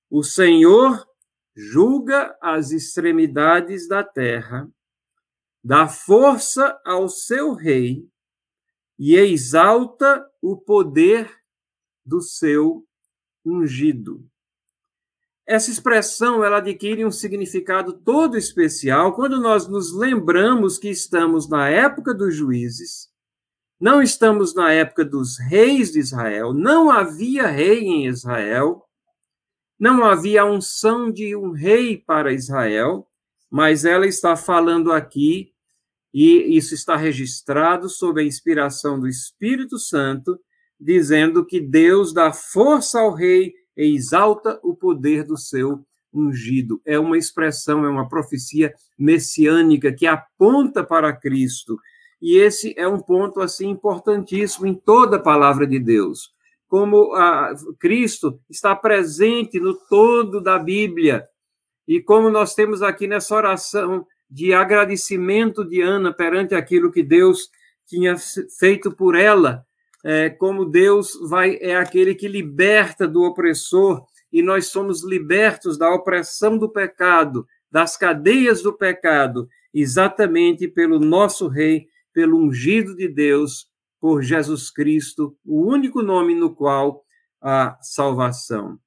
O 0.09 0.23
Senhor 0.23 1.07
julga 1.55 2.35
as 2.41 2.71
extremidades 2.71 3.87
da 3.87 4.03
terra, 4.03 4.67
dá 5.63 5.87
força 5.87 6.81
ao 6.87 7.07
seu 7.07 7.53
rei 7.53 8.09
e 8.99 9.17
exalta 9.17 10.27
o 10.41 10.57
poder 10.57 11.31
do 12.03 12.23
seu 12.23 12.83
ungido. 13.45 14.27
Essa 15.46 15.70
expressão 15.70 16.42
ela 16.42 16.57
adquire 16.57 17.04
um 17.04 17.11
significado 17.11 17.92
todo 17.92 18.37
especial 18.37 19.12
quando 19.14 19.38
nós 19.40 19.68
nos 19.68 19.94
lembramos 19.94 20.78
que 20.78 20.88
estamos 20.88 21.48
na 21.48 21.68
época 21.68 22.14
dos 22.14 22.35
juízes, 22.35 23.11
não 23.78 24.00
estamos 24.00 24.54
na 24.54 24.72
época 24.72 25.04
dos 25.04 25.38
reis 25.38 25.92
de 25.92 25.98
Israel, 25.98 26.54
não 26.54 26.90
havia 26.90 27.46
rei 27.46 27.80
em 27.80 28.07
Israel, 28.07 28.83
não 29.78 30.02
havia 30.02 30.46
unção 30.46 31.11
de 31.12 31.37
um 31.37 31.50
rei 31.50 31.98
para 31.98 32.33
Israel, 32.33 33.07
mas 33.50 33.85
ela 33.85 34.07
está 34.07 34.37
falando 34.37 34.92
aqui, 34.92 35.52
e 36.12 36.57
isso 36.57 36.72
está 36.74 36.96
registrado 36.96 37.90
sob 37.90 38.22
a 38.22 38.24
inspiração 38.24 38.98
do 38.98 39.07
Espírito 39.07 39.78
Santo, 39.78 40.40
dizendo 40.80 41.44
que 41.44 41.61
Deus 41.61 42.14
dá 42.14 42.33
força 42.33 43.00
ao 43.00 43.12
rei 43.12 43.52
exalta 43.77 44.59
o 44.63 44.75
poder 44.75 45.25
do 45.25 45.37
seu 45.37 45.85
ungido. 46.13 46.81
É 46.85 46.99
uma 46.99 47.19
expressão, 47.19 47.85
é 47.85 47.89
uma 47.89 48.09
profecia 48.09 48.73
messiânica 48.99 49.93
que 49.93 50.07
aponta 50.07 50.85
para 50.85 51.13
Cristo. 51.13 51.79
E 52.23 52.39
esse 52.39 52.75
é 52.79 52.87
um 52.87 53.01
ponto 53.01 53.41
assim 53.41 53.69
importantíssimo 53.71 54.67
em 54.67 54.75
toda 54.75 55.17
a 55.17 55.23
palavra 55.23 55.67
de 55.67 55.79
Deus. 55.79 56.33
Como 56.69 57.13
a, 57.15 57.55
Cristo 57.79 58.41
está 58.49 58.75
presente 58.75 59.59
no 59.59 59.75
todo 59.75 60.41
da 60.41 60.59
Bíblia. 60.59 61.27
E 61.87 62.01
como 62.01 62.31
nós 62.31 62.55
temos 62.55 62.83
aqui 62.83 63.07
nessa 63.07 63.35
oração 63.35 64.07
de 64.31 64.55
agradecimento 64.55 65.65
de 65.65 65.81
Ana 65.83 66.13
perante 66.13 66.55
aquilo 66.55 66.91
que 66.91 67.03
Deus 67.03 67.51
tinha 67.87 68.17
feito 68.59 68.91
por 68.91 69.15
ela, 69.15 69.65
é, 70.05 70.29
como 70.29 70.67
Deus 70.67 71.19
vai 71.29 71.57
é 71.61 71.77
aquele 71.77 72.14
que 72.14 72.29
liberta 72.29 73.09
do 73.09 73.23
opressor 73.23 74.05
e 74.31 74.43
nós 74.43 74.67
somos 74.67 75.03
libertos 75.03 75.79
da 75.79 75.93
opressão 75.93 76.59
do 76.59 76.69
pecado, 76.69 77.47
das 77.71 77.97
cadeias 77.97 78.62
do 78.62 78.73
pecado, 78.73 79.49
exatamente 79.73 80.69
pelo 80.69 80.99
nosso 80.99 81.49
Rei, 81.49 81.87
pelo 82.12 82.37
ungido 82.37 82.95
de 82.95 83.09
Deus, 83.09 83.69
por 83.99 84.23
Jesus 84.23 84.71
Cristo, 84.71 85.35
o 85.45 85.67
único 85.67 86.03
nome 86.03 86.35
no 86.35 86.55
qual 86.55 87.03
há 87.40 87.79
salvação. 87.81 88.79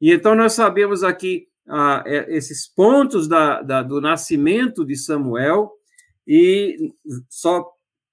E 0.00 0.12
então 0.12 0.34
nós 0.34 0.52
sabemos 0.52 1.02
aqui 1.02 1.48
ah, 1.66 2.02
é, 2.04 2.36
esses 2.36 2.68
pontos 2.68 3.26
da, 3.26 3.62
da, 3.62 3.82
do 3.82 4.00
nascimento 4.00 4.84
de 4.84 4.96
Samuel, 4.96 5.72
e 6.26 6.92
só 7.28 7.72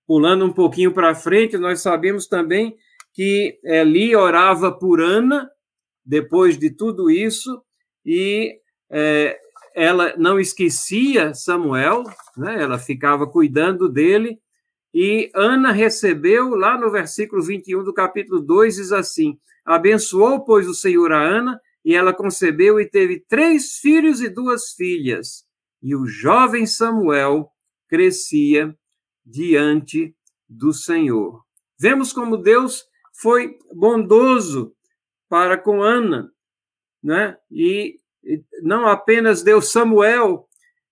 Pulando 0.10 0.43
um 0.43 0.52
pouquinho 0.52 0.91
para 0.91 1.13
frente, 1.13 1.56
nós 1.56 1.82
sabemos 1.82 2.26
também 2.26 2.76
que 3.13 3.60
Eli 3.63 4.15
orava 4.15 4.72
por 4.72 5.00
Ana, 5.00 5.48
depois 6.04 6.58
de 6.58 6.72
tudo 6.72 7.12
isso, 7.12 7.62
e 8.04 8.60
é, 8.89 9.38
ela 9.76 10.15
não 10.17 10.39
esquecia 10.39 11.36
Samuel, 11.36 12.06
né? 12.36 12.60
ela 12.60 12.80
ficava 12.80 13.28
cuidando 13.28 13.88
dele, 13.88 14.39
e 14.91 15.30
Ana 15.36 15.72
recebeu, 15.72 16.56
lá 16.56 16.76
no 16.76 16.89
versículo 16.89 17.43
21 17.43 17.84
do 17.84 17.93
capítulo 17.93 18.41
2, 18.41 18.78
diz 18.78 18.91
assim: 18.91 19.38
Abençoou, 19.63 20.43
pois, 20.43 20.67
o 20.67 20.74
Senhor 20.74 21.12
a 21.12 21.22
Ana, 21.22 21.62
e 21.86 21.93
ela 21.93 22.15
concebeu 22.15 22.80
e 22.80 22.89
teve 22.89 23.24
três 23.30 23.78
filhos 23.78 24.22
e 24.22 24.28
duas 24.28 24.72
filhas. 24.72 25.45
E 25.84 25.95
o 25.95 26.08
jovem 26.08 26.65
Samuel 26.65 27.52
crescia 27.88 28.76
diante 29.29 30.15
do 30.47 30.73
Senhor. 30.73 31.43
Vemos 31.79 32.11
como 32.11 32.35
Deus 32.35 32.85
foi 33.13 33.57
bondoso 33.73 34.73
para 35.29 35.57
com 35.57 35.83
Ana, 35.83 36.31
né? 37.03 37.37
E, 37.51 37.99
não 38.61 38.87
apenas 38.87 39.43
deu 39.43 39.61
Samuel, 39.61 40.47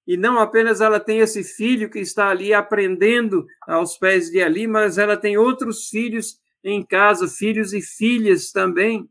e 0.05 0.15
não 0.15 0.39
apenas 0.39 0.79
ela 0.79 0.99
tem 0.99 1.19
esse 1.19 1.43
filho 1.43 1.89
que 1.89 1.99
está 1.99 2.29
ali 2.29 2.53
aprendendo 2.53 3.45
aos 3.61 3.97
pés 3.97 4.29
de 4.29 4.41
ali, 4.41 4.65
mas 4.65 4.97
ela 4.97 5.17
tem 5.17 5.37
outros 5.37 5.89
filhos 5.89 6.39
em 6.63 6.85
casa, 6.85 7.27
filhos 7.27 7.73
e 7.73 7.81
filhas 7.81 8.51
também. 8.51 9.09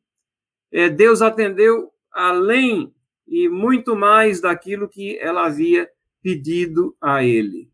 É, 0.73 0.89
Deus 0.89 1.21
atendeu 1.21 1.93
além 2.13 2.95
e 3.27 3.49
muito 3.49 3.95
mais 3.95 4.41
daquilo 4.41 4.89
que 4.89 5.19
ela 5.19 5.47
havia 5.47 5.91
pedido 6.23 6.97
a 7.01 7.23
ele. 7.23 7.71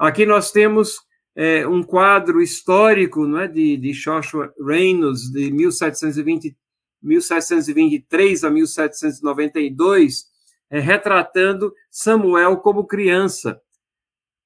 Aqui 0.00 0.24
nós 0.24 0.50
temos 0.50 0.98
é, 1.36 1.68
um 1.68 1.82
quadro 1.82 2.40
histórico 2.40 3.26
não 3.26 3.40
é, 3.40 3.46
de, 3.46 3.76
de 3.76 3.92
Joshua 3.92 4.50
Reynolds, 4.58 5.30
de 5.30 5.52
1720, 5.52 6.56
1723 7.02 8.42
a 8.44 8.48
1792, 8.50 10.24
é, 10.70 10.80
retratando 10.80 11.74
Samuel 11.90 12.56
como 12.56 12.86
criança. 12.86 13.60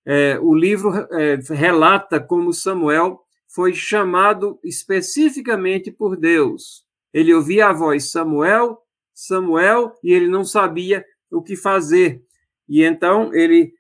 É, 0.05 0.41
o 0.43 0.53
livro 0.53 0.93
é, 1.13 1.39
relata 1.49 2.19
como 2.19 2.53
Samuel 2.53 3.21
foi 3.47 3.75
chamado 3.75 4.59
especificamente 4.65 5.93
por 5.93 6.17
Deus. 6.17 6.85
Ele 7.13 7.33
ouvia 7.33 7.69
a 7.69 7.73
voz 7.73 8.11
Samuel, 8.11 8.77
Samuel, 9.15 9.95
e 10.03 10.13
ele 10.13 10.27
não 10.27 10.45
sabia 10.45 11.05
o 11.31 11.41
que 11.41 11.55
fazer. 11.55 12.25
E 12.69 12.83
então 12.83 13.33
ele 13.33 13.73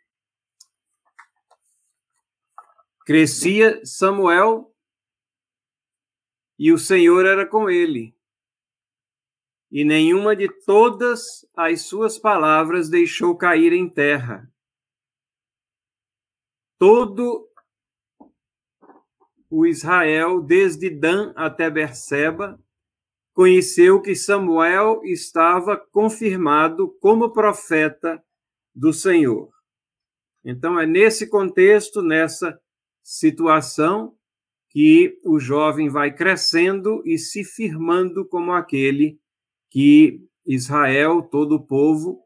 crescia 3.04 3.84
Samuel 3.84 4.74
e 6.58 6.72
o 6.72 6.78
Senhor 6.78 7.26
era 7.26 7.46
com 7.46 7.68
ele. 7.68 8.16
E 9.70 9.84
nenhuma 9.84 10.36
de 10.36 10.48
todas 10.64 11.46
as 11.54 11.82
suas 11.82 12.16
palavras 12.16 12.88
deixou 12.88 13.36
cair 13.36 13.72
em 13.72 13.88
terra. 13.88 14.48
Todo 16.78 17.48
o 19.50 19.66
Israel, 19.66 20.40
desde 20.40 20.90
Dan 20.90 21.32
até 21.36 21.68
Berseba, 21.70 22.60
conheceu 23.32 24.00
que 24.00 24.14
Samuel 24.14 25.00
estava 25.04 25.76
confirmado 25.76 26.88
como 27.00 27.32
profeta 27.32 28.24
do 28.74 28.92
Senhor. 28.92 29.52
Então, 30.44 30.78
é 30.78 30.86
nesse 30.86 31.28
contexto, 31.28 32.00
nessa 32.00 32.60
situação, 33.04 34.16
que 34.70 35.20
o 35.24 35.38
jovem 35.38 35.88
vai 35.88 36.12
crescendo 36.12 37.00
e 37.04 37.16
se 37.16 37.44
firmando 37.44 38.24
como 38.24 38.52
aquele 38.52 39.20
que 39.70 40.20
Israel, 40.44 41.22
todo 41.22 41.56
o 41.56 41.64
povo, 41.64 42.24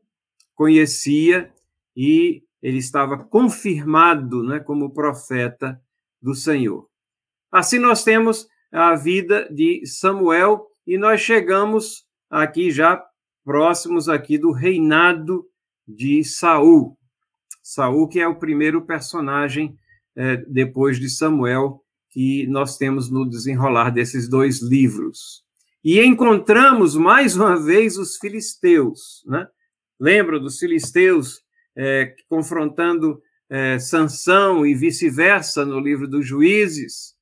conhecia 0.54 1.52
e 1.94 2.42
ele 2.62 2.78
estava 2.78 3.18
confirmado 3.18 4.42
né, 4.42 4.60
como 4.60 4.92
profeta 4.92 5.80
do 6.22 6.34
Senhor. 6.34 6.88
Assim, 7.50 7.78
nós 7.78 8.02
temos 8.02 8.48
a 8.72 8.94
vida 8.94 9.48
de 9.52 9.84
Samuel 9.86 10.66
e 10.86 10.96
nós 10.96 11.20
chegamos 11.20 12.06
aqui 12.30 12.70
já 12.70 13.04
próximos 13.44 14.08
aqui 14.08 14.36
do 14.36 14.52
reinado 14.52 15.46
de 15.86 16.24
Saul. 16.24 16.98
Saul 17.62 18.08
que 18.08 18.20
é 18.20 18.28
o 18.28 18.38
primeiro 18.38 18.84
personagem 18.84 19.78
depois 20.48 20.98
de 20.98 21.08
Samuel 21.08 21.82
que 22.10 22.46
nós 22.46 22.76
temos 22.76 23.10
no 23.10 23.28
desenrolar 23.28 23.90
desses 23.90 24.28
dois 24.28 24.60
livros. 24.60 25.44
E 25.84 26.00
encontramos 26.00 26.96
mais 26.96 27.36
uma 27.36 27.56
vez 27.56 27.96
os 27.96 28.16
filisteus, 28.16 29.22
né? 29.26 29.46
Lembra 30.00 30.40
dos 30.40 30.58
filisteus 30.58 31.40
é, 31.76 32.14
confrontando 32.28 33.20
é, 33.48 33.78
Sansão 33.78 34.66
e 34.66 34.74
vice-versa 34.74 35.64
no 35.64 35.78
livro 35.78 36.08
dos 36.08 36.26
Juízes? 36.26 37.14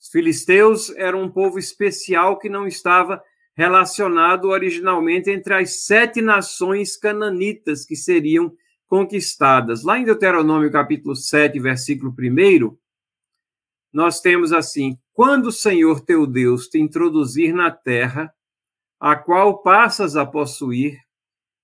Os 0.00 0.08
filisteus 0.08 0.90
eram 0.96 1.22
um 1.22 1.30
povo 1.30 1.58
especial 1.58 2.38
que 2.38 2.48
não 2.48 2.66
estava 2.66 3.22
relacionado 3.56 4.46
originalmente 4.46 5.30
entre 5.30 5.54
as 5.54 5.84
sete 5.84 6.20
nações 6.20 6.96
cananitas 6.96 7.84
que 7.84 7.94
seriam 7.94 8.52
conquistadas. 8.92 9.84
Lá 9.84 9.98
em 9.98 10.04
Deuteronômio 10.04 10.70
capítulo 10.70 11.16
7, 11.16 11.58
versículo 11.58 12.14
1, 12.14 12.76
nós 13.90 14.20
temos 14.20 14.52
assim: 14.52 14.98
Quando 15.14 15.46
o 15.46 15.52
Senhor 15.52 16.02
teu 16.02 16.26
Deus 16.26 16.68
te 16.68 16.78
introduzir 16.78 17.54
na 17.54 17.70
terra, 17.70 18.30
a 19.00 19.16
qual 19.16 19.62
passas 19.62 20.14
a 20.14 20.26
possuir, 20.26 20.98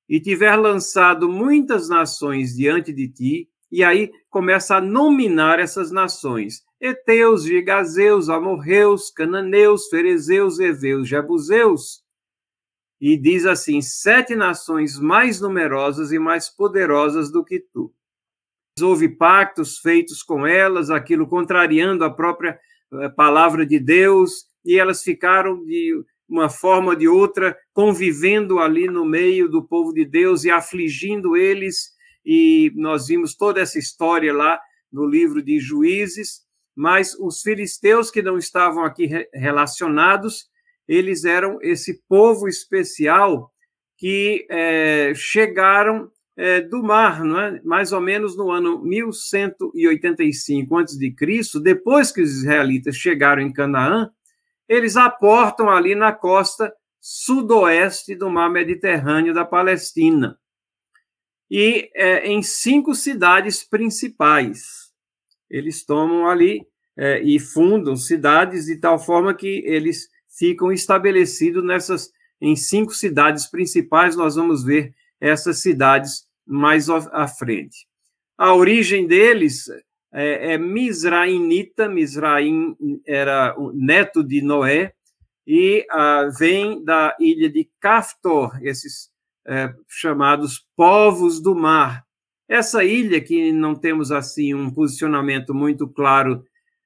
e 0.09 0.19
tiver 0.19 0.57
lançado 0.57 1.29
muitas 1.29 1.91
nações 1.91 2.57
diante 2.57 2.95
de 2.95 3.09
ti, 3.09 3.51
e 3.71 3.85
aí 3.85 4.11
começa 4.31 4.77
a 4.77 4.81
nominar 4.81 5.59
essas 5.59 5.91
nações: 5.91 6.63
Eteus, 6.81 7.45
Gigazeus, 7.45 8.31
Amorreus, 8.31 9.11
Cananeus, 9.11 9.89
Ferezeus, 9.89 10.59
Eveus, 10.59 11.07
Jebuseus. 11.07 12.03
E 13.01 13.17
diz 13.17 13.47
assim: 13.47 13.81
sete 13.81 14.35
nações 14.35 14.99
mais 14.99 15.41
numerosas 15.41 16.13
e 16.13 16.19
mais 16.19 16.49
poderosas 16.49 17.31
do 17.31 17.45
que 17.45 17.61
tu. 17.73 17.93
Houve 18.81 19.09
pactos 19.09 19.79
feitos 19.79 20.23
com 20.23 20.47
elas, 20.47 20.91
aquilo 20.91 21.27
contrariando 21.27 22.05
a 22.05 22.11
própria 22.11 22.59
eh, 22.93 23.09
palavra 23.09 23.67
de 23.67 23.79
Deus, 23.79 24.47
e 24.65 24.79
elas 24.79 25.03
ficaram 25.03 25.65
de 25.65 25.93
uma 26.29 26.49
forma 26.49 26.91
ou 26.91 26.97
de 26.97 27.09
outra 27.09 27.57
convivendo 27.73 28.61
ali 28.61 28.87
no 28.87 29.05
meio 29.05 29.49
do 29.49 29.67
povo 29.67 29.93
de 29.93 30.05
Deus 30.05 30.45
e 30.45 30.51
afligindo 30.51 31.37
eles. 31.37 31.97
E 32.25 32.73
nós 32.77 33.09
vimos 33.09 33.35
toda 33.35 33.61
essa 33.61 33.79
história 33.79 34.33
lá 34.33 34.61
no 34.93 35.07
livro 35.07 35.43
de 35.43 35.59
Juízes 35.59 36.47
mas 36.79 37.13
os 37.19 37.43
filisteus 37.43 38.09
que 38.09 38.23
não 38.23 38.39
estavam 38.39 38.85
aqui 38.85 39.11
relacionados, 39.35 40.49
eles 40.89 41.25
eram 41.25 41.59
esse 41.61 42.03
povo 42.09 42.49
especial 42.49 43.53
que 43.97 44.47
é, 44.49 45.13
chegaram 45.15 46.11
é, 46.37 46.61
do 46.61 46.83
mar, 46.83 47.21
é? 47.25 47.61
mais 47.65 47.93
ou 47.93 48.01
menos 48.01 48.37
no 48.37 48.51
ano 48.51 48.81
1185 48.83 50.79
a.C., 50.79 51.61
depois 51.61 52.13
que 52.13 52.23
os 52.23 52.31
israelitas 52.31 52.97
chegaram 52.97 53.43
em 53.43 53.53
Canaã, 53.53 54.11
eles 54.69 54.97
aportam 54.97 55.69
ali 55.69 55.95
na 55.95 56.13
costa 56.13 56.73
sudoeste 57.01 58.15
do 58.15 58.31
mar 58.31 58.51
Mediterrâneo 58.51 59.35
da 59.35 59.45
Palestina. 59.45 60.39
E 61.51 61.91
é, 61.95 62.27
em 62.27 62.43
cinco 62.43 62.95
cidades 62.95 63.65
principais 63.65 64.89
eles 65.51 65.85
tomam 65.85 66.29
ali 66.29 66.67
é, 66.97 67.23
e 67.23 67.39
fundam 67.39 67.97
cidades 67.97 68.67
de 68.67 68.77
tal 68.77 68.99
forma 68.99 69.35
que 69.35 69.63
eles 69.65 70.09
ficam 70.39 70.73
estabelecidos 70.73 71.65
nessas 71.65 72.11
em 72.41 72.55
cinco 72.55 72.95
cidades 72.95 73.47
principais. 73.47 74.17
Nós 74.17 74.37
vamos 74.37 74.63
ver 74.63 74.95
essas 75.21 75.61
cidades 75.61 76.27
mais 76.47 76.89
à 76.89 77.27
frente. 77.27 77.87
A 78.37 78.55
origem 78.55 79.07
deles 79.07 79.69
é, 80.13 80.55
é 80.55 80.59
Misrainita, 80.59 81.89
Misraim 81.89 82.77
era 83.05 83.55
o 83.59 83.73
neto 83.73 84.23
de 84.23 84.41
Noé, 84.41 84.95
e 85.47 85.87
ah, 85.91 86.29
vem 86.39 86.85
da 86.85 87.17
ilha 87.19 87.51
de 87.51 87.69
Caftor, 87.81 88.59
esses 88.63 89.11
é, 89.47 89.73
chamados 89.89 90.67
povos 90.77 91.41
do 91.41 91.55
mar, 91.55 92.05
essa 92.47 92.85
ilha, 92.85 93.21
que 93.21 93.51
não 93.51 93.75
temos 93.75 94.13
assim 94.13 94.55
um 94.55 94.71
posicionamento 94.71 95.55
muito 95.55 95.89
claro 95.89 96.45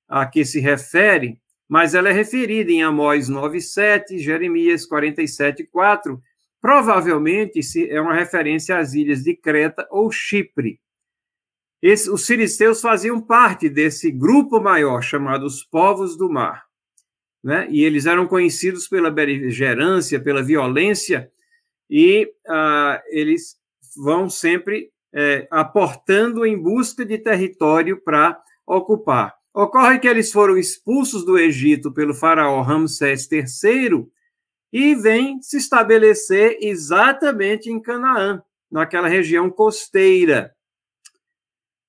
a 0.08 0.26
que 0.26 0.44
se 0.44 0.60
refere, 0.60 1.40
mas 1.68 1.94
ela 1.94 2.08
é 2.08 2.12
referida 2.12 2.70
em 2.70 2.82
Amós 2.82 3.30
9,7, 3.30 4.18
Jeremias 4.18 4.88
47,4, 4.88 6.18
provavelmente 6.60 7.60
é 7.90 8.00
uma 8.00 8.14
referência 8.14 8.78
às 8.78 8.94
ilhas 8.94 9.22
de 9.22 9.34
Creta 9.34 9.86
ou 9.90 10.10
Chipre. 10.10 10.80
Esse, 11.82 12.08
os 12.08 12.24
filisteus 12.24 12.80
faziam 12.80 13.20
parte 13.20 13.68
desse 13.68 14.10
grupo 14.12 14.60
maior 14.60 15.02
chamado 15.02 15.44
os 15.44 15.64
povos 15.64 16.16
do 16.16 16.30
mar. 16.30 16.64
Né? 17.42 17.66
E 17.70 17.82
eles 17.82 18.06
eram 18.06 18.28
conhecidos 18.28 18.86
pela 18.86 19.10
beligerância, 19.10 20.20
pela 20.20 20.42
violência, 20.42 21.28
e 21.90 22.32
ah, 22.48 23.02
eles 23.08 23.56
vão 23.96 24.30
sempre 24.30 24.92
é, 25.12 25.46
aportando 25.50 26.46
em 26.46 26.56
busca 26.56 27.04
de 27.04 27.18
território 27.18 28.00
para 28.00 28.40
ocupar. 28.66 29.34
Ocorre 29.54 29.98
que 29.98 30.08
eles 30.08 30.32
foram 30.32 30.56
expulsos 30.56 31.24
do 31.24 31.38
Egito 31.38 31.92
pelo 31.92 32.14
faraó 32.14 32.62
Ramsés 32.62 33.28
III 33.30 34.06
e 34.72 34.94
vêm 34.94 35.42
se 35.42 35.58
estabelecer 35.58 36.56
exatamente 36.60 37.70
em 37.70 37.80
Canaã, 37.80 38.42
naquela 38.70 39.08
região 39.08 39.50
costeira. 39.50 40.54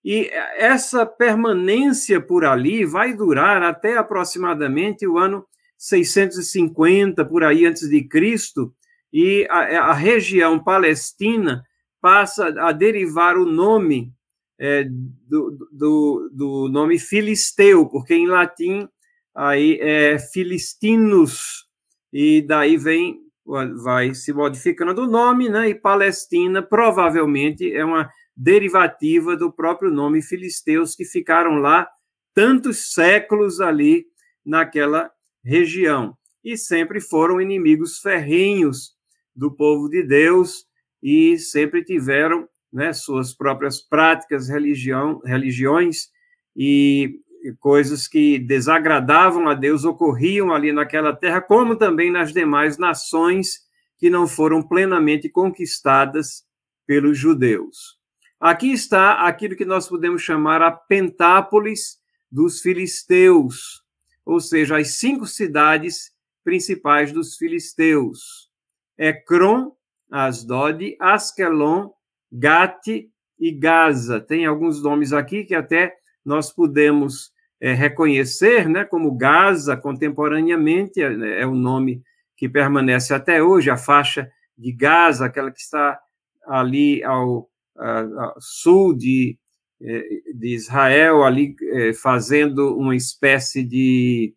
E 0.04 0.30
essa 0.58 1.06
permanência 1.06 2.20
por 2.20 2.44
ali 2.44 2.84
vai 2.84 3.14
durar 3.14 3.64
até 3.64 3.96
aproximadamente 3.96 5.08
o 5.08 5.18
ano 5.18 5.46
650 5.78 7.24
por 7.24 7.46
aí 7.46 7.66
antes 7.66 7.88
de 7.90 8.04
Cristo, 8.04 8.74
e 9.12 9.48
a, 9.50 9.92
a 9.92 9.94
região 9.94 10.62
palestina 10.62 11.64
passa 12.02 12.48
a 12.60 12.74
derivar 12.74 13.38
o 13.38 13.46
nome 13.46 14.14
é, 14.60 14.84
do, 14.84 15.58
do, 15.72 16.30
do, 16.32 16.70
nome 16.70 17.00
filisteu, 17.00 17.88
porque 17.88 18.14
em 18.14 18.28
latim 18.28 18.88
aí 19.36 19.80
é 19.82 20.18
filistinus, 20.20 21.66
e 22.12 22.42
daí 22.42 22.78
vem, 22.78 23.20
vai 23.84 24.14
se 24.14 24.32
modificando 24.32 25.02
o 25.02 25.08
nome, 25.08 25.50
né, 25.50 25.70
e 25.70 25.76
Palestina 25.76 26.62
provavelmente 26.62 27.74
é 27.74 27.84
uma 27.84 28.10
derivativa 28.36 29.36
do 29.36 29.52
próprio 29.52 29.92
nome 29.92 30.22
filisteus, 30.22 30.96
que 30.96 31.06
ficaram 31.06 31.56
lá 31.56 31.88
tantos 32.34 32.94
séculos 32.94 33.60
ali 33.60 34.06
naquela 34.46 35.12
região. 35.44 36.18
E 36.44 36.58
sempre 36.58 37.00
foram 37.00 37.40
inimigos 37.40 38.00
ferrenhos 38.00 38.94
do 39.36 39.56
povo 39.56 39.88
de 39.88 40.04
Deus 40.04 40.66
e 41.02 41.38
sempre 41.38 41.84
tiveram 41.84 42.48
né, 42.74 42.92
suas 42.92 43.34
próprias 43.34 43.80
práticas, 43.80 44.50
religião, 44.50 45.22
religiões 45.24 46.10
e 46.56 47.20
coisas 47.60 48.08
que 48.08 48.40
desagradavam 48.40 49.48
a 49.48 49.54
Deus 49.54 49.84
ocorriam 49.84 50.52
ali 50.52 50.72
naquela 50.72 51.14
terra, 51.14 51.42
como 51.42 51.76
também 51.76 52.12
nas 52.12 52.34
demais 52.34 52.78
nações 52.78 53.62
que 53.98 54.10
não 54.10 54.28
foram 54.28 54.62
plenamente 54.62 55.30
conquistadas 55.30 56.44
pelos 56.88 57.18
judeus. 57.18 57.98
Aqui 58.40 58.72
está 58.72 59.26
aquilo 59.26 59.56
que 59.56 59.66
nós 59.66 59.88
podemos 59.88 60.22
chamar 60.22 60.62
a 60.62 60.72
Pentápolis 60.72 61.98
dos 62.32 62.62
filisteus, 62.62 63.84
ou 64.26 64.40
seja, 64.40 64.78
as 64.78 64.96
cinco 64.96 65.26
cidades 65.26 66.12
principais 66.44 67.12
dos 67.12 67.38
filisteus: 67.38 68.50
Ecrom, 68.98 69.72
Asdod, 70.12 70.98
Askelon, 71.00 71.90
Gate 72.34 73.10
e 73.40 73.52
Gaza. 73.52 74.20
Tem 74.20 74.46
alguns 74.46 74.82
nomes 74.82 75.14
aqui 75.14 75.44
que 75.44 75.54
até 75.54 75.94
nós 76.26 76.52
podemos 76.52 77.32
é, 77.62 77.74
reconhecer, 77.74 78.68
né, 78.68 78.84
como 78.84 79.16
Gaza, 79.16 79.78
contemporaneamente, 79.78 81.02
é, 81.02 81.42
é 81.42 81.46
o 81.46 81.54
nome 81.54 82.02
que 82.36 82.50
permanece 82.50 83.14
até 83.14 83.42
hoje, 83.44 83.70
a 83.70 83.78
faixa 83.78 84.30
de 84.58 84.72
Gaza, 84.72 85.26
aquela 85.26 85.52
que 85.52 85.60
está 85.60 86.00
ali 86.48 87.04
ao, 87.04 87.50
ao 87.78 88.36
sul 88.40 88.96
de, 88.96 89.38
é, 89.82 90.04
de 90.34 90.56
Israel, 90.56 91.24
ali 91.24 91.56
é, 91.72 91.94
fazendo 91.94 92.76
uma 92.76 92.96
espécie 92.96 93.64
de, 93.64 94.34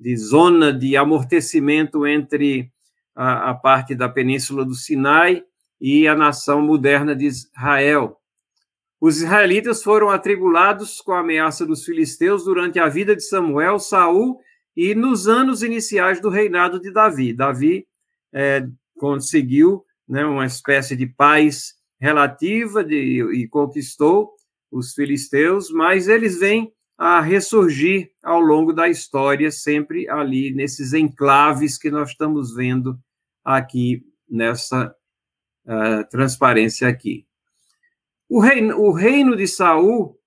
de 0.00 0.16
zona 0.16 0.72
de 0.72 0.96
amortecimento 0.96 2.06
entre 2.06 2.72
a, 3.14 3.50
a 3.50 3.54
parte 3.54 3.94
da 3.94 4.08
península 4.08 4.64
do 4.64 4.74
Sinai 4.74 5.42
e 5.80 6.06
a 6.08 6.14
nação 6.14 6.60
moderna 6.60 7.14
de 7.14 7.26
Israel. 7.26 8.20
Os 9.00 9.20
israelitas 9.20 9.82
foram 9.82 10.08
atribulados 10.08 11.00
com 11.00 11.12
a 11.12 11.20
ameaça 11.20 11.66
dos 11.66 11.84
filisteus 11.84 12.44
durante 12.44 12.78
a 12.78 12.88
vida 12.88 13.14
de 13.14 13.22
Samuel, 13.22 13.78
Saul 13.78 14.40
e 14.76 14.94
nos 14.94 15.28
anos 15.28 15.62
iniciais 15.62 16.20
do 16.20 16.28
reinado 16.28 16.80
de 16.80 16.90
Davi. 16.90 17.32
Davi 17.32 17.86
é, 18.32 18.66
conseguiu 18.98 19.84
né, 20.08 20.24
uma 20.24 20.46
espécie 20.46 20.96
de 20.96 21.06
paz 21.06 21.74
relativa 22.00 22.82
de, 22.82 23.22
e 23.34 23.48
conquistou 23.48 24.32
os 24.70 24.92
filisteus, 24.92 25.70
mas 25.70 26.08
eles 26.08 26.38
vêm 26.38 26.72
a 26.98 27.20
ressurgir 27.20 28.10
ao 28.22 28.40
longo 28.40 28.72
da 28.72 28.88
história, 28.88 29.50
sempre 29.50 30.08
ali 30.08 30.52
nesses 30.52 30.94
enclaves 30.94 31.76
que 31.78 31.90
nós 31.90 32.10
estamos 32.10 32.54
vendo 32.54 32.98
aqui 33.44 34.02
nessa 34.28 34.94
uh, 35.66 36.08
transparência 36.08 36.88
aqui. 36.88 37.26
O 38.28 38.40
reino, 38.40 38.80
o 38.80 38.92
reino 38.92 39.36
de 39.36 39.46
Saul, 39.46 40.18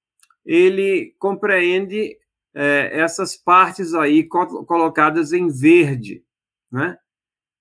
ele 0.46 1.16
compreende 1.20 2.18
é, 2.54 2.90
essas 3.00 3.36
partes 3.36 3.94
aí 3.94 4.28
colocadas 4.28 5.34
em 5.34 5.48
verde, 5.50 6.24
né? 6.72 6.98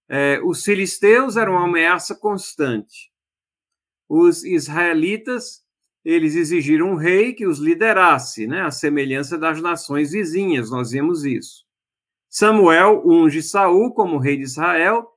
É, 0.08 0.40
os 0.42 0.64
filisteus 0.64 1.36
eram 1.36 1.52
uma 1.52 1.64
ameaça 1.64 2.14
constante. 2.14 3.12
Os 4.08 4.42
israelitas, 4.42 5.62
eles 6.02 6.34
exigiram 6.34 6.92
um 6.92 6.94
rei 6.94 7.34
que 7.34 7.46
os 7.46 7.58
liderasse, 7.58 8.46
né? 8.46 8.62
A 8.62 8.70
semelhança 8.70 9.36
das 9.36 9.60
nações 9.60 10.12
vizinhas, 10.12 10.70
nós 10.70 10.92
vemos 10.92 11.24
isso. 11.24 11.66
Samuel 12.30 13.02
unge 13.06 13.42
Saul 13.42 13.92
como 13.92 14.18
rei 14.18 14.36
de 14.38 14.44
Israel, 14.44 15.10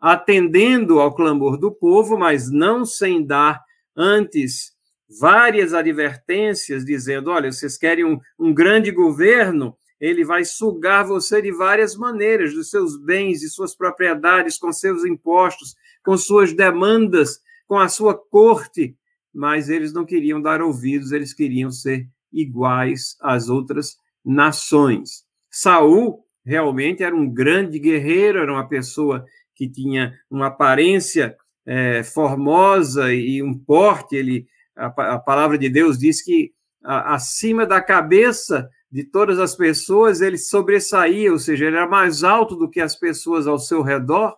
atendendo 0.00 1.00
ao 1.00 1.14
clamor 1.14 1.58
do 1.58 1.72
povo, 1.72 2.18
mas 2.18 2.50
não 2.50 2.84
sem 2.84 3.24
dar 3.24 3.62
antes 3.96 4.76
várias 5.20 5.72
advertências, 5.72 6.84
dizendo: 6.84 7.30
olha, 7.30 7.50
vocês 7.50 7.76
querem 7.76 8.04
um, 8.04 8.18
um 8.38 8.52
grande 8.52 8.90
governo, 8.90 9.76
ele 10.00 10.24
vai 10.24 10.44
sugar 10.44 11.04
você 11.04 11.40
de 11.40 11.52
várias 11.52 11.96
maneiras, 11.96 12.54
dos 12.54 12.70
seus 12.70 12.98
bens, 12.98 13.40
de 13.40 13.48
suas 13.48 13.74
propriedades, 13.74 14.58
com 14.58 14.72
seus 14.72 15.04
impostos, 15.04 15.74
com 16.04 16.16
suas 16.16 16.52
demandas, 16.52 17.40
com 17.66 17.78
a 17.78 17.88
sua 17.88 18.14
corte. 18.14 18.96
Mas 19.34 19.68
eles 19.68 19.92
não 19.92 20.04
queriam 20.04 20.40
dar 20.40 20.60
ouvidos, 20.60 21.12
eles 21.12 21.32
queriam 21.32 21.70
ser 21.70 22.06
iguais 22.32 23.16
às 23.20 23.48
outras 23.48 23.96
nações. 24.24 25.24
Saul 25.50 26.24
realmente 26.44 27.02
era 27.02 27.14
um 27.14 27.28
grande 27.28 27.78
guerreiro, 27.78 28.38
era 28.38 28.52
uma 28.52 28.68
pessoa 28.68 29.24
que 29.56 29.68
tinha 29.68 30.14
uma 30.30 30.48
aparência 30.48 31.36
é, 31.64 32.04
formosa 32.04 33.12
e 33.12 33.42
um 33.42 33.58
porte, 33.58 34.14
ele, 34.14 34.46
a, 34.76 34.86
a, 35.14 35.18
palavra 35.18 35.56
de 35.58 35.68
Deus 35.68 35.98
diz 35.98 36.22
que 36.22 36.52
a, 36.84 37.14
acima 37.14 37.66
da 37.66 37.80
cabeça 37.80 38.70
de 38.92 39.02
todas 39.02 39.38
as 39.40 39.56
pessoas 39.56 40.20
ele 40.20 40.38
sobressaía, 40.38 41.32
ou 41.32 41.38
seja, 41.38 41.64
ele 41.64 41.76
era 41.76 41.88
mais 41.88 42.22
alto 42.22 42.54
do 42.54 42.70
que 42.70 42.80
as 42.80 42.94
pessoas 42.94 43.46
ao 43.46 43.58
seu 43.58 43.82
redor, 43.82 44.36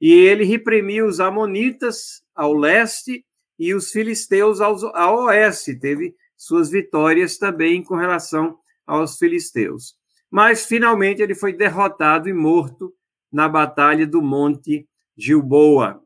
e 0.00 0.10
ele 0.12 0.44
reprimiu 0.44 1.06
os 1.06 1.20
amonitas 1.20 2.22
ao 2.34 2.52
leste 2.52 3.24
e 3.56 3.72
os 3.72 3.92
filisteus 3.92 4.60
ao 4.60 5.24
oeste, 5.26 5.78
teve 5.78 6.16
suas 6.36 6.70
vitórias 6.70 7.38
também 7.38 7.84
com 7.84 7.94
relação 7.94 8.58
aos 8.84 9.16
filisteus. 9.16 9.94
Mas 10.28 10.66
finalmente 10.66 11.22
ele 11.22 11.36
foi 11.36 11.52
derrotado 11.52 12.28
e 12.28 12.32
morto 12.32 12.92
na 13.32 13.48
batalha 13.48 14.06
do 14.06 14.20
Monte 14.20 14.86
Gilboa 15.16 16.02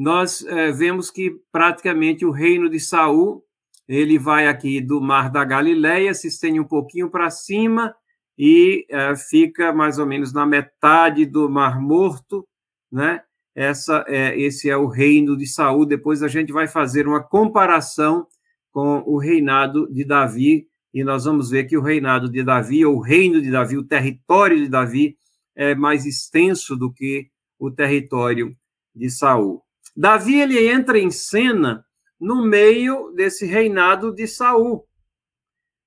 nós 0.00 0.42
é, 0.46 0.72
vemos 0.72 1.10
que 1.10 1.30
praticamente 1.52 2.24
o 2.24 2.30
reino 2.30 2.70
de 2.70 2.80
Saul 2.80 3.44
ele 3.86 4.18
vai 4.18 4.48
aqui 4.48 4.80
do 4.80 4.98
Mar 4.98 5.30
da 5.30 5.44
Galileia, 5.44 6.14
se 6.14 6.28
estende 6.28 6.58
um 6.58 6.64
pouquinho 6.64 7.10
para 7.10 7.28
cima 7.28 7.94
e 8.38 8.86
é, 8.88 9.14
fica 9.14 9.74
mais 9.74 9.98
ou 9.98 10.06
menos 10.06 10.32
na 10.32 10.46
metade 10.46 11.26
do 11.26 11.50
Mar 11.50 11.78
Morto, 11.78 12.48
né? 12.90 13.20
Essa 13.54 14.02
é, 14.08 14.40
esse 14.40 14.70
é 14.70 14.76
o 14.76 14.86
reino 14.86 15.36
de 15.36 15.46
Saul. 15.46 15.84
Depois 15.84 16.22
a 16.22 16.28
gente 16.28 16.50
vai 16.50 16.66
fazer 16.66 17.06
uma 17.06 17.22
comparação 17.22 18.26
com 18.72 19.02
o 19.04 19.18
reinado 19.18 19.86
de 19.92 20.02
Davi 20.02 20.66
e 20.94 21.04
nós 21.04 21.26
vamos 21.26 21.50
ver 21.50 21.64
que 21.64 21.76
o 21.76 21.82
reinado 21.82 22.30
de 22.30 22.42
Davi, 22.42 22.86
ou 22.86 22.96
o 22.96 23.02
reino 23.02 23.42
de 23.42 23.50
Davi, 23.50 23.76
o 23.76 23.84
território 23.84 24.56
de 24.56 24.68
Davi 24.68 25.18
é 25.60 25.74
mais 25.74 26.06
extenso 26.06 26.74
do 26.74 26.90
que 26.90 27.28
o 27.58 27.70
território 27.70 28.56
de 28.96 29.10
Saul. 29.10 29.62
Davi 29.94 30.40
ele 30.40 30.66
entra 30.66 30.98
em 30.98 31.10
cena 31.10 31.84
no 32.18 32.42
meio 32.42 33.12
desse 33.14 33.44
reinado 33.44 34.10
de 34.14 34.26
Saul. 34.26 34.86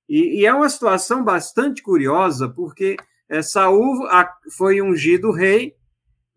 E, 0.08 0.42
e 0.42 0.46
é 0.46 0.54
uma 0.54 0.68
situação 0.68 1.24
bastante 1.24 1.82
curiosa, 1.82 2.48
porque 2.48 2.96
é, 3.28 3.42
Saul 3.42 4.06
foi 4.56 4.80
ungido 4.80 5.32
rei, 5.32 5.74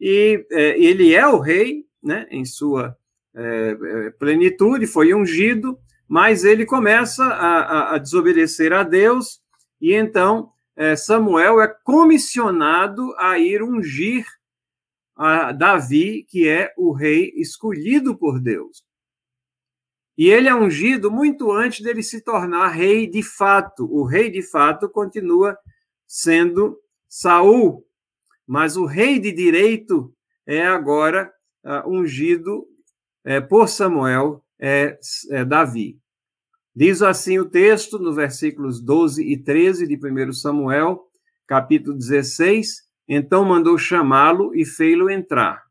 e 0.02 0.44
é, 0.52 0.80
ele 0.80 1.14
é 1.14 1.28
o 1.28 1.38
rei, 1.38 1.86
né, 2.02 2.26
em 2.32 2.44
sua 2.44 2.98
é, 3.36 3.78
é, 3.80 4.10
plenitude, 4.18 4.88
foi 4.88 5.14
ungido, 5.14 5.78
mas 6.08 6.44
ele 6.44 6.66
começa 6.66 7.24
a, 7.24 7.60
a, 7.60 7.96
a 7.96 7.98
desobedecer 8.00 8.74
a 8.74 8.82
Deus, 8.82 9.40
e 9.80 9.94
então 9.94 10.52
Samuel 10.96 11.60
é 11.62 11.68
comissionado 11.68 13.16
a 13.18 13.40
ir 13.40 13.64
ungir 13.64 14.26
a 15.16 15.52
Davi, 15.52 16.24
que 16.30 16.48
é 16.48 16.72
o 16.78 16.92
rei 16.92 17.34
escolhido 17.36 18.16
por 18.16 18.40
Deus. 18.40 18.86
E 20.18 20.30
ele 20.30 20.50
é 20.50 20.56
ungido 20.56 21.12
muito 21.12 21.52
antes 21.52 21.82
dele 21.82 22.02
se 22.02 22.22
tornar 22.22 22.70
rei 22.70 23.08
de 23.08 23.22
fato. 23.22 23.88
O 23.92 24.04
rei 24.04 24.32
de 24.32 24.42
fato 24.42 24.90
continua 24.90 25.58
sendo 26.08 26.80
Saul, 27.08 27.86
mas 28.46 28.78
o 28.78 28.86
rei 28.86 29.20
de 29.20 29.32
direito 29.32 30.14
é 30.46 30.66
agora 30.66 31.32
uh, 31.64 31.88
ungido 31.88 32.68
é, 33.24 33.42
por 33.42 33.68
Samuel, 33.68 34.44
é, 34.60 34.98
é 35.32 35.46
Davi. 35.46 36.00
Diz 36.80 37.02
assim 37.02 37.40
o 37.40 37.50
texto 37.50 37.98
no 37.98 38.14
versículos 38.14 38.80
12 38.80 39.24
e 39.24 39.36
13 39.36 39.88
de 39.88 39.96
1 39.96 40.32
Samuel, 40.32 41.08
capítulo 41.48 41.98
16: 41.98 42.84
então 43.08 43.44
mandou 43.44 43.80
chamá-lo 43.80 44.54
e 44.54 44.64
fê-lo 44.64 45.10
entrar. 45.10 45.64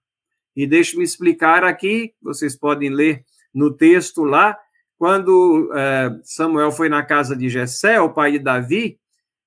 E 0.56 0.66
deixe-me 0.66 1.04
explicar 1.04 1.62
aqui, 1.62 2.12
vocês 2.20 2.56
podem 2.56 2.90
ler 2.90 3.24
no 3.54 3.72
texto 3.72 4.24
lá, 4.24 4.58
quando 4.98 5.70
é, 5.76 6.10
Samuel 6.24 6.72
foi 6.72 6.88
na 6.88 7.04
casa 7.04 7.36
de 7.36 7.48
Jessé, 7.48 8.00
o 8.00 8.12
pai 8.12 8.32
de 8.32 8.40
Davi, 8.40 8.98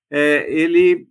é, 0.10 0.50
ele 0.50 1.10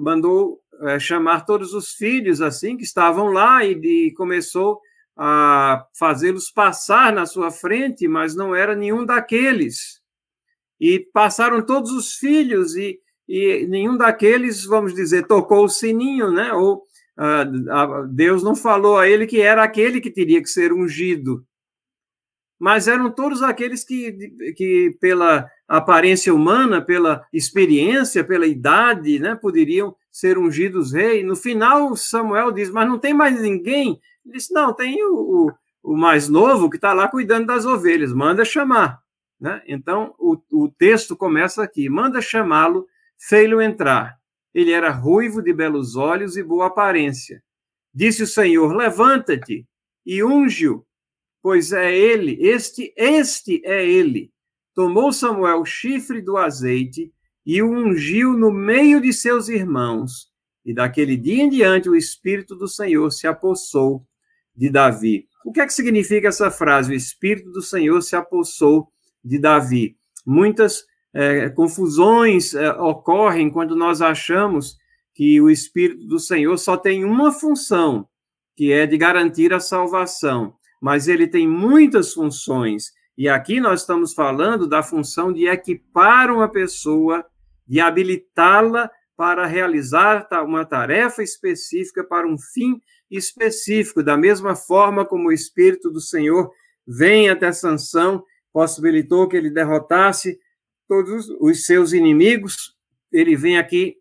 mandou 0.00 0.58
é, 0.84 0.98
chamar 0.98 1.44
todos 1.44 1.74
os 1.74 1.90
filhos 1.90 2.40
assim 2.40 2.78
que 2.78 2.84
estavam 2.84 3.26
lá 3.26 3.62
e, 3.62 3.72
e 3.74 4.10
começou 4.14 4.80
a 5.16 5.86
fazê-los 5.96 6.50
passar 6.50 7.12
na 7.12 7.26
sua 7.26 7.50
frente, 7.50 8.08
mas 8.08 8.34
não 8.34 8.54
era 8.54 8.74
nenhum 8.74 9.04
daqueles. 9.04 10.00
E 10.80 10.98
passaram 10.98 11.64
todos 11.64 11.90
os 11.92 12.14
filhos, 12.14 12.74
e, 12.74 12.98
e 13.28 13.66
nenhum 13.66 13.96
daqueles, 13.96 14.64
vamos 14.64 14.94
dizer, 14.94 15.26
tocou 15.26 15.64
o 15.64 15.68
sininho, 15.68 16.32
né? 16.32 16.52
Ou 16.52 16.82
uh, 17.18 18.08
Deus 18.08 18.42
não 18.42 18.56
falou 18.56 18.98
a 18.98 19.08
ele 19.08 19.26
que 19.26 19.40
era 19.40 19.62
aquele 19.62 20.00
que 20.00 20.10
teria 20.10 20.42
que 20.42 20.48
ser 20.48 20.72
ungido. 20.72 21.46
Mas 22.58 22.88
eram 22.88 23.10
todos 23.10 23.42
aqueles 23.42 23.84
que, 23.84 24.12
que 24.56 24.96
pela 25.00 25.48
aparência 25.68 26.34
humana, 26.34 26.80
pela 26.80 27.24
experiência, 27.32 28.24
pela 28.24 28.46
idade, 28.46 29.18
né, 29.18 29.34
poderiam 29.34 29.94
ser 30.14 30.38
ungidos 30.38 30.92
rei. 30.92 31.24
No 31.24 31.34
final, 31.34 31.96
Samuel 31.96 32.52
diz: 32.52 32.70
Mas 32.70 32.86
não 32.86 32.98
tem 32.98 33.12
mais 33.12 33.40
ninguém 33.40 34.00
ele 34.24 34.34
disse: 34.34 34.52
Não, 34.52 34.72
tem 34.72 35.02
o, 35.04 35.14
o, 35.82 35.92
o 35.92 35.96
mais 35.96 36.28
novo 36.28 36.70
que 36.70 36.76
está 36.76 36.92
lá 36.92 37.08
cuidando 37.08 37.46
das 37.46 37.66
ovelhas, 37.66 38.12
manda 38.12 38.44
chamar. 38.44 39.02
Né? 39.38 39.62
Então, 39.66 40.14
o, 40.18 40.36
o 40.52 40.68
texto 40.68 41.16
começa 41.16 41.62
aqui: 41.62 41.88
manda 41.88 42.20
chamá-lo, 42.20 42.86
fei-lo 43.18 43.60
entrar. 43.60 44.18
Ele 44.54 44.70
era 44.70 44.90
ruivo, 44.90 45.42
de 45.42 45.52
belos 45.52 45.96
olhos 45.96 46.36
e 46.36 46.42
boa 46.42 46.66
aparência. 46.66 47.42
Disse 47.92 48.22
o 48.22 48.26
Senhor: 48.26 48.74
Levanta-te 48.74 49.66
e 50.06 50.24
unge-o, 50.24 50.84
pois 51.42 51.72
é 51.72 51.94
ele, 51.94 52.38
este, 52.40 52.92
este 52.96 53.60
é 53.64 53.84
ele. 53.86 54.32
Tomou 54.74 55.12
Samuel 55.12 55.60
o 55.60 55.64
chifre 55.64 56.20
do 56.20 56.36
azeite 56.36 57.12
e 57.44 57.62
o 57.62 57.70
ungiu 57.70 58.32
no 58.32 58.50
meio 58.50 59.00
de 59.00 59.12
seus 59.12 59.48
irmãos. 59.48 60.28
E 60.64 60.72
daquele 60.72 61.16
dia 61.16 61.42
em 61.42 61.48
diante 61.48 61.88
o 61.88 61.96
Espírito 61.96 62.56
do 62.56 62.66
Senhor 62.66 63.10
se 63.10 63.26
apossou 63.26 64.06
de 64.56 64.70
Davi. 64.70 65.28
O 65.44 65.52
que 65.52 65.60
é 65.60 65.66
que 65.66 65.72
significa 65.72 66.28
essa 66.28 66.50
frase? 66.50 66.92
O 66.92 66.96
Espírito 66.96 67.50
do 67.50 67.60
Senhor 67.60 68.00
se 68.00 68.16
apossou 68.16 68.88
de 69.22 69.38
Davi. 69.38 69.96
Muitas 70.24 70.84
é, 71.12 71.48
confusões 71.50 72.54
é, 72.54 72.70
ocorrem 72.72 73.50
quando 73.50 73.76
nós 73.76 74.00
achamos 74.00 74.76
que 75.14 75.40
o 75.40 75.50
Espírito 75.50 76.06
do 76.06 76.18
Senhor 76.18 76.56
só 76.58 76.76
tem 76.76 77.04
uma 77.04 77.30
função, 77.30 78.08
que 78.56 78.72
é 78.72 78.86
de 78.86 78.96
garantir 78.96 79.52
a 79.52 79.60
salvação, 79.60 80.54
mas 80.80 81.08
ele 81.08 81.26
tem 81.26 81.46
muitas 81.46 82.12
funções. 82.12 82.92
E 83.16 83.28
aqui 83.28 83.60
nós 83.60 83.82
estamos 83.82 84.12
falando 84.12 84.66
da 84.66 84.82
função 84.82 85.32
de 85.32 85.46
equipar 85.46 86.32
uma 86.32 86.48
pessoa, 86.48 87.24
de 87.66 87.80
habilitá-la 87.80 88.90
para 89.16 89.46
realizar 89.46 90.26
uma 90.44 90.64
tarefa 90.64 91.22
específica 91.22 92.02
para 92.02 92.26
um 92.26 92.36
fim 92.38 92.80
específico, 93.10 94.02
da 94.02 94.16
mesma 94.16 94.56
forma 94.56 95.04
como 95.04 95.28
o 95.28 95.32
Espírito 95.32 95.90
do 95.90 96.00
Senhor 96.00 96.50
vem 96.86 97.28
até 97.28 97.52
Sansão, 97.52 98.24
possibilitou 98.52 99.28
que 99.28 99.36
ele 99.36 99.50
derrotasse 99.50 100.38
todos 100.88 101.28
os 101.40 101.64
seus 101.64 101.92
inimigos, 101.92 102.76
ele 103.12 103.36
vem 103.36 103.56
aqui 103.56 103.96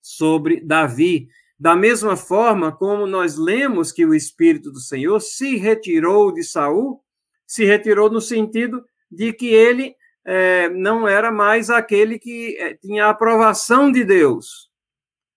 sobre 0.00 0.60
Davi. 0.60 1.28
Da 1.58 1.76
mesma 1.76 2.16
forma 2.16 2.72
como 2.72 3.06
nós 3.06 3.36
lemos 3.36 3.92
que 3.92 4.04
o 4.04 4.14
Espírito 4.14 4.70
do 4.70 4.80
Senhor 4.80 5.20
se 5.20 5.56
retirou 5.56 6.32
de 6.32 6.42
Saul, 6.42 7.02
se 7.46 7.64
retirou 7.64 8.10
no 8.10 8.20
sentido 8.20 8.84
de 9.10 9.32
que 9.32 9.46
ele 9.46 9.94
é, 10.24 10.68
não 10.68 11.06
era 11.08 11.30
mais 11.30 11.70
aquele 11.70 12.18
que 12.18 12.56
é, 12.58 12.74
tinha 12.74 13.06
a 13.06 13.10
aprovação 13.10 13.90
de 13.90 14.04
Deus 14.04 14.72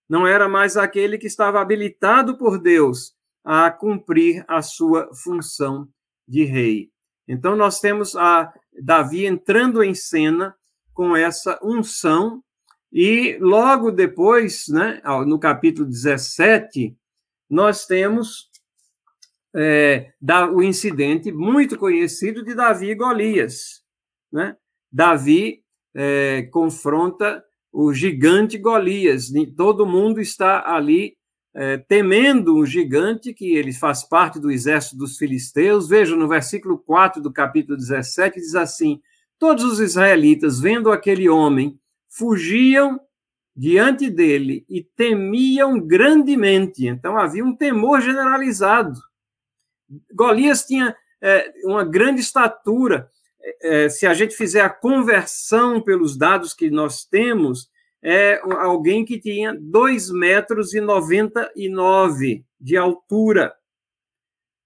não 0.08 0.26
era 0.26 0.48
mais 0.48 0.78
aquele 0.78 1.18
que 1.18 1.28
estava 1.28 1.60
habilitado 1.60 2.38
por 2.38 2.60
Deus 2.60 3.16
a 3.44 3.70
cumprir 3.70 4.44
a 4.48 4.62
sua 4.62 5.14
função 5.14 5.88
de 6.28 6.44
rei. 6.44 6.92
Então 7.28 7.56
nós 7.56 7.80
temos 7.80 8.16
a 8.16 8.54
Davi 8.82 9.26
entrando 9.26 9.84
em 9.84 9.94
cena 9.94 10.56
com 10.94 11.16
essa 11.16 11.60
unção 11.64 12.44
e 12.92 13.38
logo 13.40 13.92
depois, 13.92 14.68
né, 14.68 15.02
no 15.26 15.40
capítulo 15.40 15.88
17, 15.88 16.96
nós 17.50 17.86
temos 17.86 18.50
é, 19.56 20.14
o 20.54 20.62
incidente 20.62 21.32
muito 21.32 21.78
conhecido 21.78 22.44
de 22.44 22.56
Davi 22.56 22.92
e 22.92 22.96
Golias. 22.96 23.84
Né? 24.32 24.56
Davi 24.96 25.62
é, 25.94 26.44
confronta 26.54 27.44
o 27.70 27.94
gigante 27.94 28.58
Golias. 28.58 29.30
Todo 29.58 29.86
mundo 29.86 30.22
está 30.22 30.74
ali 30.74 31.18
é, 31.54 31.78
temendo 31.78 32.56
o 32.56 32.66
gigante, 32.66 33.34
que 33.34 33.58
ele 33.58 33.74
faz 33.74 34.08
parte 34.08 34.40
do 34.40 34.50
exército 34.50 34.96
dos 34.96 35.18
filisteus. 35.18 35.90
Veja, 35.90 36.16
no 36.16 36.30
versículo 36.30 36.78
4 36.78 37.22
do 37.22 37.30
capítulo 37.30 37.78
17, 37.78 38.40
diz 38.40 38.56
assim: 38.56 39.02
Todos 39.38 39.66
os 39.66 39.82
israelitas, 39.82 40.62
vendo 40.62 40.90
aquele 40.90 41.28
homem, 41.28 41.78
fugiam 42.08 42.98
diante 43.54 44.10
dele 44.10 44.66
e 44.70 44.82
temiam 44.82 45.78
grandemente. 45.78 46.88
Então 46.88 47.18
havia 47.18 47.44
um 47.44 47.54
temor 47.54 48.00
generalizado. 48.00 48.98
Golias 50.14 50.66
tinha 50.66 50.96
é, 51.22 51.52
uma 51.66 51.84
grande 51.84 52.22
estatura 52.22 53.10
é, 53.62 53.90
se 53.90 54.06
a 54.08 54.14
gente 54.14 54.36
fizer 54.36 54.62
a 54.62 54.70
conversão 54.70 55.82
pelos 55.82 56.18
dados 56.18 56.54
que 56.54 56.70
nós 56.70 57.06
temos, 57.06 57.70
é 58.04 58.40
alguém 58.44 59.04
que 59.04 59.20
tinha 59.20 59.56
2 59.60 60.12
metros 60.12 60.74
e 60.74 60.82
99 60.82 62.46
de 62.60 62.78
altura. 62.78 63.54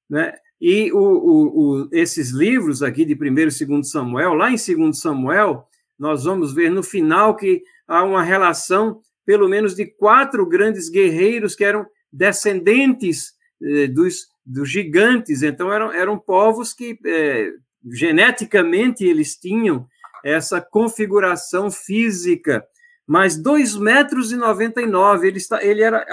Né? 0.09 0.35
E 0.59 0.91
o, 0.91 0.97
o, 0.97 1.59
o, 1.83 1.89
esses 1.91 2.31
livros 2.31 2.83
aqui 2.83 3.05
de 3.05 3.13
1 3.13 3.25
e 3.25 3.65
2 3.65 3.89
Samuel, 3.89 4.33
lá 4.33 4.51
em 4.51 4.55
2 4.55 4.99
Samuel, 4.99 5.65
nós 5.97 6.25
vamos 6.25 6.53
ver 6.53 6.69
no 6.69 6.83
final 6.83 7.35
que 7.35 7.63
há 7.87 8.03
uma 8.03 8.23
relação, 8.23 9.01
pelo 9.25 9.47
menos, 9.47 9.75
de 9.75 9.85
quatro 9.85 10.45
grandes 10.45 10.89
guerreiros 10.89 11.55
que 11.55 11.63
eram 11.63 11.85
descendentes 12.11 13.33
eh, 13.61 13.87
dos, 13.87 14.27
dos 14.45 14.69
gigantes, 14.69 15.43
então 15.43 15.71
eram, 15.71 15.93
eram 15.93 16.17
povos 16.17 16.73
que 16.73 16.97
eh, 17.05 17.51
geneticamente 17.85 19.03
eles 19.03 19.35
tinham 19.35 19.87
essa 20.23 20.61
configuração 20.61 21.71
física, 21.71 22.65
mas 23.07 23.37
2 23.37 23.77
metros 23.77 24.31
e 24.31 24.35
99, 24.35 25.27
ele, 25.27 25.37
está, 25.37 25.63
ele 25.63 25.81
era 25.81 26.05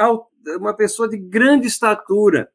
uma 0.58 0.74
pessoa 0.74 1.08
de 1.08 1.16
grande 1.16 1.66
estatura, 1.66 2.50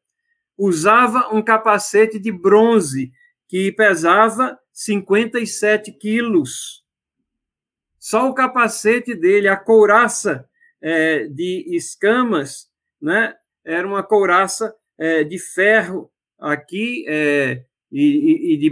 usava 0.56 1.28
um 1.32 1.42
capacete 1.42 2.18
de 2.18 2.32
bronze 2.32 3.12
que 3.48 3.70
pesava 3.72 4.58
57 4.72 5.92
quilos. 5.92 6.82
Só 7.98 8.28
o 8.28 8.34
capacete 8.34 9.14
dele, 9.14 9.46
a 9.46 9.56
couraça 9.56 10.48
é, 10.80 11.26
de 11.26 11.64
escamas, 11.76 12.68
né, 13.00 13.34
era 13.64 13.86
uma 13.86 14.02
couraça 14.02 14.74
é, 14.98 15.22
de 15.22 15.38
ferro 15.38 16.10
aqui, 16.38 17.04
é, 17.08 17.64
e, 17.92 18.54
e 18.54 18.56
de 18.56 18.70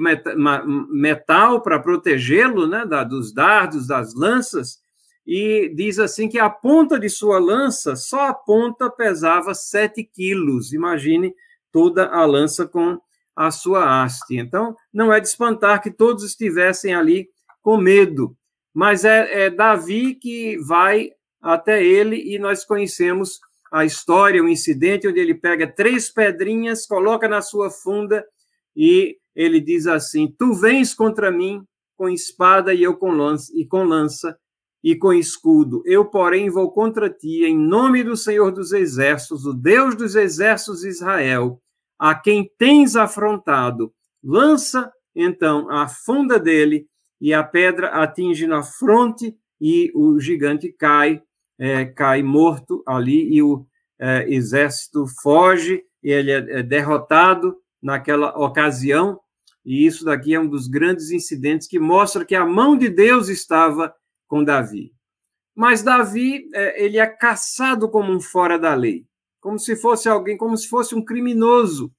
metal 0.90 1.60
para 1.60 1.78
protegê-lo 1.78 2.66
né, 2.66 2.86
da, 2.86 3.04
dos 3.04 3.34
dardos, 3.34 3.86
das 3.86 4.14
lanças, 4.14 4.78
e 5.26 5.72
diz 5.76 5.98
assim 5.98 6.28
que 6.28 6.38
a 6.38 6.48
ponta 6.48 6.98
de 6.98 7.08
sua 7.08 7.38
lança, 7.38 7.94
só 7.94 8.28
a 8.28 8.34
ponta 8.34 8.90
pesava 8.90 9.54
7 9.54 10.02
quilos. 10.02 10.72
Imagine 10.72 11.34
toda 11.70 12.06
a 12.06 12.24
lança 12.24 12.66
com 12.66 12.98
a 13.36 13.50
sua 13.50 14.02
haste. 14.02 14.36
Então, 14.36 14.74
não 14.92 15.12
é 15.12 15.20
de 15.20 15.28
espantar 15.28 15.82
que 15.82 15.90
todos 15.90 16.24
estivessem 16.24 16.94
ali 16.94 17.28
com 17.62 17.76
medo, 17.76 18.34
mas 18.74 19.04
é, 19.04 19.44
é 19.44 19.50
Davi 19.50 20.14
que 20.14 20.58
vai 20.58 21.10
até 21.40 21.84
ele 21.84 22.16
e 22.34 22.38
nós 22.38 22.64
conhecemos 22.64 23.38
a 23.70 23.84
história, 23.84 24.42
o 24.42 24.48
incidente 24.48 25.06
onde 25.06 25.20
ele 25.20 25.34
pega 25.34 25.66
três 25.66 26.10
pedrinhas, 26.10 26.86
coloca 26.86 27.28
na 27.28 27.40
sua 27.40 27.70
funda 27.70 28.24
e 28.76 29.16
ele 29.34 29.60
diz 29.60 29.86
assim: 29.86 30.34
Tu 30.38 30.52
vens 30.54 30.94
contra 30.94 31.30
mim 31.30 31.62
com 31.96 32.08
espada 32.08 32.72
e 32.72 32.82
eu 32.82 32.96
com 32.96 33.10
lança, 33.10 33.52
e 33.54 33.66
com 33.66 33.84
lança 33.84 34.36
e 34.82 34.96
com 34.96 35.12
escudo. 35.12 35.82
Eu, 35.84 36.06
porém, 36.06 36.48
vou 36.48 36.70
contra 36.72 37.10
ti 37.10 37.44
em 37.44 37.58
nome 37.58 38.02
do 38.02 38.16
Senhor 38.16 38.50
dos 38.50 38.72
Exércitos, 38.72 39.44
o 39.44 39.52
Deus 39.52 39.94
dos 39.94 40.14
Exércitos 40.14 40.80
de 40.80 40.88
Israel, 40.88 41.60
a 41.98 42.14
quem 42.14 42.50
tens 42.58 42.96
afrontado. 42.96 43.92
Lança 44.22 44.90
então 45.14 45.70
a 45.70 45.88
funda 45.88 46.38
dele 46.38 46.86
e 47.20 47.34
a 47.34 47.42
pedra 47.42 47.88
atinge 47.88 48.46
na 48.46 48.62
fronte 48.62 49.36
e 49.60 49.92
o 49.94 50.18
gigante 50.18 50.72
cai, 50.72 51.22
é, 51.58 51.84
cai 51.84 52.22
morto 52.22 52.82
ali 52.86 53.34
e 53.34 53.42
o 53.42 53.66
é, 53.98 54.26
exército 54.32 55.04
foge, 55.22 55.82
ele 56.02 56.30
é, 56.30 56.60
é 56.60 56.62
derrotado 56.62 57.56
naquela 57.82 58.36
ocasião, 58.38 59.18
e 59.64 59.86
isso 59.86 60.04
daqui 60.04 60.34
é 60.34 60.40
um 60.40 60.48
dos 60.48 60.68
grandes 60.68 61.10
incidentes 61.10 61.68
que 61.68 61.78
mostra 61.78 62.24
que 62.24 62.34
a 62.34 62.46
mão 62.46 62.76
de 62.76 62.88
Deus 62.88 63.28
estava 63.28 63.94
com 64.26 64.42
Davi. 64.42 64.92
Mas 65.54 65.82
Davi, 65.82 66.48
é, 66.54 66.84
ele 66.84 66.98
é 66.98 67.06
caçado 67.06 67.90
como 67.90 68.12
um 68.12 68.20
fora 68.20 68.58
da 68.58 68.74
lei, 68.74 69.04
como 69.40 69.58
se 69.58 69.76
fosse 69.76 70.08
alguém, 70.08 70.36
como 70.36 70.56
se 70.56 70.68
fosse 70.68 70.94
um 70.94 71.04
criminoso, 71.04 71.92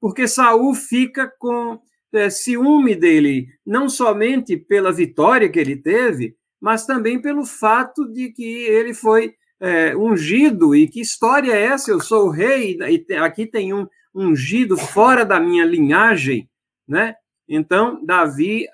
porque 0.00 0.28
Saul 0.28 0.74
fica 0.74 1.32
com 1.38 1.80
é, 2.12 2.30
ciúme 2.30 2.94
dele, 2.94 3.48
não 3.64 3.88
somente 3.88 4.56
pela 4.56 4.92
vitória 4.92 5.48
que 5.48 5.58
ele 5.58 5.76
teve, 5.76 6.36
mas 6.60 6.86
também 6.86 7.20
pelo 7.20 7.44
fato 7.44 8.06
de 8.12 8.30
que 8.30 8.44
ele 8.44 8.94
foi 8.94 9.34
é, 9.60 9.96
ungido. 9.96 10.74
E 10.74 10.88
que 10.88 11.00
história 11.00 11.52
é 11.52 11.66
essa? 11.66 11.90
Eu 11.90 12.00
sou 12.00 12.26
o 12.26 12.30
rei, 12.30 12.78
e 12.78 13.14
aqui 13.14 13.46
tem 13.46 13.72
um 13.72 13.86
ungido 14.16 14.76
fora 14.78 15.24
da 15.24 15.38
minha 15.38 15.64
linhagem, 15.64 16.48
né? 16.88 17.14
Então, 17.46 18.04
Davi 18.04 18.66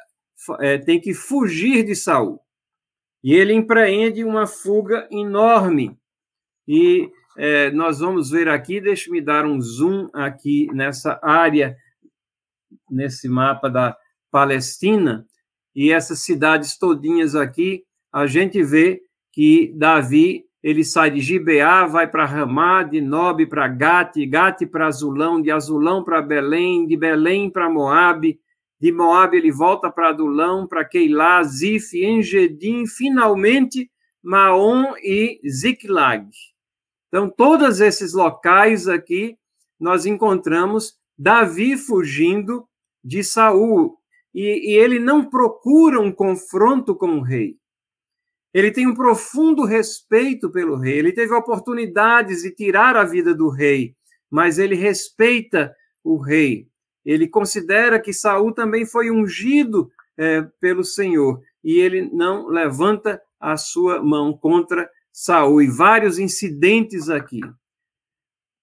é, 0.61 0.78
tem 0.78 1.01
que 1.01 1.12
fugir 1.12 1.84
de 1.84 1.97
Saul. 1.97 2.40
E 3.22 3.34
ele 3.34 3.53
empreende 3.53 4.24
uma 4.24 4.47
fuga 4.47 5.09
enorme. 5.11 5.99
E 6.66 7.11
é, 7.36 7.70
nós 7.70 7.99
vamos 7.99 8.30
ver 8.30 8.49
aqui, 8.49 8.80
deixe-me 8.80 9.20
dar 9.20 9.45
um 9.45 9.61
zoom 9.61 10.09
aqui 10.12 10.68
nessa 10.72 11.18
área, 11.22 11.76
nesse 12.90 13.28
mapa 13.28 13.68
da 13.68 13.97
Palestina, 14.30 15.26
e 15.74 15.90
essas 15.90 16.20
cidades 16.20 16.78
todinhas 16.78 17.34
aqui, 17.34 17.84
a 18.12 18.26
gente 18.26 18.62
vê 18.62 19.03
que 19.32 19.72
Davi 19.76 20.45
ele 20.62 20.84
sai 20.84 21.10
de 21.10 21.20
Gibeá, 21.20 21.86
vai 21.86 22.08
para 22.08 22.24
Ramá, 22.24 22.84
de 22.84 23.00
Nob 23.00 23.44
para 23.46 23.66
Gate, 23.66 24.24
Gate 24.28 24.66
para 24.66 24.86
Azulão, 24.86 25.42
de 25.42 25.50
Azulão 25.50 26.04
para 26.04 26.22
Belém, 26.22 26.86
de 26.86 26.96
Belém 26.96 27.50
para 27.50 27.68
Moabe, 27.68 28.40
de 28.80 28.92
Moabe 28.92 29.36
ele 29.36 29.50
volta 29.50 29.90
para 29.90 30.10
Adulão, 30.10 30.66
para 30.66 30.84
Keilá, 30.84 31.42
Zif, 31.42 31.96
Engedim, 31.96 32.86
finalmente 32.86 33.90
Maom 34.22 34.94
e 35.02 35.40
Ziklag. 35.48 36.28
Então, 37.08 37.28
todos 37.28 37.80
esses 37.80 38.12
locais 38.12 38.88
aqui, 38.88 39.36
nós 39.78 40.06
encontramos 40.06 40.94
Davi 41.18 41.76
fugindo 41.76 42.66
de 43.04 43.22
Saul, 43.22 43.96
e, 44.34 44.72
e 44.72 44.74
ele 44.74 44.98
não 44.98 45.24
procura 45.24 46.00
um 46.00 46.10
confronto 46.10 46.94
com 46.94 47.18
o 47.18 47.20
rei. 47.20 47.56
Ele 48.53 48.70
tem 48.70 48.86
um 48.86 48.94
profundo 48.94 49.64
respeito 49.64 50.50
pelo 50.50 50.76
rei. 50.76 50.98
Ele 50.98 51.12
teve 51.12 51.32
oportunidades 51.32 52.42
de 52.42 52.50
tirar 52.50 52.96
a 52.96 53.05
vida 53.05 53.34
do 53.34 53.48
rei, 53.48 53.94
mas 54.30 54.59
ele 54.59 54.74
respeita 54.74 55.74
o 56.05 56.18
rei. 56.18 56.68
Ele 57.05 57.26
considera 57.26 57.98
que 57.98 58.12
Saul 58.12 58.53
também 58.53 58.84
foi 58.84 59.11
ungido 59.11 59.90
é, 60.16 60.42
pelo 60.61 60.84
Senhor 60.84 61.42
e 61.64 61.80
ele 61.80 62.11
não 62.12 62.48
levanta 62.48 63.20
a 63.40 63.57
sua 63.57 64.03
mão 64.03 64.36
contra 64.36 64.88
Saul. 65.12 65.62
E 65.62 65.68
vários 65.68 66.18
incidentes 66.18 67.09
aqui. 67.09 67.40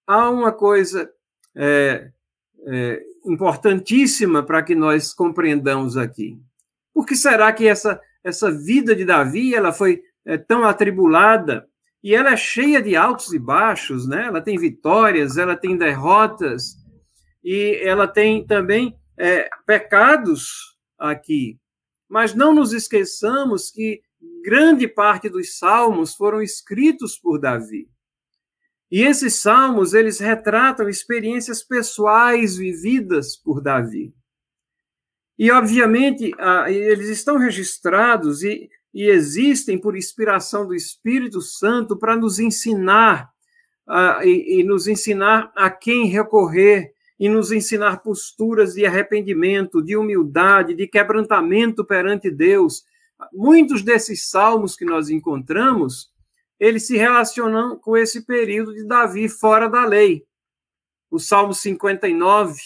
Há 0.08 0.30
uma 0.30 0.52
coisa 0.52 1.12
é, 1.56 2.12
é, 2.66 3.04
importantíssima 3.26 4.44
para 4.44 4.64
que 4.64 4.76
nós 4.76 5.14
compreendamos 5.14 5.98
aqui. 5.98 6.40
Por 6.94 7.06
que 7.06 7.16
será 7.16 7.52
que 7.54 7.68
essa 7.68 8.00
essa 8.24 8.52
vida 8.52 8.96
de 8.96 9.06
Davi, 9.06 9.56
ela 9.56 9.72
foi 9.72 10.02
é, 10.26 10.38
tão 10.38 10.64
atribulada 10.64 11.68
e 12.04 12.16
ela 12.16 12.32
é 12.32 12.38
cheia 12.38 12.82
de 12.82 12.96
altos 12.96 13.34
e 13.34 13.40
baixos, 13.40 14.08
né? 14.08 14.28
Ela 14.28 14.42
tem 14.42 14.58
vitórias, 14.58 15.38
ela 15.38 15.56
tem 15.56 15.78
derrotas 15.78 16.76
e 17.44 17.80
ela 17.84 18.08
tem 18.08 18.46
também 18.46 18.98
é, 19.18 19.50
pecados 19.66 20.78
aqui. 20.98 21.60
Mas 22.08 22.34
não 22.34 22.54
nos 22.54 22.74
esqueçamos 22.74 23.70
que 23.70 24.02
grande 24.44 24.88
parte 24.88 25.30
dos 25.30 25.58
salmos 25.58 26.16
foram 26.16 26.42
escritos 26.42 27.18
por 27.18 27.40
Davi. 27.40 27.90
E 28.92 29.04
esses 29.04 29.36
salmos, 29.36 29.94
eles 29.94 30.20
retratam 30.20 30.90
experiências 30.90 31.64
pessoais 31.64 32.58
vividas 32.58 33.36
por 33.36 33.62
Davi. 33.62 34.14
E, 35.40 35.50
obviamente, 35.52 36.34
eles 36.68 37.08
estão 37.08 37.38
registrados 37.38 38.44
e, 38.44 38.70
e 38.94 39.06
existem 39.06 39.80
por 39.80 39.96
inspiração 39.96 40.68
do 40.68 40.76
Espírito 40.76 41.42
Santo 41.42 41.98
para 41.98 42.18
nos 42.18 42.40
ensinar 42.40 43.32
e, 44.22 44.60
e 44.60 44.64
nos 44.66 44.86
ensinar 44.86 45.50
a 45.56 45.70
quem 45.70 46.08
recorrer 46.08 46.94
e 47.18 47.30
nos 47.30 47.54
ensinar 47.54 48.04
posturas 48.04 48.74
de 48.74 48.86
arrependimento, 48.86 49.82
de 49.82 49.96
humildade, 49.96 50.76
de 50.76 50.86
quebrantamento 50.88 51.86
perante 51.86 52.30
Deus. 52.30 52.84
Muitos 53.34 53.82
desses 53.82 54.30
salmos 54.30 54.76
que 54.76 54.84
nós 54.84 55.10
encontramos, 55.10 56.12
eles 56.60 56.86
se 56.86 56.98
relacionam 56.98 57.78
com 57.78 57.96
esse 57.96 58.26
período 58.26 58.74
de 58.74 58.86
Davi 58.86 59.30
fora 59.30 59.70
da 59.70 59.86
lei. 59.86 60.26
O 61.10 61.18
Salmo 61.18 61.54
59, 61.54 62.60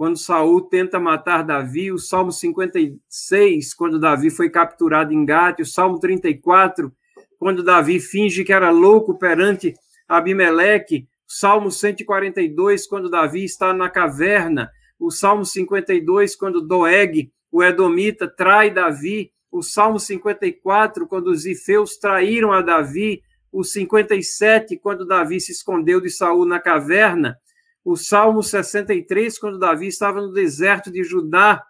quando 0.00 0.16
Saul 0.16 0.62
tenta 0.62 0.98
matar 0.98 1.44
Davi, 1.44 1.92
o 1.92 1.98
Salmo 1.98 2.32
56, 2.32 3.74
quando 3.74 4.00
Davi 4.00 4.30
foi 4.30 4.48
capturado 4.48 5.12
em 5.12 5.26
Gate, 5.26 5.60
o 5.60 5.66
Salmo 5.66 6.00
34, 6.00 6.90
quando 7.38 7.62
Davi 7.62 8.00
finge 8.00 8.42
que 8.42 8.50
era 8.50 8.70
louco 8.70 9.18
perante 9.18 9.74
Abimeleque, 10.08 11.06
o 11.28 11.30
Salmo 11.30 11.70
142, 11.70 12.86
quando 12.86 13.10
Davi 13.10 13.44
está 13.44 13.74
na 13.74 13.90
caverna, 13.90 14.70
o 14.98 15.10
Salmo 15.10 15.44
52, 15.44 16.34
quando 16.34 16.62
Doeg, 16.62 17.30
o 17.52 17.62
Edomita, 17.62 18.26
trai 18.26 18.70
Davi, 18.70 19.30
o 19.52 19.62
Salmo 19.62 20.00
54, 20.00 21.06
quando 21.06 21.26
os 21.26 21.44
ifeus 21.44 21.98
traíram 21.98 22.52
a 22.52 22.62
Davi, 22.62 23.20
o 23.52 23.62
57, 23.62 24.78
quando 24.78 25.04
Davi 25.04 25.38
se 25.42 25.52
escondeu 25.52 26.00
de 26.00 26.08
Saul 26.08 26.46
na 26.46 26.58
caverna, 26.58 27.36
o 27.84 27.96
Salmo 27.96 28.42
63, 28.42 29.38
quando 29.38 29.58
Davi 29.58 29.86
estava 29.86 30.20
no 30.20 30.32
deserto 30.32 30.90
de 30.90 31.02
Judá, 31.02 31.62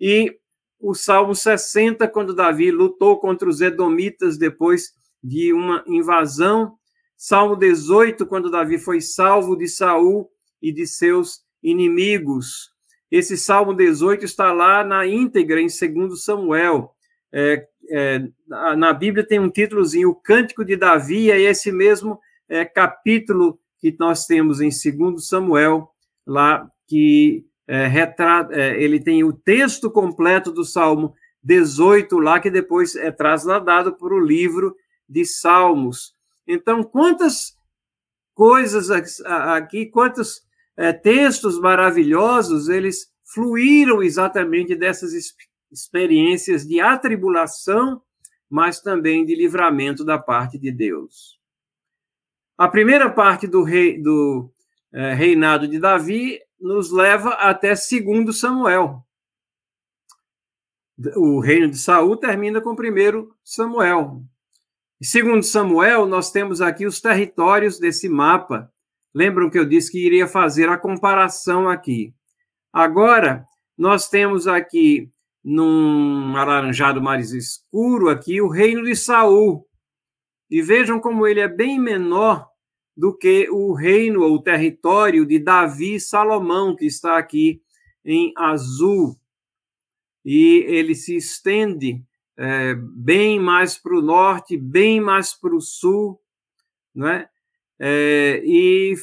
e 0.00 0.38
o 0.80 0.94
Salmo 0.94 1.34
60, 1.34 2.06
quando 2.08 2.34
Davi 2.34 2.70
lutou 2.70 3.18
contra 3.18 3.48
os 3.48 3.60
Edomitas 3.60 4.38
depois 4.38 4.92
de 5.22 5.52
uma 5.52 5.84
invasão, 5.86 6.76
Salmo 7.16 7.56
18, 7.56 8.24
quando 8.26 8.50
Davi 8.50 8.78
foi 8.78 9.00
salvo 9.00 9.56
de 9.56 9.66
Saul 9.66 10.30
e 10.62 10.72
de 10.72 10.86
seus 10.86 11.40
inimigos. 11.62 12.70
Esse 13.10 13.36
Salmo 13.36 13.74
18 13.74 14.24
está 14.24 14.52
lá 14.52 14.84
na 14.84 15.06
íntegra, 15.06 15.60
em 15.60 15.66
2 15.66 16.22
Samuel. 16.22 16.92
É, 17.32 17.66
é, 17.90 18.28
na 18.46 18.92
Bíblia 18.92 19.26
tem 19.26 19.40
um 19.40 19.50
títulozinho, 19.50 20.10
o 20.10 20.14
Cântico 20.14 20.64
de 20.64 20.76
Davi, 20.76 21.30
é 21.30 21.40
esse 21.40 21.72
mesmo 21.72 22.20
é, 22.48 22.64
capítulo 22.64 23.58
que 23.78 23.94
nós 23.98 24.26
temos 24.26 24.60
em 24.60 24.70
2 24.70 25.26
Samuel, 25.26 25.88
lá 26.26 26.68
que 26.86 27.44
é, 27.66 27.86
retrata, 27.86 28.54
é, 28.54 28.82
ele 28.82 28.98
tem 28.98 29.22
o 29.22 29.32
texto 29.32 29.90
completo 29.90 30.50
do 30.50 30.64
Salmo 30.64 31.14
18, 31.42 32.18
lá 32.18 32.40
que 32.40 32.50
depois 32.50 32.96
é 32.96 33.10
trasladado 33.10 33.94
para 33.96 34.14
o 34.14 34.20
livro 34.20 34.74
de 35.08 35.24
Salmos. 35.24 36.14
Então, 36.46 36.82
quantas 36.82 37.56
coisas 38.34 38.90
aqui, 38.90 39.86
quantos 39.86 40.42
é, 40.76 40.92
textos 40.92 41.58
maravilhosos 41.58 42.68
eles 42.68 43.10
fluíram 43.34 44.02
exatamente 44.02 44.74
dessas 44.74 45.12
experiências 45.70 46.66
de 46.66 46.80
atribulação, 46.80 48.00
mas 48.48 48.80
também 48.80 49.26
de 49.26 49.34
livramento 49.34 50.04
da 50.04 50.18
parte 50.18 50.58
de 50.58 50.72
Deus. 50.72 51.37
A 52.58 52.66
primeira 52.66 53.08
parte 53.08 53.46
do, 53.46 53.62
rei, 53.62 54.02
do 54.02 54.50
é, 54.92 55.14
reinado 55.14 55.68
de 55.68 55.78
Davi 55.78 56.40
nos 56.60 56.90
leva 56.90 57.30
até 57.34 57.76
segundo 57.76 58.32
Samuel. 58.32 59.00
O 61.14 61.38
reino 61.38 61.70
de 61.70 61.78
Saul 61.78 62.16
termina 62.16 62.60
com 62.60 62.74
primeiro 62.74 63.32
Samuel. 63.44 64.24
Segundo 65.00 65.44
Samuel, 65.44 66.06
nós 66.06 66.32
temos 66.32 66.60
aqui 66.60 66.84
os 66.84 67.00
territórios 67.00 67.78
desse 67.78 68.08
mapa. 68.08 68.68
Lembram 69.14 69.48
que 69.48 69.58
eu 69.58 69.64
disse 69.64 69.92
que 69.92 70.04
iria 70.04 70.26
fazer 70.26 70.68
a 70.68 70.76
comparação 70.76 71.68
aqui. 71.68 72.12
Agora, 72.72 73.46
nós 73.76 74.08
temos 74.08 74.48
aqui 74.48 75.08
num 75.44 76.36
alaranjado 76.36 77.00
mais 77.00 77.30
escuro 77.30 78.08
aqui 78.08 78.40
o 78.40 78.48
reino 78.48 78.82
de 78.82 78.96
Saul. 78.96 79.67
E 80.50 80.62
vejam 80.62 81.00
como 81.00 81.26
ele 81.26 81.40
é 81.40 81.48
bem 81.48 81.78
menor 81.78 82.48
do 82.96 83.16
que 83.16 83.48
o 83.50 83.74
reino 83.74 84.22
ou 84.22 84.42
território 84.42 85.24
de 85.24 85.38
Davi 85.38 85.94
e 85.94 86.00
Salomão, 86.00 86.74
que 86.74 86.86
está 86.86 87.16
aqui 87.16 87.62
em 88.04 88.32
azul. 88.36 89.16
E 90.24 90.64
ele 90.66 90.94
se 90.94 91.16
estende 91.16 92.02
é, 92.36 92.74
bem 92.74 93.38
mais 93.38 93.78
para 93.78 93.96
o 93.96 94.02
norte, 94.02 94.56
bem 94.56 95.00
mais 95.00 95.32
para 95.32 95.54
o 95.54 95.60
sul, 95.60 96.20
né? 96.94 97.28
É, 97.80 98.42
e 98.44 98.96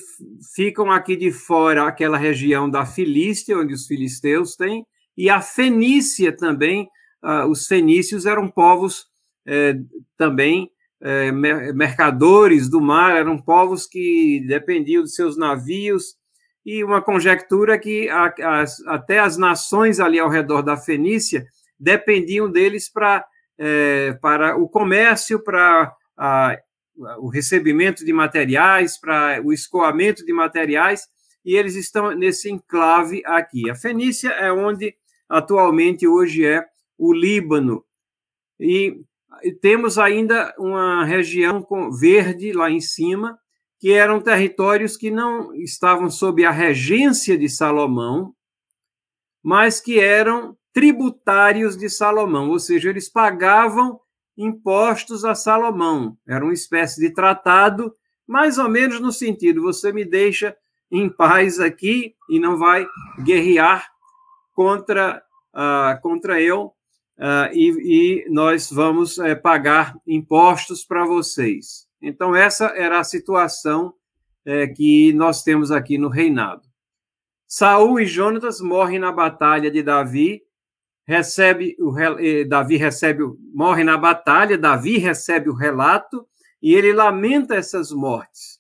ficam 0.54 0.92
aqui 0.92 1.16
de 1.16 1.32
fora 1.32 1.88
aquela 1.88 2.18
região 2.18 2.70
da 2.70 2.86
Filístia, 2.86 3.58
onde 3.58 3.74
os 3.74 3.88
filisteus 3.88 4.58
têm, 4.58 4.86
e 5.16 5.30
a 5.30 5.42
Fenícia 5.42 6.36
também. 6.36 6.90
Ah, 7.22 7.48
os 7.48 7.66
fenícios 7.66 8.26
eram 8.26 8.48
povos 8.48 9.08
é, 9.48 9.76
também 10.18 10.70
é, 11.02 11.32
mercadores 11.32 12.70
do 12.70 12.82
mar, 12.82 13.16
eram 13.16 13.38
povos 13.38 13.86
que 13.86 14.44
dependiam 14.48 15.04
de 15.04 15.12
seus 15.12 15.38
navios 15.38 16.16
e 16.66 16.84
uma 16.84 17.02
conjectura 17.02 17.78
que 17.78 18.10
a, 18.10 18.34
até 18.88 19.20
as 19.20 19.38
nações 19.38 20.00
ali 20.00 20.18
ao 20.18 20.30
redor 20.30 20.62
da 20.62 20.76
Fenícia 20.76 21.46
dependiam 21.80 22.50
deles 22.50 22.92
pra, 22.92 23.24
é, 23.58 24.14
para 24.22 24.58
o 24.58 24.68
comércio, 24.68 25.40
para 25.44 25.94
o 27.20 27.28
recebimento 27.28 28.04
de 28.04 28.12
materiais, 28.12 29.00
para 29.00 29.42
o 29.44 29.54
escoamento 29.54 30.26
de 30.26 30.34
materiais, 30.34 31.04
e 31.44 31.56
eles 31.56 31.76
estão 31.76 32.16
nesse 32.16 32.50
enclave 32.50 33.22
aqui. 33.26 33.70
A 33.70 33.76
Fenícia 33.76 34.30
é 34.30 34.52
onde 34.52 34.96
atualmente 35.30 36.08
hoje 36.08 36.46
é 36.46 36.66
o 36.98 37.14
Líbano. 37.14 37.84
E 38.60 39.02
temos 39.62 39.98
ainda 39.98 40.54
uma 40.58 41.06
região 41.06 41.66
verde 41.92 42.52
lá 42.52 42.70
em 42.70 42.80
cima, 42.80 43.38
que 43.80 43.92
eram 43.92 44.22
territórios 44.22 44.98
que 44.98 45.12
não 45.12 45.54
estavam 45.54 46.10
sob 46.10 46.46
a 46.46 46.52
regência 46.52 47.38
de 47.38 47.50
Salomão, 47.50 48.34
mas 49.44 49.80
que 49.80 50.00
eram 50.00 50.58
tributários 50.74 51.78
de 51.78 51.90
Salomão, 51.90 52.50
ou 52.50 52.60
seja, 52.60 52.90
eles 52.90 53.10
pagavam 53.10 54.00
impostos 54.38 55.24
a 55.24 55.34
Salomão. 55.34 56.18
Era 56.28 56.44
uma 56.44 56.54
espécie 56.54 57.00
de 57.00 57.12
tratado, 57.12 57.96
mais 58.28 58.58
ou 58.58 58.68
menos 58.68 59.00
no 59.00 59.12
sentido: 59.12 59.62
você 59.62 59.92
me 59.94 60.04
deixa 60.04 60.56
em 60.92 61.10
paz 61.10 61.60
aqui 61.60 62.16
e 62.30 62.40
não 62.40 62.58
vai 62.58 62.88
guerrear 63.24 63.90
contra, 64.54 65.22
uh, 65.54 66.02
contra 66.02 66.42
eu, 66.42 66.74
uh, 67.18 67.54
e, 67.54 68.26
e, 68.26 68.30
nós 68.30 68.70
vamos 68.72 69.18
uh, 69.18 69.40
pagar 69.42 69.96
impostos 70.06 70.86
para 70.86 71.06
vocês. 71.06 71.88
Então, 72.02 72.36
essa 72.36 72.68
era 72.76 73.00
a 73.00 73.04
situação 73.04 73.94
uh, 74.46 74.74
que 74.76 75.14
nós 75.14 75.44
temos 75.44 75.72
aqui 75.72 75.98
no 75.98 76.10
reinado. 76.10 76.64
Saul 77.48 78.00
e 78.00 78.06
Jonatas 78.06 78.60
morrem 78.60 79.00
na 79.00 79.12
batalha 79.12 79.70
de 79.70 79.84
Davi, 79.84 80.42
recebe 81.06 81.76
o 81.80 81.98
eh, 81.98 82.44
Davi 82.44 82.78
recebe 82.78 83.24
morre 83.54 83.84
na 83.84 83.98
batalha, 83.98 84.58
Davi 84.58 84.98
recebe 84.98 85.50
o 85.50 85.54
relato 85.54 86.28
e 86.62 86.74
ele 86.74 86.92
lamenta 86.92 87.56
essas 87.56 87.92
mortes 87.92 88.60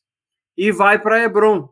e 0.55 0.71
vai 0.71 0.99
para 0.99 1.23
Hebron. 1.23 1.67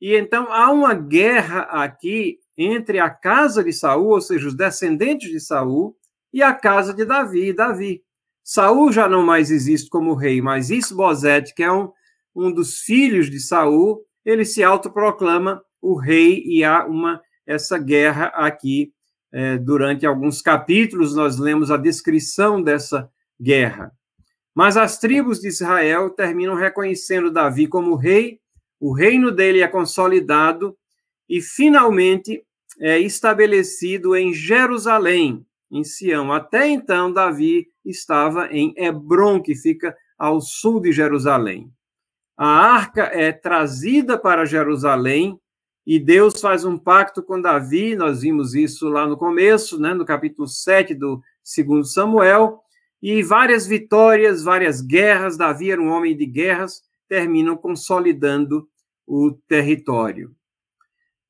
E 0.00 0.16
então 0.16 0.50
há 0.52 0.70
uma 0.70 0.94
guerra 0.94 1.60
aqui 1.60 2.38
entre 2.56 2.98
a 2.98 3.10
casa 3.10 3.62
de 3.62 3.72
Saul, 3.72 4.08
ou 4.08 4.20
seja, 4.20 4.48
os 4.48 4.54
descendentes 4.54 5.30
de 5.30 5.40
Saul, 5.40 5.96
e 6.32 6.42
a 6.42 6.52
casa 6.52 6.92
de 6.92 7.04
Davi. 7.04 7.52
Davi. 7.52 8.02
Saul 8.42 8.92
já 8.92 9.08
não 9.08 9.22
mais 9.22 9.50
existe 9.50 9.90
como 9.90 10.14
rei, 10.14 10.40
mas 10.40 10.70
Isbosete, 10.70 11.54
que 11.54 11.62
é 11.62 11.72
um, 11.72 11.90
um 12.34 12.52
dos 12.52 12.80
filhos 12.80 13.30
de 13.30 13.40
Saul, 13.40 14.04
ele 14.24 14.44
se 14.44 14.62
autoproclama 14.62 15.62
o 15.80 15.94
rei 15.94 16.42
e 16.44 16.64
há 16.64 16.84
uma 16.86 17.20
essa 17.46 17.78
guerra 17.78 18.26
aqui 18.34 18.92
é, 19.32 19.58
durante 19.58 20.06
alguns 20.06 20.40
capítulos 20.40 21.14
nós 21.14 21.38
lemos 21.38 21.70
a 21.70 21.76
descrição 21.76 22.62
dessa 22.62 23.10
guerra. 23.40 23.92
Mas 24.54 24.76
as 24.76 24.98
tribos 24.98 25.40
de 25.40 25.48
Israel 25.48 26.10
terminam 26.10 26.54
reconhecendo 26.54 27.30
Davi 27.30 27.66
como 27.66 27.94
rei, 27.94 28.40
o 28.80 28.92
reino 28.92 29.30
dele 29.30 29.60
é 29.60 29.68
consolidado 29.68 30.76
e 31.28 31.40
finalmente 31.42 32.42
é 32.78 32.98
estabelecido 32.98 34.14
em 34.14 34.32
Jerusalém, 34.32 35.44
em 35.70 35.82
Sião. 35.82 36.32
Até 36.32 36.68
então, 36.68 37.12
Davi 37.12 37.68
estava 37.84 38.48
em 38.50 38.74
Hebron, 38.76 39.40
que 39.40 39.54
fica 39.54 39.96
ao 40.18 40.40
sul 40.40 40.80
de 40.80 40.92
Jerusalém. 40.92 41.70
A 42.36 42.46
arca 42.46 43.04
é 43.04 43.32
trazida 43.32 44.18
para 44.18 44.44
Jerusalém 44.44 45.40
e 45.86 45.98
Deus 45.98 46.40
faz 46.40 46.64
um 46.64 46.76
pacto 46.76 47.22
com 47.22 47.40
Davi, 47.40 47.94
nós 47.94 48.22
vimos 48.22 48.54
isso 48.54 48.88
lá 48.88 49.06
no 49.06 49.16
começo, 49.16 49.80
né, 49.80 49.94
no 49.94 50.04
capítulo 50.04 50.46
7 50.48 50.94
do 50.94 51.22
segundo 51.42 51.84
Samuel, 51.84 52.60
e 53.00 53.22
várias 53.22 53.66
vitórias, 53.66 54.42
várias 54.42 54.80
guerras, 54.80 55.36
Davi 55.36 55.70
era 55.70 55.80
um 55.80 55.88
homem 55.88 56.16
de 56.16 56.26
guerras, 56.26 56.82
terminam 57.08 57.56
consolidando 57.56 58.68
o 59.06 59.30
território 59.46 60.35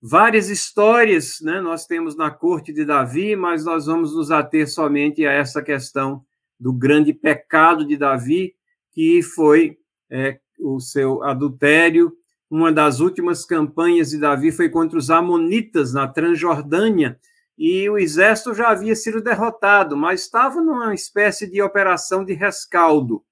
várias 0.01 0.49
histórias, 0.49 1.41
né, 1.41 1.61
nós 1.61 1.87
temos 1.87 2.17
na 2.17 2.31
corte 2.31 2.73
de 2.73 2.85
Davi, 2.85 3.35
mas 3.35 3.65
nós 3.65 3.87
vamos 3.87 4.15
nos 4.15 4.31
ater 4.31 4.69
somente 4.69 5.27
a 5.27 5.33
essa 5.33 5.63
questão 5.63 6.25
do 6.59 6.73
grande 6.73 7.13
pecado 7.13 7.87
de 7.87 7.97
Davi, 7.97 8.55
que 8.93 9.23
foi 9.23 9.79
é, 10.11 10.39
o 10.59 10.81
seu 10.81 11.23
adultério. 11.23 12.13
Uma 12.51 12.73
das 12.73 13.01
últimas 13.01 13.45
campanhas 13.45 14.11
de 14.11 14.19
Davi 14.19 14.53
foi 14.53 14.69
contra 14.69 14.99
os 14.99 15.11
Amonitas, 15.11 15.93
na 15.93 16.07
Transjordânia, 16.07 17.19
e 17.59 17.89
o 17.89 17.99
exército 17.99 18.55
já 18.55 18.69
havia 18.69 18.95
sido 18.95 19.23
derrotado, 19.23 19.97
mas 19.97 20.23
estava 20.23 20.61
numa 20.61 20.95
espécie 20.95 21.51
de 21.51 21.61
operação 21.63 22.25
de 22.25 22.35
rescaldo 22.35 23.25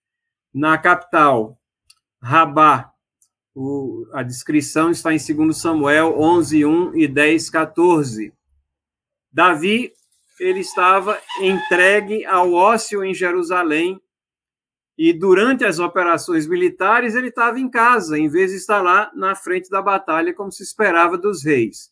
na 0.53 0.79
capital, 0.79 1.59
Rabá. 2.23 2.94
O, 3.55 4.07
a 4.13 4.23
descrição 4.23 4.91
está 4.91 5.13
em 5.13 5.19
2 5.19 5.57
Samuel 5.57 6.19
11, 6.19 6.65
1 6.65 6.97
e 6.97 7.07
10, 7.07 7.51
14. 7.51 8.33
Davi, 9.33 9.93
ele 10.41 10.61
estava 10.61 11.21
entregue 11.41 12.25
ao 12.25 12.53
ócio 12.53 13.05
em 13.05 13.15
Jerusalém, 13.15 14.01
e 14.97 15.13
durante 15.13 15.65
as 15.65 15.79
operações 15.79 16.47
militares 16.47 17.15
ele 17.15 17.29
estava 17.29 17.59
em 17.59 17.69
casa, 17.69 18.19
em 18.19 18.29
vez 18.29 18.51
de 18.51 18.57
estar 18.57 18.81
lá 18.81 19.11
na 19.15 19.35
frente 19.35 19.69
da 19.69 19.83
batalha, 19.83 20.35
como 20.35 20.53
se 20.53 20.63
esperava 20.63 21.19
dos 21.19 21.45
reis. 21.45 21.91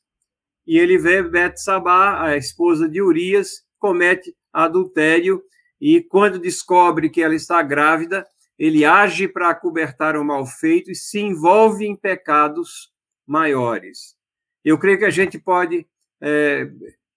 E 0.66 0.78
ele 0.78 0.98
vê 0.98 1.22
Betsabá, 1.22 2.22
a 2.22 2.36
esposa 2.36 2.88
de 2.88 3.02
Urias, 3.02 3.64
comete 3.78 4.34
adultério, 4.52 5.42
e 5.80 6.00
quando 6.00 6.38
descobre 6.38 7.10
que 7.10 7.20
ela 7.20 7.34
está 7.34 7.60
grávida, 7.60 8.24
ele 8.62 8.84
age 8.84 9.26
para 9.26 9.50
acobertar 9.50 10.16
o 10.16 10.24
mal 10.24 10.46
feito 10.46 10.88
e 10.88 10.94
se 10.94 11.18
envolve 11.18 11.84
em 11.84 11.96
pecados 11.96 12.92
maiores. 13.26 14.14
Eu 14.64 14.78
creio 14.78 14.98
que 14.98 15.04
a 15.04 15.10
gente 15.10 15.36
pode 15.36 15.84
é, 16.20 16.70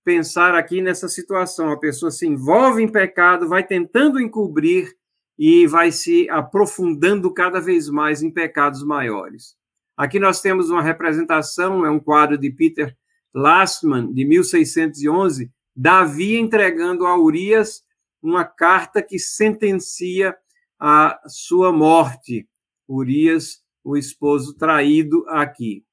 pensar 0.04 0.56
aqui 0.56 0.82
nessa 0.82 1.08
situação: 1.08 1.70
a 1.70 1.78
pessoa 1.78 2.10
se 2.10 2.26
envolve 2.26 2.82
em 2.82 2.92
pecado, 2.92 3.48
vai 3.48 3.64
tentando 3.64 4.20
encobrir 4.20 4.92
e 5.38 5.68
vai 5.68 5.92
se 5.92 6.28
aprofundando 6.32 7.32
cada 7.32 7.62
vez 7.62 7.90
mais 7.90 8.24
em 8.24 8.32
pecados 8.32 8.84
maiores. 8.84 9.56
Aqui 9.96 10.18
nós 10.18 10.42
temos 10.42 10.72
uma 10.72 10.82
representação, 10.82 11.86
é 11.86 11.92
um 11.92 12.00
quadro 12.00 12.40
de 12.40 12.50
Peter 12.50 12.98
Lastman, 13.32 14.12
de 14.12 14.26
1611, 14.26 15.52
Davi 15.76 16.38
entregando 16.38 17.06
a 17.06 17.16
Urias 17.16 17.84
uma 18.20 18.44
carta 18.44 19.00
que 19.04 19.20
sentencia 19.20 20.36
a 20.80 21.20
sua 21.28 21.72
morte. 21.72 22.48
Urias, 22.88 23.64
o 23.84 23.98
esposo 23.98 24.54
traído 24.56 25.26
aqui. 25.28 25.84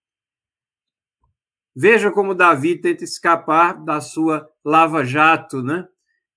Veja 1.74 2.10
como 2.10 2.34
Davi 2.34 2.76
tenta 2.76 3.02
escapar 3.02 3.82
da 3.82 4.00
sua 4.00 4.48
lava-jato, 4.64 5.62
né? 5.62 5.88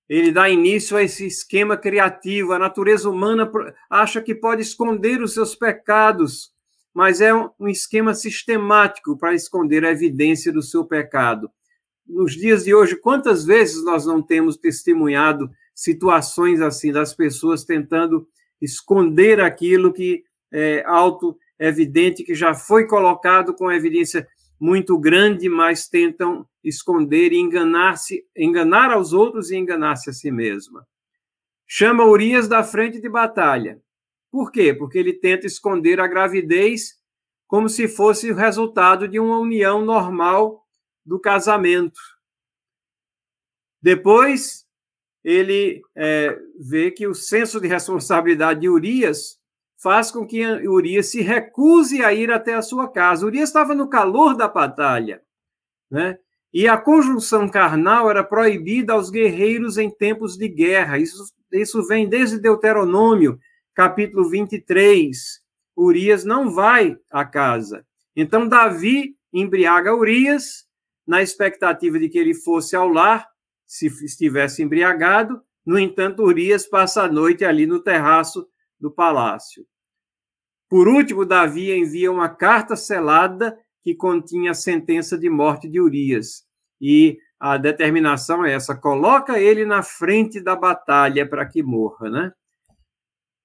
Ele 0.08 0.32
dá 0.32 0.50
início 0.50 0.96
a 0.96 1.04
esse 1.04 1.26
esquema 1.26 1.76
criativo. 1.76 2.54
A 2.54 2.60
natureza 2.60 3.10
humana 3.10 3.52
acha 3.90 4.22
que 4.22 4.36
pode 4.36 4.62
esconder 4.62 5.22
os 5.22 5.34
seus 5.34 5.56
pecados, 5.56 6.54
mas 6.94 7.20
é 7.20 7.34
um 7.34 7.68
esquema 7.68 8.14
sistemático 8.14 9.18
para 9.18 9.34
esconder 9.34 9.84
a 9.84 9.92
evidência 9.92 10.54
do 10.54 10.62
seu 10.62 10.86
pecado. 10.86 11.50
Nos 12.08 12.34
dias 12.34 12.64
de 12.64 12.74
hoje, 12.74 12.96
quantas 12.96 13.46
vezes 13.46 13.84
nós 13.84 14.06
não 14.06 14.22
temos 14.22 14.58
testemunhado 14.58 15.50
situações 15.76 16.62
assim, 16.62 16.92
das 16.92 17.14
pessoas 17.14 17.66
tentando 17.66 18.28
esconder 18.62 19.42
aquilo 19.42 19.92
que 19.92 20.24
é 20.52 20.84
auto-evidente, 20.86 22.24
que 22.24 22.34
já 22.34 22.54
foi 22.54 22.88
colocado 22.88 23.54
com 23.54 23.70
evidência 23.70 24.26
muito 24.58 24.98
grande, 24.98 25.50
mas 25.50 25.90
tentam 25.90 26.48
esconder 26.64 27.34
e 27.34 27.38
enganar-se, 27.38 28.26
enganar 28.36 28.92
aos 28.92 29.12
outros 29.12 29.52
e 29.52 29.58
enganar-se 29.58 30.10
a 30.10 30.14
si 30.14 30.32
mesma. 30.32 30.88
Chama 31.68 32.06
Urias 32.06 32.48
da 32.48 32.64
frente 32.64 33.02
de 33.02 33.10
batalha. 33.10 33.82
Por 34.32 34.52
quê? 34.52 34.74
Porque 34.74 34.98
ele 34.98 35.14
tenta 35.14 35.46
esconder 35.46 36.00
a 36.00 36.08
gravidez 36.08 37.00
como 37.48 37.68
se 37.68 37.88
fosse 37.88 38.32
o 38.32 38.36
resultado 38.36 39.08
de 39.08 39.20
uma 39.20 39.38
união 39.38 39.84
normal 39.84 40.66
do 41.06 41.20
casamento. 41.20 42.00
Depois, 43.82 44.65
ele 45.26 45.82
é, 45.96 46.38
vê 46.60 46.92
que 46.92 47.08
o 47.08 47.16
senso 47.16 47.60
de 47.60 47.68
responsabilidade 47.68 48.60
de 48.60 48.70
Urias 48.70 49.40
faz 49.76 50.12
com 50.12 50.26
que 50.26 50.46
Urias 50.46 51.08
se 51.08 51.24
recuse 51.24 52.04
a 52.04 52.14
ir 52.14 52.32
até 52.32 52.54
a 52.54 52.62
sua 52.62 52.88
casa. 52.88 53.26
Urias 53.26 53.50
estava 53.50 53.74
no 53.74 53.90
calor 53.90 54.38
da 54.38 54.48
batalha, 54.48 55.24
né? 55.90 56.20
E 56.54 56.68
a 56.68 56.78
conjunção 56.78 57.50
carnal 57.50 58.08
era 58.08 58.24
proibida 58.24 58.94
aos 58.94 59.10
guerreiros 59.10 59.80
em 59.80 59.90
tempos 59.90 60.38
de 60.38 60.48
guerra. 60.48 61.00
Isso, 61.00 61.34
isso 61.52 61.86
vem 61.88 62.08
desde 62.08 62.40
Deuteronômio, 62.40 63.40
capítulo 63.74 64.30
23. 64.30 65.42
Urias 65.76 66.24
não 66.24 66.52
vai 66.52 66.96
à 67.12 67.26
casa. 67.26 67.84
Então, 68.16 68.48
Davi 68.48 69.16
embriaga 69.34 69.94
Urias, 69.94 70.66
na 71.06 71.24
expectativa 71.24 71.98
de 71.98 72.10
que 72.10 72.18
ele 72.20 72.36
fosse 72.36 72.76
ao 72.76 72.88
lar, 72.88 73.28
se 73.66 73.88
estivesse 73.88 74.62
embriagado. 74.62 75.42
No 75.66 75.80
entanto, 75.80 76.24
Urias 76.24 76.68
passa 76.68 77.04
a 77.04 77.12
noite 77.12 77.44
ali 77.44 77.66
no 77.66 77.80
terraço 77.80 78.48
do 78.80 78.92
palácio. 78.92 79.66
Por 80.70 80.88
último, 80.88 81.26
Davi 81.26 81.72
envia 81.72 82.12
uma 82.12 82.30
carta 82.30 82.76
selada 82.76 83.58
que 83.84 83.96
continha 83.96 84.52
a 84.52 84.56
sentença 84.56 85.18
de 85.18 85.30
morte 85.30 85.70
de 85.70 85.80
Urias. 85.80 86.44
E 86.82 87.18
a 87.40 87.58
determinação 87.58 88.44
é 88.44 88.54
essa: 88.54 88.76
coloca 88.76 89.40
ele 89.40 89.66
na 89.66 89.84
frente 89.84 90.42
da 90.42 90.56
batalha 90.56 91.28
para 91.28 91.46
que 91.46 91.62
morra, 91.62 92.10
né? 92.10 92.34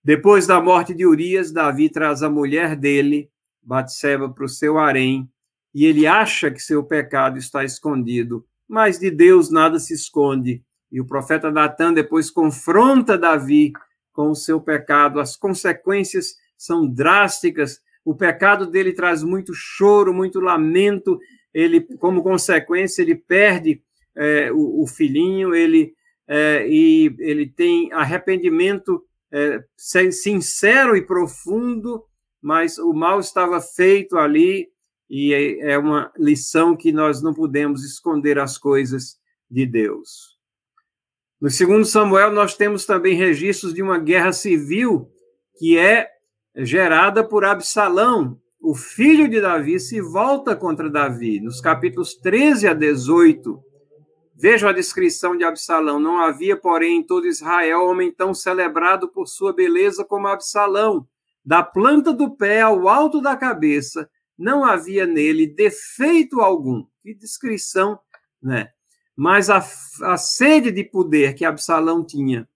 Depois 0.03 0.47
da 0.47 0.61
morte 0.61 0.95
de 0.95 1.07
Urias, 1.07 1.53
Davi 1.53 1.91
traz 1.91 2.23
a 2.23 2.31
mulher 2.31 2.75
dele, 2.75 3.31
Batseba, 3.63 4.33
para 4.33 4.45
o 4.45 4.49
seu 4.49 4.79
harém, 4.79 5.31
e 5.75 5.85
ele 5.85 6.07
acha 6.07 6.51
que 6.51 6.61
seu 6.61 6.83
pecado 6.83 7.37
está 7.37 7.63
escondido, 7.63 8.47
mas 8.71 9.01
de 9.01 9.11
Deus 9.11 9.51
nada 9.51 9.81
se 9.81 9.93
esconde. 9.93 10.63
E 10.93 11.01
o 11.01 11.05
profeta 11.05 11.51
Natan 11.51 11.93
depois 11.93 12.31
confronta 12.31 13.19
Davi 13.19 13.73
com 14.13 14.31
o 14.31 14.35
seu 14.37 14.61
pecado. 14.61 15.19
As 15.19 15.37
consequências 15.37 16.37
são 16.57 16.87
drásticas. 16.87 17.81
O 18.05 18.15
pecado 18.15 18.69
dele 18.69 18.93
traz 18.93 19.25
muito 19.25 19.53
choro, 19.53 20.15
muito 20.15 20.39
lamento. 20.39 21.19
Ele, 21.53 21.81
como 21.99 22.23
consequência, 22.23 23.03
ele 23.03 23.17
perde 23.17 23.83
é, 24.17 24.53
o, 24.53 24.85
o, 24.85 24.87
filhinho. 24.87 25.53
Ele 25.53 25.93
é, 26.29 26.65
e 26.69 27.13
ele 27.19 27.47
tem 27.47 27.93
arrependimento 27.93 29.03
é, 29.33 29.65
sincero 29.77 30.97
e 30.97 31.03
profundo, 31.03 32.05
mas 32.41 32.79
o 32.79 32.93
mal 32.93 33.19
estava 33.19 33.61
feito 33.61 34.17
ali 34.17 34.69
e 35.11 35.35
é, 35.35 35.73
é 35.73 35.79
uma 35.79 36.13
lição 36.17 36.77
que 36.77 36.93
nós 36.93 37.21
não 37.21 37.35
podemos 37.35 37.85
esconder 37.85 38.39
as 38.39 38.57
coisas 38.57 39.19
de 39.51 39.67
Deus. 39.67 40.39
No 41.41 41.51
segundo 41.51 41.85
Samuel, 41.85 42.31
nós 42.31 42.55
temos 42.55 42.87
também 42.87 43.17
registros 43.17 43.75
de 43.75 43.83
uma 43.83 43.99
guerra 43.99 44.33
civil 44.33 45.11
que 45.59 45.77
é 45.77 46.09
gerada 46.55 47.25
por 47.25 47.45
Absalão. 47.45 48.39
O 48.61 48.75
filho 48.75 49.29
de 49.29 49.41
Davi 49.41 49.81
se 49.81 50.01
volta 50.01 50.55
contra 50.55 50.89
Davi. 50.89 51.41
Nos 51.41 51.61
capítulos 51.61 52.15
13 52.15 52.69
a 52.69 52.75
18, 52.75 53.59
veja 54.37 54.69
a 54.69 54.73
descrição 54.73 55.37
de 55.37 55.43
Absalão. 55.43 55.99
Não 55.99 56.19
havia, 56.19 56.57
porém, 56.57 56.99
em 56.99 57.03
todo 57.03 57.27
Israel 57.27 57.87
homem 57.87 58.13
tão 58.13 58.33
celebrado 58.33 59.09
por 59.09 59.27
sua 59.27 59.53
beleza 59.53 60.05
como 60.05 60.29
Absalão. 60.29 61.07
Da 61.43 61.63
planta 61.63 62.13
do 62.13 62.37
pé 62.37 62.61
ao 62.61 62.87
alto 62.87 63.21
da 63.21 63.35
cabeça, 63.35 64.09
não 64.41 64.65
havia 64.65 65.07
nele 65.07 65.47
defeito 65.47 66.41
algum. 66.41 66.87
Que 67.03 67.15
descrição, 67.15 68.01
né? 68.43 68.71
Mas 69.15 69.51
a, 69.51 69.59
a 70.03 70.17
sede 70.17 70.73
de 70.73 70.83
poder 70.83 71.35
que 71.35 71.45
Absalão 71.45 72.03
tinha 72.03 72.49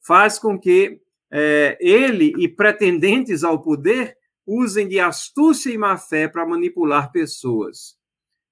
faz 0.00 0.38
com 0.38 0.58
que 0.58 0.98
é, 1.30 1.76
ele 1.78 2.32
e 2.38 2.48
pretendentes 2.48 3.44
ao 3.44 3.60
poder 3.60 4.16
usem 4.46 4.88
de 4.88 4.98
astúcia 4.98 5.70
e 5.70 5.76
má 5.76 5.98
fé 5.98 6.26
para 6.26 6.46
manipular 6.46 7.12
pessoas. 7.12 7.96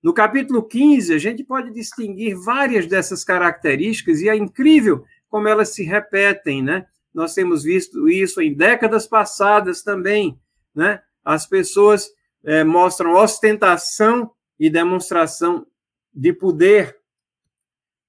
No 0.03 0.13
capítulo 0.13 0.63
15, 0.63 1.15
a 1.15 1.19
gente 1.19 1.43
pode 1.43 1.73
distinguir 1.73 2.37
várias 2.37 2.87
dessas 2.87 3.25
características 3.25 4.21
e 4.21 4.29
é 4.29 4.37
incrível 4.37 5.05
como 5.31 5.49
elas 5.49 5.71
se 5.71 5.85
repetem, 5.85 6.63
né? 6.63 6.87
Nós 7.15 7.33
temos 7.33 7.63
visto 7.63 8.11
isso 8.11 8.43
em 8.43 8.53
décadas 8.53 9.07
passadas 9.07 9.83
também, 9.83 10.39
né? 10.75 11.01
As 11.25 11.47
pessoas 11.47 12.11
é, 12.45 12.63
mostram 12.63 13.15
ostentação 13.15 14.31
e 14.59 14.69
demonstração 14.71 15.67
de 16.13 16.33
poder. 16.33 16.97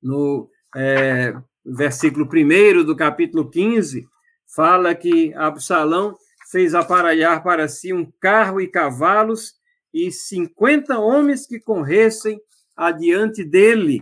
No 0.01 0.49
é, 0.75 1.33
versículo 1.65 2.25
1 2.25 2.83
do 2.83 2.95
capítulo 2.95 3.49
15, 3.49 4.07
fala 4.45 4.93
que 4.93 5.33
Absalão 5.33 6.15
fez 6.51 6.75
aparelhar 6.75 7.41
para 7.43 7.67
si 7.67 7.91
um 7.91 8.11
carro 8.19 8.61
e 8.61 8.67
cavalos 8.67 9.55
e 9.93 10.11
50 10.11 10.99
homens 10.99 11.47
que 11.47 11.59
corressem 11.59 12.39
adiante 12.75 13.43
dele. 13.43 14.01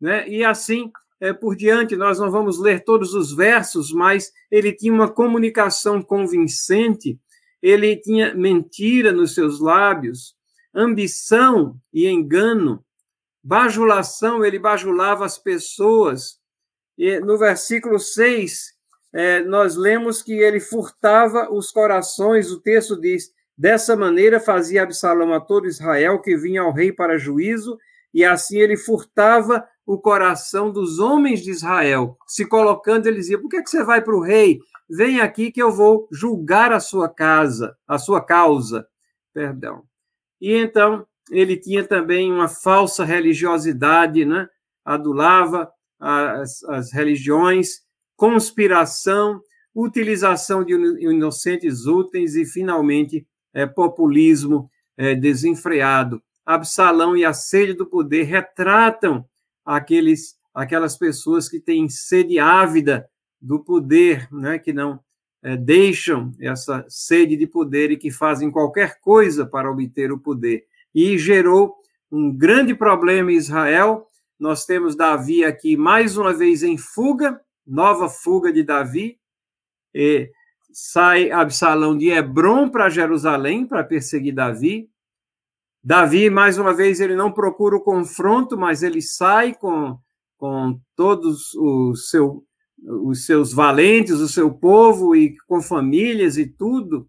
Né? 0.00 0.28
E 0.28 0.44
assim 0.44 0.90
é, 1.20 1.32
por 1.32 1.56
diante, 1.56 1.96
nós 1.96 2.18
não 2.18 2.30
vamos 2.30 2.60
ler 2.60 2.84
todos 2.84 3.12
os 3.12 3.34
versos, 3.34 3.92
mas 3.92 4.32
ele 4.50 4.72
tinha 4.72 4.92
uma 4.92 5.10
comunicação 5.10 6.00
convincente 6.00 7.18
ele 7.62 7.96
tinha 7.96 8.34
mentira 8.34 9.12
nos 9.12 9.34
seus 9.34 9.60
lábios, 9.60 10.34
ambição 10.74 11.76
e 11.92 12.06
engano, 12.06 12.84
bajulação, 13.42 14.44
ele 14.44 14.58
bajulava 14.58 15.24
as 15.24 15.38
pessoas. 15.38 16.38
E 16.96 17.18
no 17.20 17.38
versículo 17.38 17.98
6, 17.98 18.74
é, 19.12 19.40
nós 19.40 19.74
lemos 19.74 20.22
que 20.22 20.32
ele 20.32 20.60
furtava 20.60 21.50
os 21.50 21.70
corações, 21.70 22.50
o 22.50 22.60
texto 22.60 23.00
diz: 23.00 23.30
dessa 23.56 23.96
maneira 23.96 24.38
fazia 24.38 24.82
Absalão 24.82 25.32
a 25.32 25.40
todo 25.40 25.66
Israel 25.66 26.20
que 26.20 26.36
vinha 26.36 26.62
ao 26.62 26.72
rei 26.72 26.92
para 26.92 27.18
juízo, 27.18 27.78
e 28.12 28.24
assim 28.24 28.58
ele 28.58 28.76
furtava 28.76 29.66
o 29.86 29.98
coração 29.98 30.70
dos 30.70 30.98
homens 30.98 31.40
de 31.40 31.50
Israel, 31.50 32.18
se 32.26 32.44
colocando, 32.44 33.06
ele 33.06 33.16
dizia: 33.16 33.40
por 33.40 33.48
que, 33.48 33.56
é 33.56 33.62
que 33.62 33.70
você 33.70 33.82
vai 33.82 34.02
para 34.02 34.14
o 34.14 34.22
rei? 34.22 34.60
Vem 34.88 35.20
aqui 35.20 35.52
que 35.52 35.62
eu 35.62 35.70
vou 35.70 36.08
julgar 36.10 36.72
a 36.72 36.80
sua 36.80 37.08
casa, 37.08 37.76
a 37.86 37.98
sua 37.98 38.24
causa, 38.24 38.86
perdão. 39.32 39.84
E 40.40 40.52
então 40.52 41.06
ele 41.30 41.56
tinha 41.56 41.84
também 41.84 42.32
uma 42.32 42.48
falsa 42.48 43.04
religiosidade, 43.04 44.24
né? 44.24 44.48
Adulava 44.84 45.70
as, 45.98 46.62
as 46.64 46.92
religiões, 46.92 47.80
conspiração, 48.16 49.40
utilização 49.74 50.64
de 50.64 50.72
inocentes 50.72 51.86
úteis 51.86 52.34
e, 52.34 52.44
finalmente, 52.44 53.26
é, 53.52 53.66
populismo 53.66 54.70
é, 54.96 55.14
desenfreado. 55.14 56.22
Absalão 56.44 57.16
e 57.16 57.24
a 57.24 57.32
sede 57.32 57.74
do 57.74 57.86
poder 57.86 58.24
retratam 58.24 59.24
aqueles, 59.64 60.36
aquelas 60.54 60.96
pessoas 60.96 61.48
que 61.48 61.60
têm 61.60 61.88
sede 61.88 62.38
ávida 62.38 63.08
do 63.40 63.60
poder, 63.60 64.28
né, 64.32 64.58
que 64.58 64.72
não 64.72 65.00
é, 65.42 65.56
deixam 65.56 66.34
essa 66.40 66.84
sede 66.88 67.36
de 67.36 67.46
poder 67.46 67.90
e 67.90 67.96
que 67.96 68.10
fazem 68.10 68.50
qualquer 68.50 69.00
coisa 69.00 69.46
para 69.46 69.70
obter 69.70 70.10
o 70.10 70.18
poder. 70.18 70.66
E 70.94 71.16
gerou 71.16 71.76
um 72.10 72.32
grande 72.32 72.74
problema 72.74 73.30
em 73.30 73.36
Israel. 73.36 74.06
Nós 74.38 74.64
temos 74.64 74.96
Davi 74.96 75.44
aqui 75.44 75.76
mais 75.76 76.16
uma 76.16 76.32
vez 76.32 76.62
em 76.62 76.76
fuga, 76.76 77.40
nova 77.66 78.08
fuga 78.08 78.52
de 78.52 78.62
Davi. 78.62 79.18
E 79.94 80.30
sai 80.72 81.30
Absalão 81.30 81.96
de 81.96 82.08
Hebron 82.08 82.68
para 82.68 82.88
Jerusalém 82.88 83.66
para 83.66 83.84
perseguir 83.84 84.34
Davi. 84.34 84.90
Davi, 85.82 86.28
mais 86.28 86.58
uma 86.58 86.74
vez, 86.74 87.00
ele 87.00 87.14
não 87.14 87.32
procura 87.32 87.76
o 87.76 87.80
confronto, 87.80 88.58
mas 88.58 88.82
ele 88.82 89.00
sai 89.00 89.54
com, 89.54 89.98
com 90.36 90.80
todos 90.96 91.54
o 91.54 91.94
seu 91.94 92.44
os 92.84 93.26
seus 93.26 93.52
valentes, 93.52 94.20
o 94.20 94.28
seu 94.28 94.52
povo 94.52 95.14
e 95.14 95.36
com 95.46 95.60
famílias 95.60 96.36
e 96.36 96.46
tudo. 96.46 97.08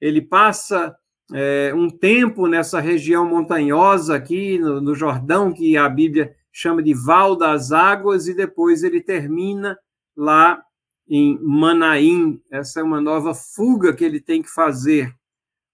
Ele 0.00 0.20
passa 0.20 0.94
é, 1.32 1.72
um 1.74 1.90
tempo 1.90 2.46
nessa 2.46 2.80
região 2.80 3.28
montanhosa 3.28 4.14
aqui 4.14 4.58
no, 4.58 4.80
no, 4.80 4.94
Jordão, 4.94 5.52
que 5.52 5.76
a 5.76 5.88
Bíblia 5.88 6.34
chama 6.52 6.82
de 6.82 6.94
Val 6.94 7.36
das 7.36 7.72
Águas, 7.72 8.28
e 8.28 8.34
depois 8.34 8.82
ele 8.82 9.00
termina 9.00 9.78
lá 10.16 10.62
em 11.08 11.38
Manaim. 11.40 12.40
Essa 12.50 12.80
é 12.80 12.82
uma 12.82 13.00
nova 13.00 13.34
fuga 13.34 13.94
que 13.94 14.04
ele 14.04 14.20
tem 14.20 14.42
que 14.42 14.50
fazer. 14.50 15.12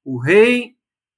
O 0.04 0.18
rei, 0.18 0.74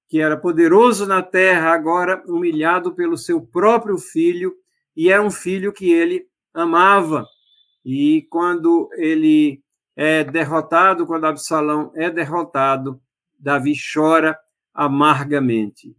que 0.09 0.21
era 0.21 0.37
poderoso 0.37 1.07
na 1.07 1.23
terra, 1.23 1.73
agora 1.73 2.23
humilhado 2.27 2.95
pelo 2.95 3.17
seu 3.17 3.41
próprio 3.41 3.99
filho, 3.99 4.55
e 4.97 5.11
era 5.11 5.23
um 5.23 5.31
filho 5.31 5.73
que 5.73 5.91
ele 5.91 6.27
amava 6.55 7.27
e 7.89 8.23
quando 8.23 8.91
ele 8.95 9.63
é 9.95 10.25
derrotado, 10.25 11.07
quando 11.07 11.25
Absalão 11.25 11.93
é 11.95 12.11
derrotado, 12.11 13.01
Davi 13.39 13.75
chora 13.95 14.37
amargamente. 14.75 15.97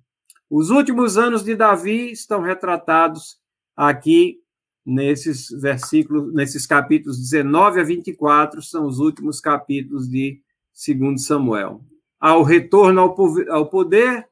Os 0.49 0.69
últimos 0.69 1.17
anos 1.17 1.45
de 1.45 1.55
Davi 1.55 2.11
estão 2.11 2.41
retratados 2.41 3.37
aqui 3.73 4.43
nesses 4.85 5.49
versículos, 5.49 6.33
nesses 6.33 6.67
capítulos 6.67 7.19
19 7.19 7.79
a 7.79 7.83
24, 7.85 8.61
são 8.61 8.85
os 8.85 8.99
últimos 8.99 9.39
capítulos 9.39 10.09
de 10.09 10.41
2 10.85 11.25
Samuel. 11.25 11.81
Há 12.19 12.35
o 12.35 12.43
retorno 12.43 12.99
ao 12.99 13.69
poder, 13.69 14.27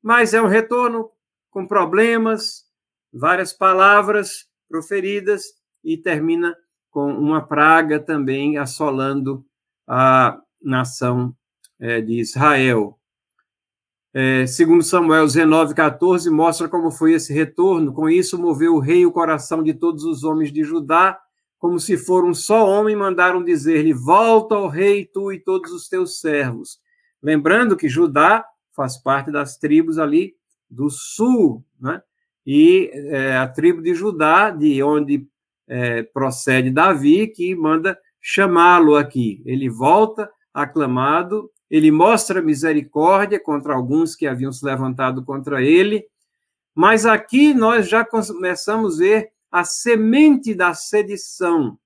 mas 0.00 0.34
é 0.34 0.40
um 0.40 0.46
retorno 0.46 1.10
com 1.50 1.66
problemas, 1.66 2.64
várias 3.12 3.52
palavras 3.52 4.46
proferidas 4.68 5.42
e 5.82 5.96
termina 5.96 6.56
com 6.92 7.10
uma 7.10 7.40
praga 7.40 7.98
também 7.98 8.58
assolando 8.58 9.44
a 9.88 10.38
nação 10.62 11.34
é, 11.80 12.00
de 12.02 12.20
Israel. 12.20 12.98
É, 14.14 14.46
segundo 14.46 14.84
Samuel 14.84 15.24
19, 15.24 15.74
14, 15.74 16.28
mostra 16.28 16.68
como 16.68 16.90
foi 16.90 17.14
esse 17.14 17.32
retorno. 17.32 17.94
Com 17.94 18.10
isso, 18.10 18.38
moveu 18.38 18.74
o 18.74 18.78
rei 18.78 19.06
o 19.06 19.10
coração 19.10 19.62
de 19.62 19.72
todos 19.72 20.04
os 20.04 20.22
homens 20.22 20.52
de 20.52 20.62
Judá, 20.62 21.18
como 21.58 21.80
se 21.80 21.96
for 21.96 22.24
um 22.24 22.34
só 22.34 22.68
homem, 22.68 22.94
mandaram 22.94 23.42
dizer-lhe: 23.42 23.94
Volta 23.94 24.54
ao 24.54 24.68
rei, 24.68 25.06
tu 25.06 25.32
e 25.32 25.40
todos 25.40 25.72
os 25.72 25.88
teus 25.88 26.20
servos. 26.20 26.78
Lembrando 27.22 27.74
que 27.74 27.88
Judá 27.88 28.44
faz 28.76 28.98
parte 28.98 29.32
das 29.32 29.56
tribos 29.56 29.98
ali 29.98 30.34
do 30.68 30.90
sul, 30.90 31.64
né? 31.80 32.02
E 32.44 32.90
é, 32.92 33.36
a 33.36 33.48
tribo 33.48 33.80
de 33.80 33.94
Judá, 33.94 34.50
de 34.50 34.82
onde 34.82 35.26
é, 35.72 36.02
procede 36.02 36.70
Davi, 36.70 37.28
que 37.28 37.54
manda 37.54 37.98
chamá-lo 38.20 38.96
aqui. 38.96 39.42
Ele 39.46 39.68
volta 39.68 40.30
aclamado 40.52 41.50
ele 41.72 41.90
mostra 41.90 42.42
misericórdia 42.42 43.40
contra 43.40 43.74
alguns 43.74 44.14
que 44.14 44.26
haviam 44.26 44.52
se 44.52 44.62
levantado 44.62 45.24
contra 45.24 45.62
ele, 45.62 46.04
mas 46.74 47.06
aqui 47.06 47.54
nós 47.54 47.88
já 47.88 48.04
começamos 48.04 48.96
a 48.96 49.04
ver 49.04 49.30
a 49.50 49.64
semente 49.64 50.54
da 50.54 50.74
sedição. 50.74 51.78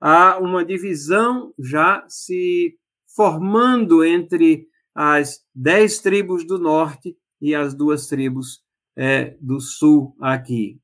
Há 0.00 0.38
uma 0.38 0.64
divisão 0.64 1.52
já 1.58 2.04
se 2.06 2.78
formando 3.16 4.04
entre 4.04 4.68
as 4.94 5.40
dez 5.52 5.98
tribos 5.98 6.46
do 6.46 6.56
norte 6.56 7.16
e 7.40 7.52
as 7.52 7.74
duas 7.74 8.06
tribos 8.06 8.62
é, 8.96 9.36
do 9.40 9.58
sul 9.60 10.14
aqui. 10.20 10.78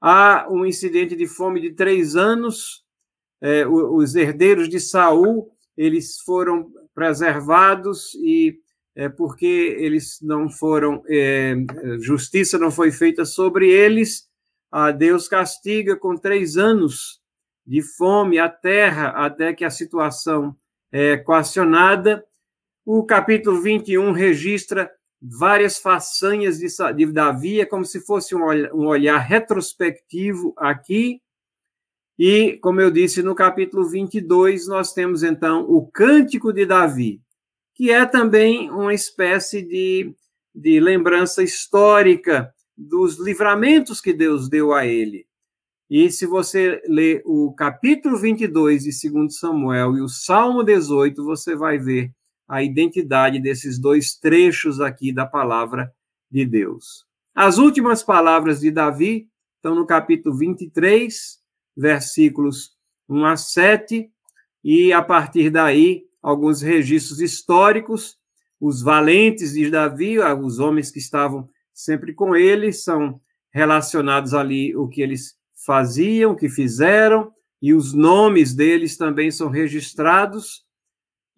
Há 0.00 0.46
um 0.50 0.64
incidente 0.64 1.14
de 1.14 1.26
fome 1.26 1.60
de 1.60 1.72
três 1.72 2.16
anos. 2.16 2.84
É, 3.42 3.66
os 3.66 4.14
herdeiros 4.14 4.68
de 4.68 4.78
Saul 4.78 5.50
eles 5.76 6.20
foram 6.20 6.70
preservados 6.94 8.14
e 8.16 8.58
é, 8.94 9.08
porque 9.08 9.46
eles 9.78 10.18
não 10.20 10.50
foram, 10.50 11.02
é, 11.08 11.54
justiça 12.00 12.58
não 12.58 12.70
foi 12.70 12.92
feita 12.92 13.24
sobre 13.24 13.70
eles, 13.70 14.28
a 14.70 14.90
Deus 14.90 15.26
castiga 15.26 15.96
com 15.96 16.16
três 16.16 16.58
anos 16.58 17.18
de 17.66 17.80
fome 17.80 18.38
a 18.38 18.48
terra 18.48 19.08
até 19.08 19.54
que 19.54 19.64
a 19.64 19.70
situação 19.70 20.54
é 20.92 21.12
equacionada. 21.12 22.22
O 22.84 23.04
capítulo 23.04 23.62
21 23.62 24.12
registra 24.12 24.90
várias 25.20 25.78
façanhas 25.78 26.58
de, 26.58 26.66
de 26.96 27.12
Davi, 27.12 27.60
é 27.60 27.66
como 27.66 27.84
se 27.84 28.00
fosse 28.00 28.34
um 28.34 28.44
olhar, 28.44 28.72
um 28.72 28.86
olhar 28.86 29.18
retrospectivo 29.18 30.54
aqui, 30.56 31.20
e, 32.22 32.58
como 32.58 32.82
eu 32.82 32.90
disse, 32.90 33.22
no 33.22 33.34
capítulo 33.34 33.88
22, 33.88 34.68
nós 34.68 34.92
temos 34.92 35.22
então 35.22 35.62
o 35.62 35.86
Cântico 35.86 36.52
de 36.52 36.66
Davi, 36.66 37.18
que 37.74 37.90
é 37.90 38.04
também 38.04 38.70
uma 38.70 38.92
espécie 38.92 39.62
de, 39.62 40.14
de 40.54 40.78
lembrança 40.80 41.42
histórica 41.42 42.52
dos 42.76 43.18
livramentos 43.18 44.02
que 44.02 44.12
Deus 44.12 44.50
deu 44.50 44.74
a 44.74 44.84
ele. 44.86 45.26
E 45.88 46.10
se 46.10 46.26
você 46.26 46.82
ler 46.86 47.22
o 47.24 47.54
capítulo 47.54 48.18
22 48.18 48.84
de 48.84 49.10
2 49.10 49.38
Samuel 49.38 49.96
e 49.96 50.02
o 50.02 50.08
Salmo 50.08 50.62
18, 50.62 51.24
você 51.24 51.56
vai 51.56 51.78
ver 51.78 52.12
a 52.50 52.64
identidade 52.64 53.38
desses 53.38 53.78
dois 53.78 54.16
trechos 54.16 54.80
aqui 54.80 55.12
da 55.12 55.24
palavra 55.24 55.94
de 56.28 56.44
Deus. 56.44 57.06
As 57.32 57.58
últimas 57.58 58.02
palavras 58.02 58.58
de 58.58 58.72
Davi 58.72 59.28
estão 59.54 59.76
no 59.76 59.86
capítulo 59.86 60.36
23, 60.36 61.38
versículos 61.76 62.72
1 63.08 63.24
a 63.24 63.36
7, 63.36 64.10
e 64.64 64.92
a 64.92 65.00
partir 65.00 65.48
daí, 65.48 66.02
alguns 66.20 66.60
registros 66.60 67.20
históricos, 67.20 68.18
os 68.60 68.82
valentes 68.82 69.52
de 69.52 69.70
Davi, 69.70 70.18
os 70.18 70.58
homens 70.58 70.90
que 70.90 70.98
estavam 70.98 71.48
sempre 71.72 72.12
com 72.12 72.34
ele, 72.34 72.72
são 72.72 73.20
relacionados 73.52 74.34
ali 74.34 74.74
o 74.74 74.88
que 74.88 75.02
eles 75.02 75.36
faziam, 75.64 76.32
o 76.32 76.36
que 76.36 76.48
fizeram, 76.48 77.32
e 77.62 77.72
os 77.72 77.94
nomes 77.94 78.52
deles 78.54 78.96
também 78.96 79.30
são 79.30 79.48
registrados. 79.48 80.64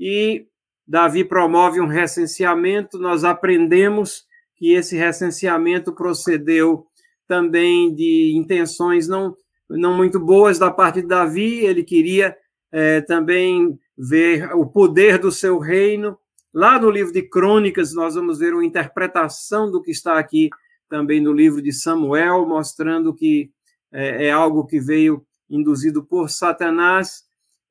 E 0.01 0.47
Davi 0.93 1.25
promove 1.25 1.81
um 1.81 1.87
recenseamento, 1.87 2.99
nós 2.99 3.25
aprendemos 3.25 4.27
que 4.55 4.75
esse 4.75 4.95
recenseamento 4.95 5.91
procedeu 5.95 6.85
também 7.27 7.95
de 7.95 8.35
intenções 8.37 9.09
não 9.09 9.35
não 9.71 9.97
muito 9.97 10.21
boas 10.21 10.59
da 10.59 10.71
parte 10.71 11.01
de 11.01 11.09
Davi, 11.09 11.61
ele 11.61 11.83
queria 11.83 12.37
é, 12.71 13.01
também 13.01 13.79
ver 13.97 14.55
o 14.55 14.67
poder 14.67 15.17
do 15.17 15.33
seu 15.33 15.59
reino. 15.59 16.19
Lá 16.53 16.79
no 16.79 16.91
livro 16.91 17.11
de 17.11 17.23
Crônicas, 17.23 17.95
nós 17.95 18.15
vamos 18.15 18.39
ver 18.39 18.53
uma 18.53 18.63
interpretação 18.63 19.71
do 19.71 19.81
que 19.81 19.91
está 19.91 20.19
aqui 20.19 20.51
também 20.91 21.23
no 21.23 21.33
livro 21.33 21.63
de 21.63 21.73
Samuel, 21.73 22.47
mostrando 22.47 23.15
que 23.15 23.51
é, 23.91 24.27
é 24.27 24.31
algo 24.31 24.67
que 24.67 24.79
veio 24.79 25.25
induzido 25.49 26.05
por 26.05 26.29
Satanás. 26.29 27.23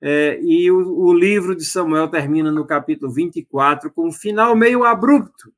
É, 0.02 0.40
e 0.42 0.72
o, 0.72 1.06
o, 1.06 1.14
livro 1.14 1.56
de 1.56 1.64
Samuel 1.64 2.08
termina 2.08 2.52
no 2.52 2.66
capítulo 2.66 3.12
24 3.12 3.92
com 3.92 4.08
um 4.08 4.12
final 4.12 4.56
meio 4.56 4.84
abrupto, 4.84 5.54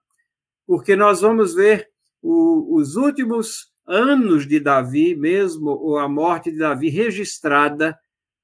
porque 0.68 0.98
nós 0.98 1.22
vamos 1.22 1.56
ver 1.56 1.88
o, 2.22 2.76
os 2.76 2.98
últimos 2.98 3.72
anos 3.88 4.46
de 4.46 4.60
Davi, 4.60 5.16
mesmo 5.16 5.70
ou 5.70 5.98
a 5.98 6.10
morte 6.10 6.52
de 6.52 6.58
Davi 6.58 6.90
registrada 6.90 7.98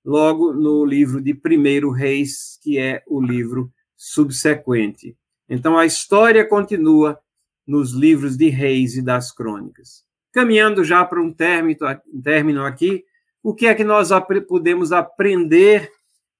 logo 0.05 0.53
no 0.53 0.85
livro 0.85 1.21
de 1.21 1.33
Primeiro 1.33 1.91
Reis, 1.91 2.57
que 2.61 2.77
é 2.77 3.03
o 3.05 3.21
livro 3.21 3.69
subsequente. 3.97 5.17
Então 5.49 5.77
a 5.77 5.85
história 5.85 6.47
continua 6.47 7.19
nos 7.67 7.91
livros 7.91 8.37
de 8.37 8.49
Reis 8.49 8.95
e 8.95 9.01
das 9.01 9.31
Crônicas. 9.31 10.03
Caminhando 10.31 10.83
já 10.83 11.03
para 11.03 11.21
um 11.21 11.33
término, 11.33 11.79
término 12.23 12.63
aqui, 12.63 13.03
o 13.43 13.53
que 13.53 13.67
é 13.67 13.75
que 13.75 13.83
nós 13.83 14.09
podemos 14.47 14.91
aprender 14.91 15.91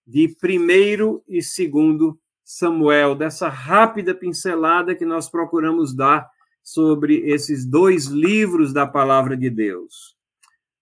de 0.05 0.27
primeiro 0.39 1.23
e 1.27 1.41
segundo 1.41 2.19
Samuel, 2.43 3.13
dessa 3.13 3.47
rápida 3.47 4.15
pincelada 4.15 4.95
que 4.95 5.05
nós 5.05 5.29
procuramos 5.29 5.95
dar 5.95 6.27
sobre 6.63 7.17
esses 7.29 7.63
dois 7.63 8.05
livros 8.05 8.73
da 8.73 8.87
palavra 8.87 9.37
de 9.37 9.49
Deus. 9.49 10.17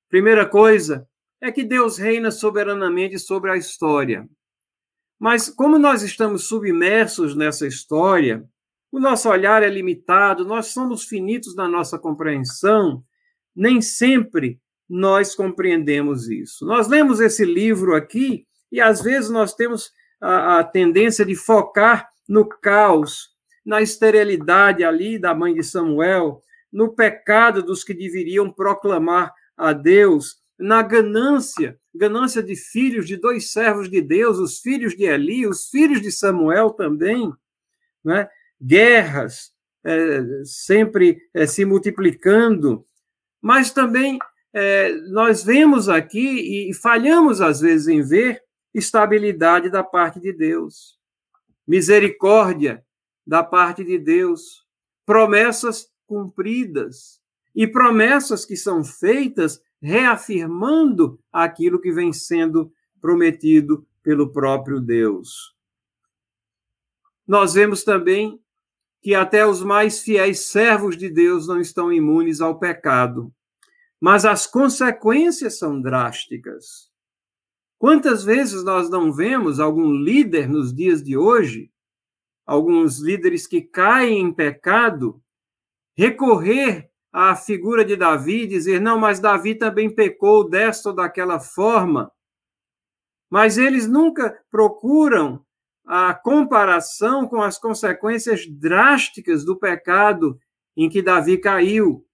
Primeira 0.10 0.46
coisa 0.46 1.06
é 1.42 1.52
que 1.52 1.64
Deus 1.64 1.98
reina 1.98 2.32
soberanamente 2.32 3.20
sobre 3.20 3.52
a 3.52 3.58
história. 3.58 4.28
Mas 5.20 5.50
como 5.50 5.78
nós 5.78 6.04
estamos 6.04 6.48
submersos 6.48 7.36
nessa 7.36 7.68
história, 7.68 8.48
o 8.92 9.00
nosso 9.00 9.30
olhar 9.30 9.62
é 9.62 9.70
limitado, 9.70 10.46
nós 10.46 10.68
somos 10.68 11.04
finitos 11.04 11.54
na 11.56 11.68
nossa 11.68 12.00
compreensão, 12.00 13.04
nem 13.56 13.82
sempre 13.82 14.60
nós 14.90 15.36
compreendemos 15.36 16.30
isso. 16.30 16.66
Nós 16.66 16.88
lemos 16.88 17.20
esse 17.20 17.44
livro 17.44 17.96
aqui 17.96 18.46
e 18.72 18.80
às 18.80 19.02
vezes 19.02 19.30
nós 19.30 19.54
temos 19.54 19.92
a, 20.22 20.60
a 20.60 20.64
tendência 20.64 21.26
de 21.26 21.36
focar 21.36 22.10
no 22.28 22.46
caos, 22.48 23.30
na 23.66 23.82
esterilidade 23.82 24.84
ali 24.84 25.20
da 25.20 25.34
mãe 25.34 25.54
de 25.54 25.64
Samuel, 25.64 26.42
no 26.72 26.94
pecado 26.94 27.62
dos 27.64 27.84
que 27.84 27.94
deveriam 27.94 28.52
proclamar 28.52 29.34
a 29.56 29.74
Deus, 29.74 30.38
na 30.58 30.82
ganância, 30.82 31.78
ganância 31.94 32.42
de 32.42 32.56
filhos 32.56 33.06
de 33.08 33.18
dois 33.18 33.52
servos 33.52 33.90
de 33.90 34.02
Deus, 34.02 34.38
os 34.38 34.60
filhos 34.60 34.96
de 34.96 35.04
Eli, 35.04 35.48
os 35.48 35.70
filhos 35.70 36.02
de 36.02 36.12
Samuel 36.12 36.72
também, 36.72 37.32
né? 38.04 38.28
guerras 38.62 39.52
é, 39.84 40.22
sempre 40.44 41.22
é, 41.34 41.46
se 41.46 41.64
multiplicando, 41.64 42.86
mas 43.42 43.72
também 43.72 44.20
é, 44.60 44.92
nós 45.10 45.44
vemos 45.44 45.88
aqui 45.88 46.70
e 46.70 46.74
falhamos 46.74 47.42
às 47.42 47.60
vezes 47.60 47.88
em 47.88 48.02
ver 48.02 48.42
estabilidade 48.74 49.70
da 49.70 49.84
parte 49.84 50.20
de 50.20 50.34
Deus, 50.34 50.98
misericórdia 51.68 52.84
da 53.26 53.44
parte 53.44 53.84
de 53.84 54.00
Deus, 54.00 54.66
promessas 55.06 55.92
cumpridas 56.08 57.22
e 57.54 57.68
promessas 57.68 58.46
que 58.46 58.58
são 58.58 58.84
feitas 58.84 59.62
reafirmando 59.80 61.20
aquilo 61.32 61.80
que 61.80 61.92
vem 61.92 62.12
sendo 62.12 62.74
prometido 63.00 63.86
pelo 64.02 64.32
próprio 64.32 64.80
Deus. 64.82 65.56
Nós 67.28 67.54
vemos 67.54 67.84
também 67.84 68.42
que 69.04 69.14
até 69.14 69.46
os 69.46 69.62
mais 69.62 70.02
fiéis 70.02 70.48
servos 70.48 70.98
de 70.98 71.12
Deus 71.12 71.48
não 71.48 71.62
estão 71.62 71.94
imunes 71.94 72.42
ao 72.42 72.58
pecado, 72.58 73.32
mas 74.00 74.26
as 74.26 74.46
consequências 74.46 75.58
são 75.58 75.82
drásticas. 75.82 76.92
Quantas 77.80 78.24
vezes 78.24 78.64
nós 78.64 78.90
não 78.90 79.12
vemos 79.12 79.60
algum 79.60 79.92
líder 79.92 80.50
nos 80.50 80.74
dias 80.74 81.04
de 81.04 81.16
hoje 81.16 81.72
alguns 82.48 83.00
líderes 83.00 83.46
que 83.46 83.62
caem 83.62 84.22
em 84.22 84.34
pecado, 84.34 85.22
recorrer 85.98 86.90
à 87.12 87.36
figura 87.36 87.84
de 87.84 87.98
Davi 87.98 88.44
e 88.44 88.48
dizer: 88.48 88.80
não, 88.80 88.98
mas 88.98 89.20
Davi 89.20 89.54
também 89.54 89.94
pecou 89.94 90.50
desta 90.50 90.90
ou 90.90 90.96
daquela 90.96 91.42
forma. 91.42 92.10
Mas 93.30 93.58
eles 93.58 93.86
nunca 93.86 94.42
procuram 94.50 95.46
a 95.86 96.14
comparação 96.14 97.28
com 97.28 97.42
as 97.42 97.60
consequências 97.60 98.48
drásticas 98.48 99.44
do 99.44 99.60
pecado 99.60 100.40
em 100.78 100.90
que 100.90 101.02
Davi 101.02 101.38
caiu. 101.38 102.07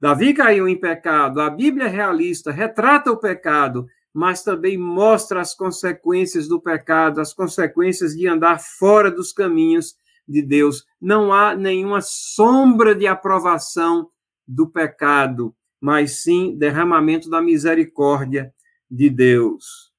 Davi 0.00 0.34
caiu 0.34 0.68
em 0.68 0.78
pecado, 0.78 1.40
a 1.40 1.48
Bíblia 1.48 1.88
realista 1.88 2.50
retrata 2.50 3.10
o 3.10 3.16
pecado, 3.16 3.86
mas 4.12 4.42
também 4.42 4.76
mostra 4.76 5.40
as 5.40 5.54
consequências 5.54 6.46
do 6.46 6.60
pecado, 6.60 7.20
as 7.20 7.32
consequências 7.32 8.12
de 8.14 8.28
andar 8.28 8.60
fora 8.60 9.10
dos 9.10 9.32
caminhos 9.32 9.96
de 10.26 10.42
Deus. 10.42 10.84
Não 11.00 11.32
há 11.32 11.56
nenhuma 11.56 12.00
sombra 12.00 12.94
de 12.94 13.06
aprovação 13.06 14.10
do 14.46 14.68
pecado, 14.68 15.54
mas 15.80 16.22
sim 16.22 16.56
derramamento 16.56 17.30
da 17.30 17.40
misericórdia 17.40 18.54
de 18.90 19.10
Deus. 19.10 19.92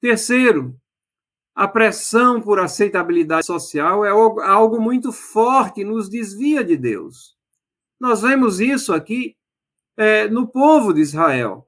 Terceiro, 0.00 0.76
a 1.54 1.66
pressão 1.66 2.40
por 2.40 2.58
aceitabilidade 2.58 3.46
social 3.46 4.04
é 4.04 4.10
algo 4.10 4.80
muito 4.80 5.10
forte, 5.10 5.84
nos 5.84 6.08
desvia 6.08 6.62
de 6.62 6.76
Deus. 6.76 7.37
Nós 8.00 8.22
vemos 8.22 8.60
isso 8.60 8.92
aqui 8.94 9.36
é, 9.96 10.28
no 10.28 10.46
povo 10.46 10.92
de 10.92 11.00
Israel. 11.00 11.66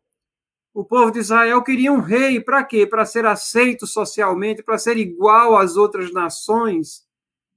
O 0.72 0.84
povo 0.84 1.10
de 1.10 1.18
Israel 1.18 1.62
queria 1.62 1.92
um 1.92 2.00
rei, 2.00 2.40
para 2.40 2.62
quê? 2.62 2.86
Para 2.86 3.04
ser 3.04 3.26
aceito 3.26 3.86
socialmente, 3.86 4.62
para 4.62 4.78
ser 4.78 4.96
igual 4.96 5.56
às 5.56 5.76
outras 5.76 6.12
nações. 6.12 7.04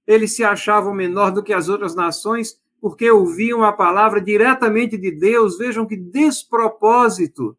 Eles 0.08 0.36
se 0.36 0.44
achavam 0.44 0.94
menor 0.94 1.32
do 1.32 1.44
que 1.44 1.54
as 1.54 1.70
outras 1.70 1.96
nações 1.96 2.60
porque 2.82 3.10
ouviam 3.10 3.64
a 3.64 3.72
palavra 3.72 4.20
diretamente 4.20 4.98
de 4.98 5.10
Deus. 5.10 5.58
Vejam 5.58 5.86
que 5.86 5.96
despropósito. 5.96 7.58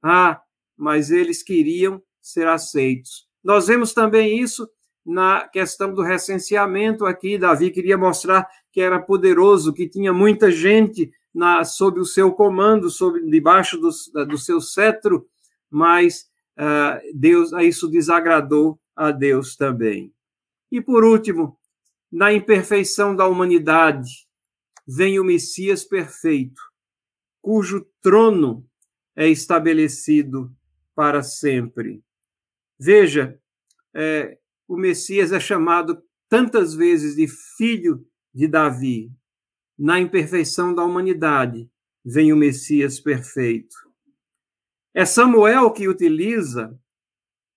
Ah, 0.00 0.40
mas 0.76 1.10
eles 1.10 1.42
queriam 1.42 2.00
ser 2.20 2.46
aceitos. 2.46 3.26
Nós 3.42 3.66
vemos 3.66 3.92
também 3.92 4.38
isso 4.38 4.68
na 5.04 5.48
questão 5.48 5.92
do 5.92 6.02
recenseamento 6.02 7.04
aqui. 7.04 7.36
Davi 7.36 7.72
queria 7.72 7.98
mostrar 7.98 8.48
que 8.74 8.80
era 8.80 9.00
poderoso, 9.00 9.72
que 9.72 9.88
tinha 9.88 10.12
muita 10.12 10.50
gente 10.50 11.12
na, 11.32 11.64
sob 11.64 12.00
o 12.00 12.04
seu 12.04 12.32
comando, 12.32 12.90
sob, 12.90 13.24
debaixo 13.30 13.78
do, 13.78 13.88
do 14.26 14.36
seu 14.36 14.60
cetro, 14.60 15.28
mas 15.70 16.28
uh, 16.58 16.98
Deus, 17.14 17.52
isso 17.62 17.86
desagradou 17.86 18.76
a 18.96 19.12
Deus 19.12 19.54
também. 19.54 20.12
E 20.72 20.80
por 20.80 21.04
último, 21.04 21.56
na 22.10 22.32
imperfeição 22.32 23.14
da 23.14 23.28
humanidade, 23.28 24.26
vem 24.84 25.20
o 25.20 25.24
Messias 25.24 25.84
perfeito, 25.84 26.60
cujo 27.40 27.86
trono 28.02 28.68
é 29.14 29.28
estabelecido 29.28 30.52
para 30.96 31.22
sempre. 31.22 32.02
Veja, 32.76 33.38
é, 33.94 34.36
o 34.66 34.76
Messias 34.76 35.30
é 35.30 35.38
chamado 35.38 36.02
tantas 36.28 36.74
vezes 36.74 37.14
de 37.14 37.28
filho 37.28 38.04
de 38.34 38.48
Davi. 38.48 39.12
Na 39.78 40.00
imperfeição 40.00 40.74
da 40.74 40.84
humanidade 40.84 41.70
vem 42.04 42.32
o 42.32 42.36
Messias 42.36 42.98
perfeito. 42.98 43.76
É 44.92 45.04
Samuel 45.04 45.72
que 45.72 45.88
utiliza 45.88 46.78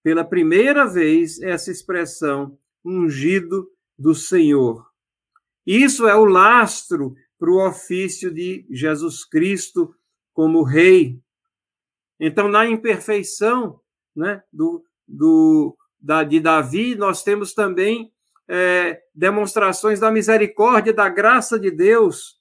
pela 0.03 0.23
primeira 0.23 0.85
vez 0.85 1.41
essa 1.41 1.71
expressão 1.71 2.57
ungido 2.83 3.69
do 3.97 4.15
Senhor. 4.15 4.87
Isso 5.65 6.07
é 6.07 6.15
o 6.15 6.25
lastro 6.25 7.15
para 7.37 7.51
o 7.51 7.67
ofício 7.67 8.33
de 8.33 8.65
Jesus 8.69 9.25
Cristo 9.25 9.93
como 10.33 10.63
rei. 10.63 11.19
Então, 12.19 12.47
na 12.47 12.65
imperfeição 12.67 13.79
né, 14.15 14.41
do, 14.51 14.83
do, 15.07 15.77
da, 15.99 16.23
de 16.23 16.39
Davi, 16.39 16.95
nós 16.95 17.23
temos 17.23 17.53
também 17.53 18.11
é, 18.47 19.01
demonstrações 19.13 19.99
da 19.99 20.11
misericórdia, 20.11 20.93
da 20.93 21.09
graça 21.09 21.59
de 21.59 21.69
Deus. 21.69 22.37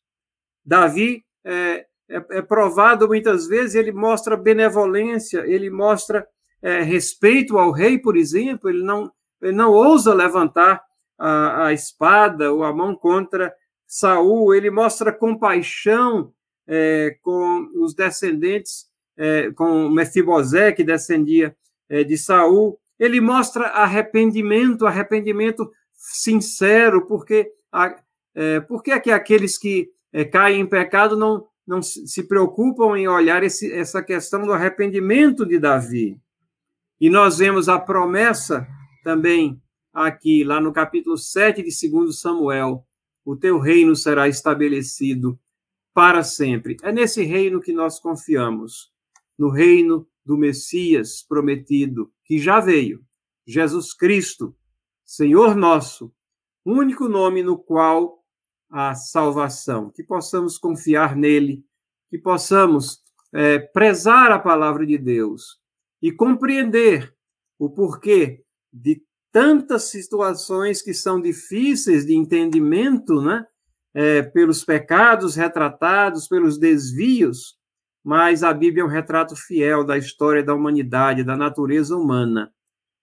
Davi 0.64 1.24
é, 1.44 1.86
é, 2.08 2.24
é 2.30 2.42
provado 2.42 3.08
muitas 3.08 3.46
vezes, 3.46 3.74
ele 3.74 3.92
mostra 3.92 4.36
benevolência, 4.36 5.44
ele 5.46 5.70
mostra 5.70 6.26
é, 6.62 6.82
respeito 6.82 7.58
ao 7.58 7.70
rei, 7.70 7.98
por 7.98 8.16
exemplo, 8.16 8.70
ele 8.70 8.82
não, 8.82 9.10
ele 9.42 9.52
não 9.52 9.72
ousa 9.72 10.14
levantar 10.14 10.82
a, 11.18 11.66
a 11.66 11.72
espada 11.72 12.52
ou 12.52 12.64
a 12.64 12.72
mão 12.72 12.94
contra 12.94 13.54
Saul, 13.86 14.54
ele 14.54 14.70
mostra 14.70 15.12
compaixão 15.12 16.32
é, 16.66 17.16
com 17.22 17.70
os 17.76 17.94
descendentes, 17.94 18.86
é, 19.16 19.50
com 19.52 19.88
Mefibosé, 19.88 20.72
que 20.72 20.84
descendia 20.84 21.56
é, 21.88 22.02
de 22.02 22.18
Saul, 22.18 22.78
ele 22.98 23.20
mostra 23.20 23.66
arrependimento, 23.68 24.86
arrependimento 24.86 25.70
sincero, 25.96 27.06
porque, 27.06 27.50
é, 28.34 28.60
porque 28.60 28.90
é 28.92 29.00
que 29.00 29.10
aqueles 29.10 29.58
que 29.58 29.90
é, 30.12 30.24
caem 30.24 30.60
em 30.60 30.66
pecado 30.66 31.16
não, 31.16 31.46
não 31.66 31.82
se 31.82 32.22
preocupam 32.28 32.96
em 32.96 33.08
olhar 33.08 33.42
esse, 33.42 33.72
essa 33.72 34.02
questão 34.02 34.44
do 34.44 34.52
arrependimento 34.52 35.44
de 35.44 35.58
Davi. 35.58 36.20
E 37.00 37.10
nós 37.10 37.38
vemos 37.38 37.68
a 37.68 37.78
promessa 37.78 38.66
também 39.02 39.60
aqui, 39.92 40.44
lá 40.44 40.60
no 40.60 40.72
capítulo 40.72 41.16
7 41.16 41.62
de 41.62 41.90
2 41.90 42.18
Samuel, 42.18 42.86
o 43.24 43.34
teu 43.34 43.58
reino 43.58 43.96
será 43.96 44.28
estabelecido 44.28 45.38
para 45.92 46.22
sempre. 46.22 46.76
É 46.82 46.92
nesse 46.92 47.22
reino 47.24 47.60
que 47.60 47.72
nós 47.72 47.98
confiamos, 47.98 48.92
no 49.38 49.50
reino 49.50 50.06
do 50.24 50.36
Messias 50.36 51.22
prometido, 51.26 52.12
que 52.24 52.38
já 52.38 52.60
veio, 52.60 53.04
Jesus 53.46 53.94
Cristo, 53.94 54.54
Senhor 55.06 55.54
nosso, 55.54 56.12
único 56.64 57.08
nome 57.08 57.40
no 57.40 57.56
qual 57.56 58.24
há 58.68 58.92
salvação, 58.92 59.88
que 59.88 60.02
possamos 60.02 60.58
confiar 60.58 61.14
nele, 61.14 61.64
que 62.10 62.18
possamos 62.18 62.98
é, 63.32 63.56
prezar 63.60 64.32
a 64.32 64.38
palavra 64.38 64.84
de 64.84 64.98
Deus 64.98 65.60
e 66.02 66.10
compreender 66.10 67.14
o 67.56 67.70
porquê 67.70 68.42
de 68.72 69.00
tantas 69.30 69.84
situações 69.84 70.82
que 70.82 70.92
são 70.92 71.20
difíceis 71.20 72.04
de 72.04 72.14
entendimento, 72.14 73.22
né? 73.22 73.46
É, 73.94 74.22
pelos 74.22 74.62
pecados 74.64 75.36
retratados, 75.36 76.28
pelos 76.28 76.58
desvios, 76.58 77.56
mas 78.04 78.42
a 78.42 78.52
Bíblia 78.52 78.82
é 78.82 78.84
um 78.84 78.90
retrato 78.90 79.34
fiel 79.34 79.84
da 79.84 79.96
história 79.96 80.42
da 80.42 80.52
humanidade, 80.52 81.24
da 81.24 81.34
natureza 81.34 81.96
humana. 81.96 82.52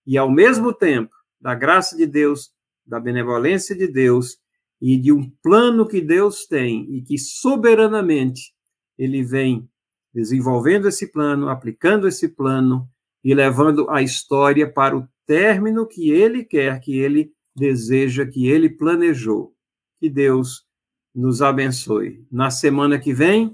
E, 0.05 0.17
ao 0.19 0.29
mesmo 0.29 0.71
tempo, 0.71 1.15
da 1.43 1.53
graça 1.53 1.97
de 1.97 2.07
Deus, 2.07 2.51
da 2.87 3.01
benevolência 3.01 3.75
de 3.75 3.85
Deus 3.85 4.37
e 4.81 4.97
de 4.97 5.11
um 5.11 5.29
plano 5.43 5.85
que 5.85 5.99
Deus 5.99 6.45
tem 6.47 6.87
e 6.89 7.01
que 7.01 7.17
soberanamente 7.17 8.53
ele 8.97 9.21
vem 9.21 9.69
desenvolvendo 10.13 10.87
esse 10.87 11.11
plano, 11.11 11.49
aplicando 11.49 12.07
esse 12.07 12.29
plano 12.29 12.89
e 13.21 13.33
levando 13.35 13.89
a 13.89 14.01
história 14.01 14.71
para 14.71 14.97
o 14.97 15.05
término 15.25 15.85
que 15.85 16.11
ele 16.11 16.45
quer, 16.45 16.79
que 16.79 16.97
ele 16.97 17.33
deseja, 17.53 18.25
que 18.25 18.47
ele 18.47 18.69
planejou. 18.69 19.53
Que 19.99 20.09
Deus 20.09 20.65
nos 21.13 21.41
abençoe. 21.41 22.25
Na 22.31 22.49
semana 22.49 22.97
que 22.97 23.13
vem, 23.13 23.53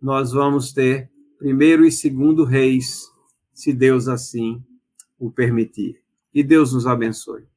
nós 0.00 0.32
vamos 0.32 0.72
ter 0.72 1.10
primeiro 1.38 1.84
e 1.84 1.92
segundo 1.92 2.44
reis, 2.44 3.06
se 3.52 3.74
Deus 3.74 4.08
assim 4.08 4.62
o 5.18 5.30
permitir. 5.30 6.07
Que 6.38 6.44
Deus 6.44 6.72
nos 6.72 6.86
abençoe. 6.86 7.48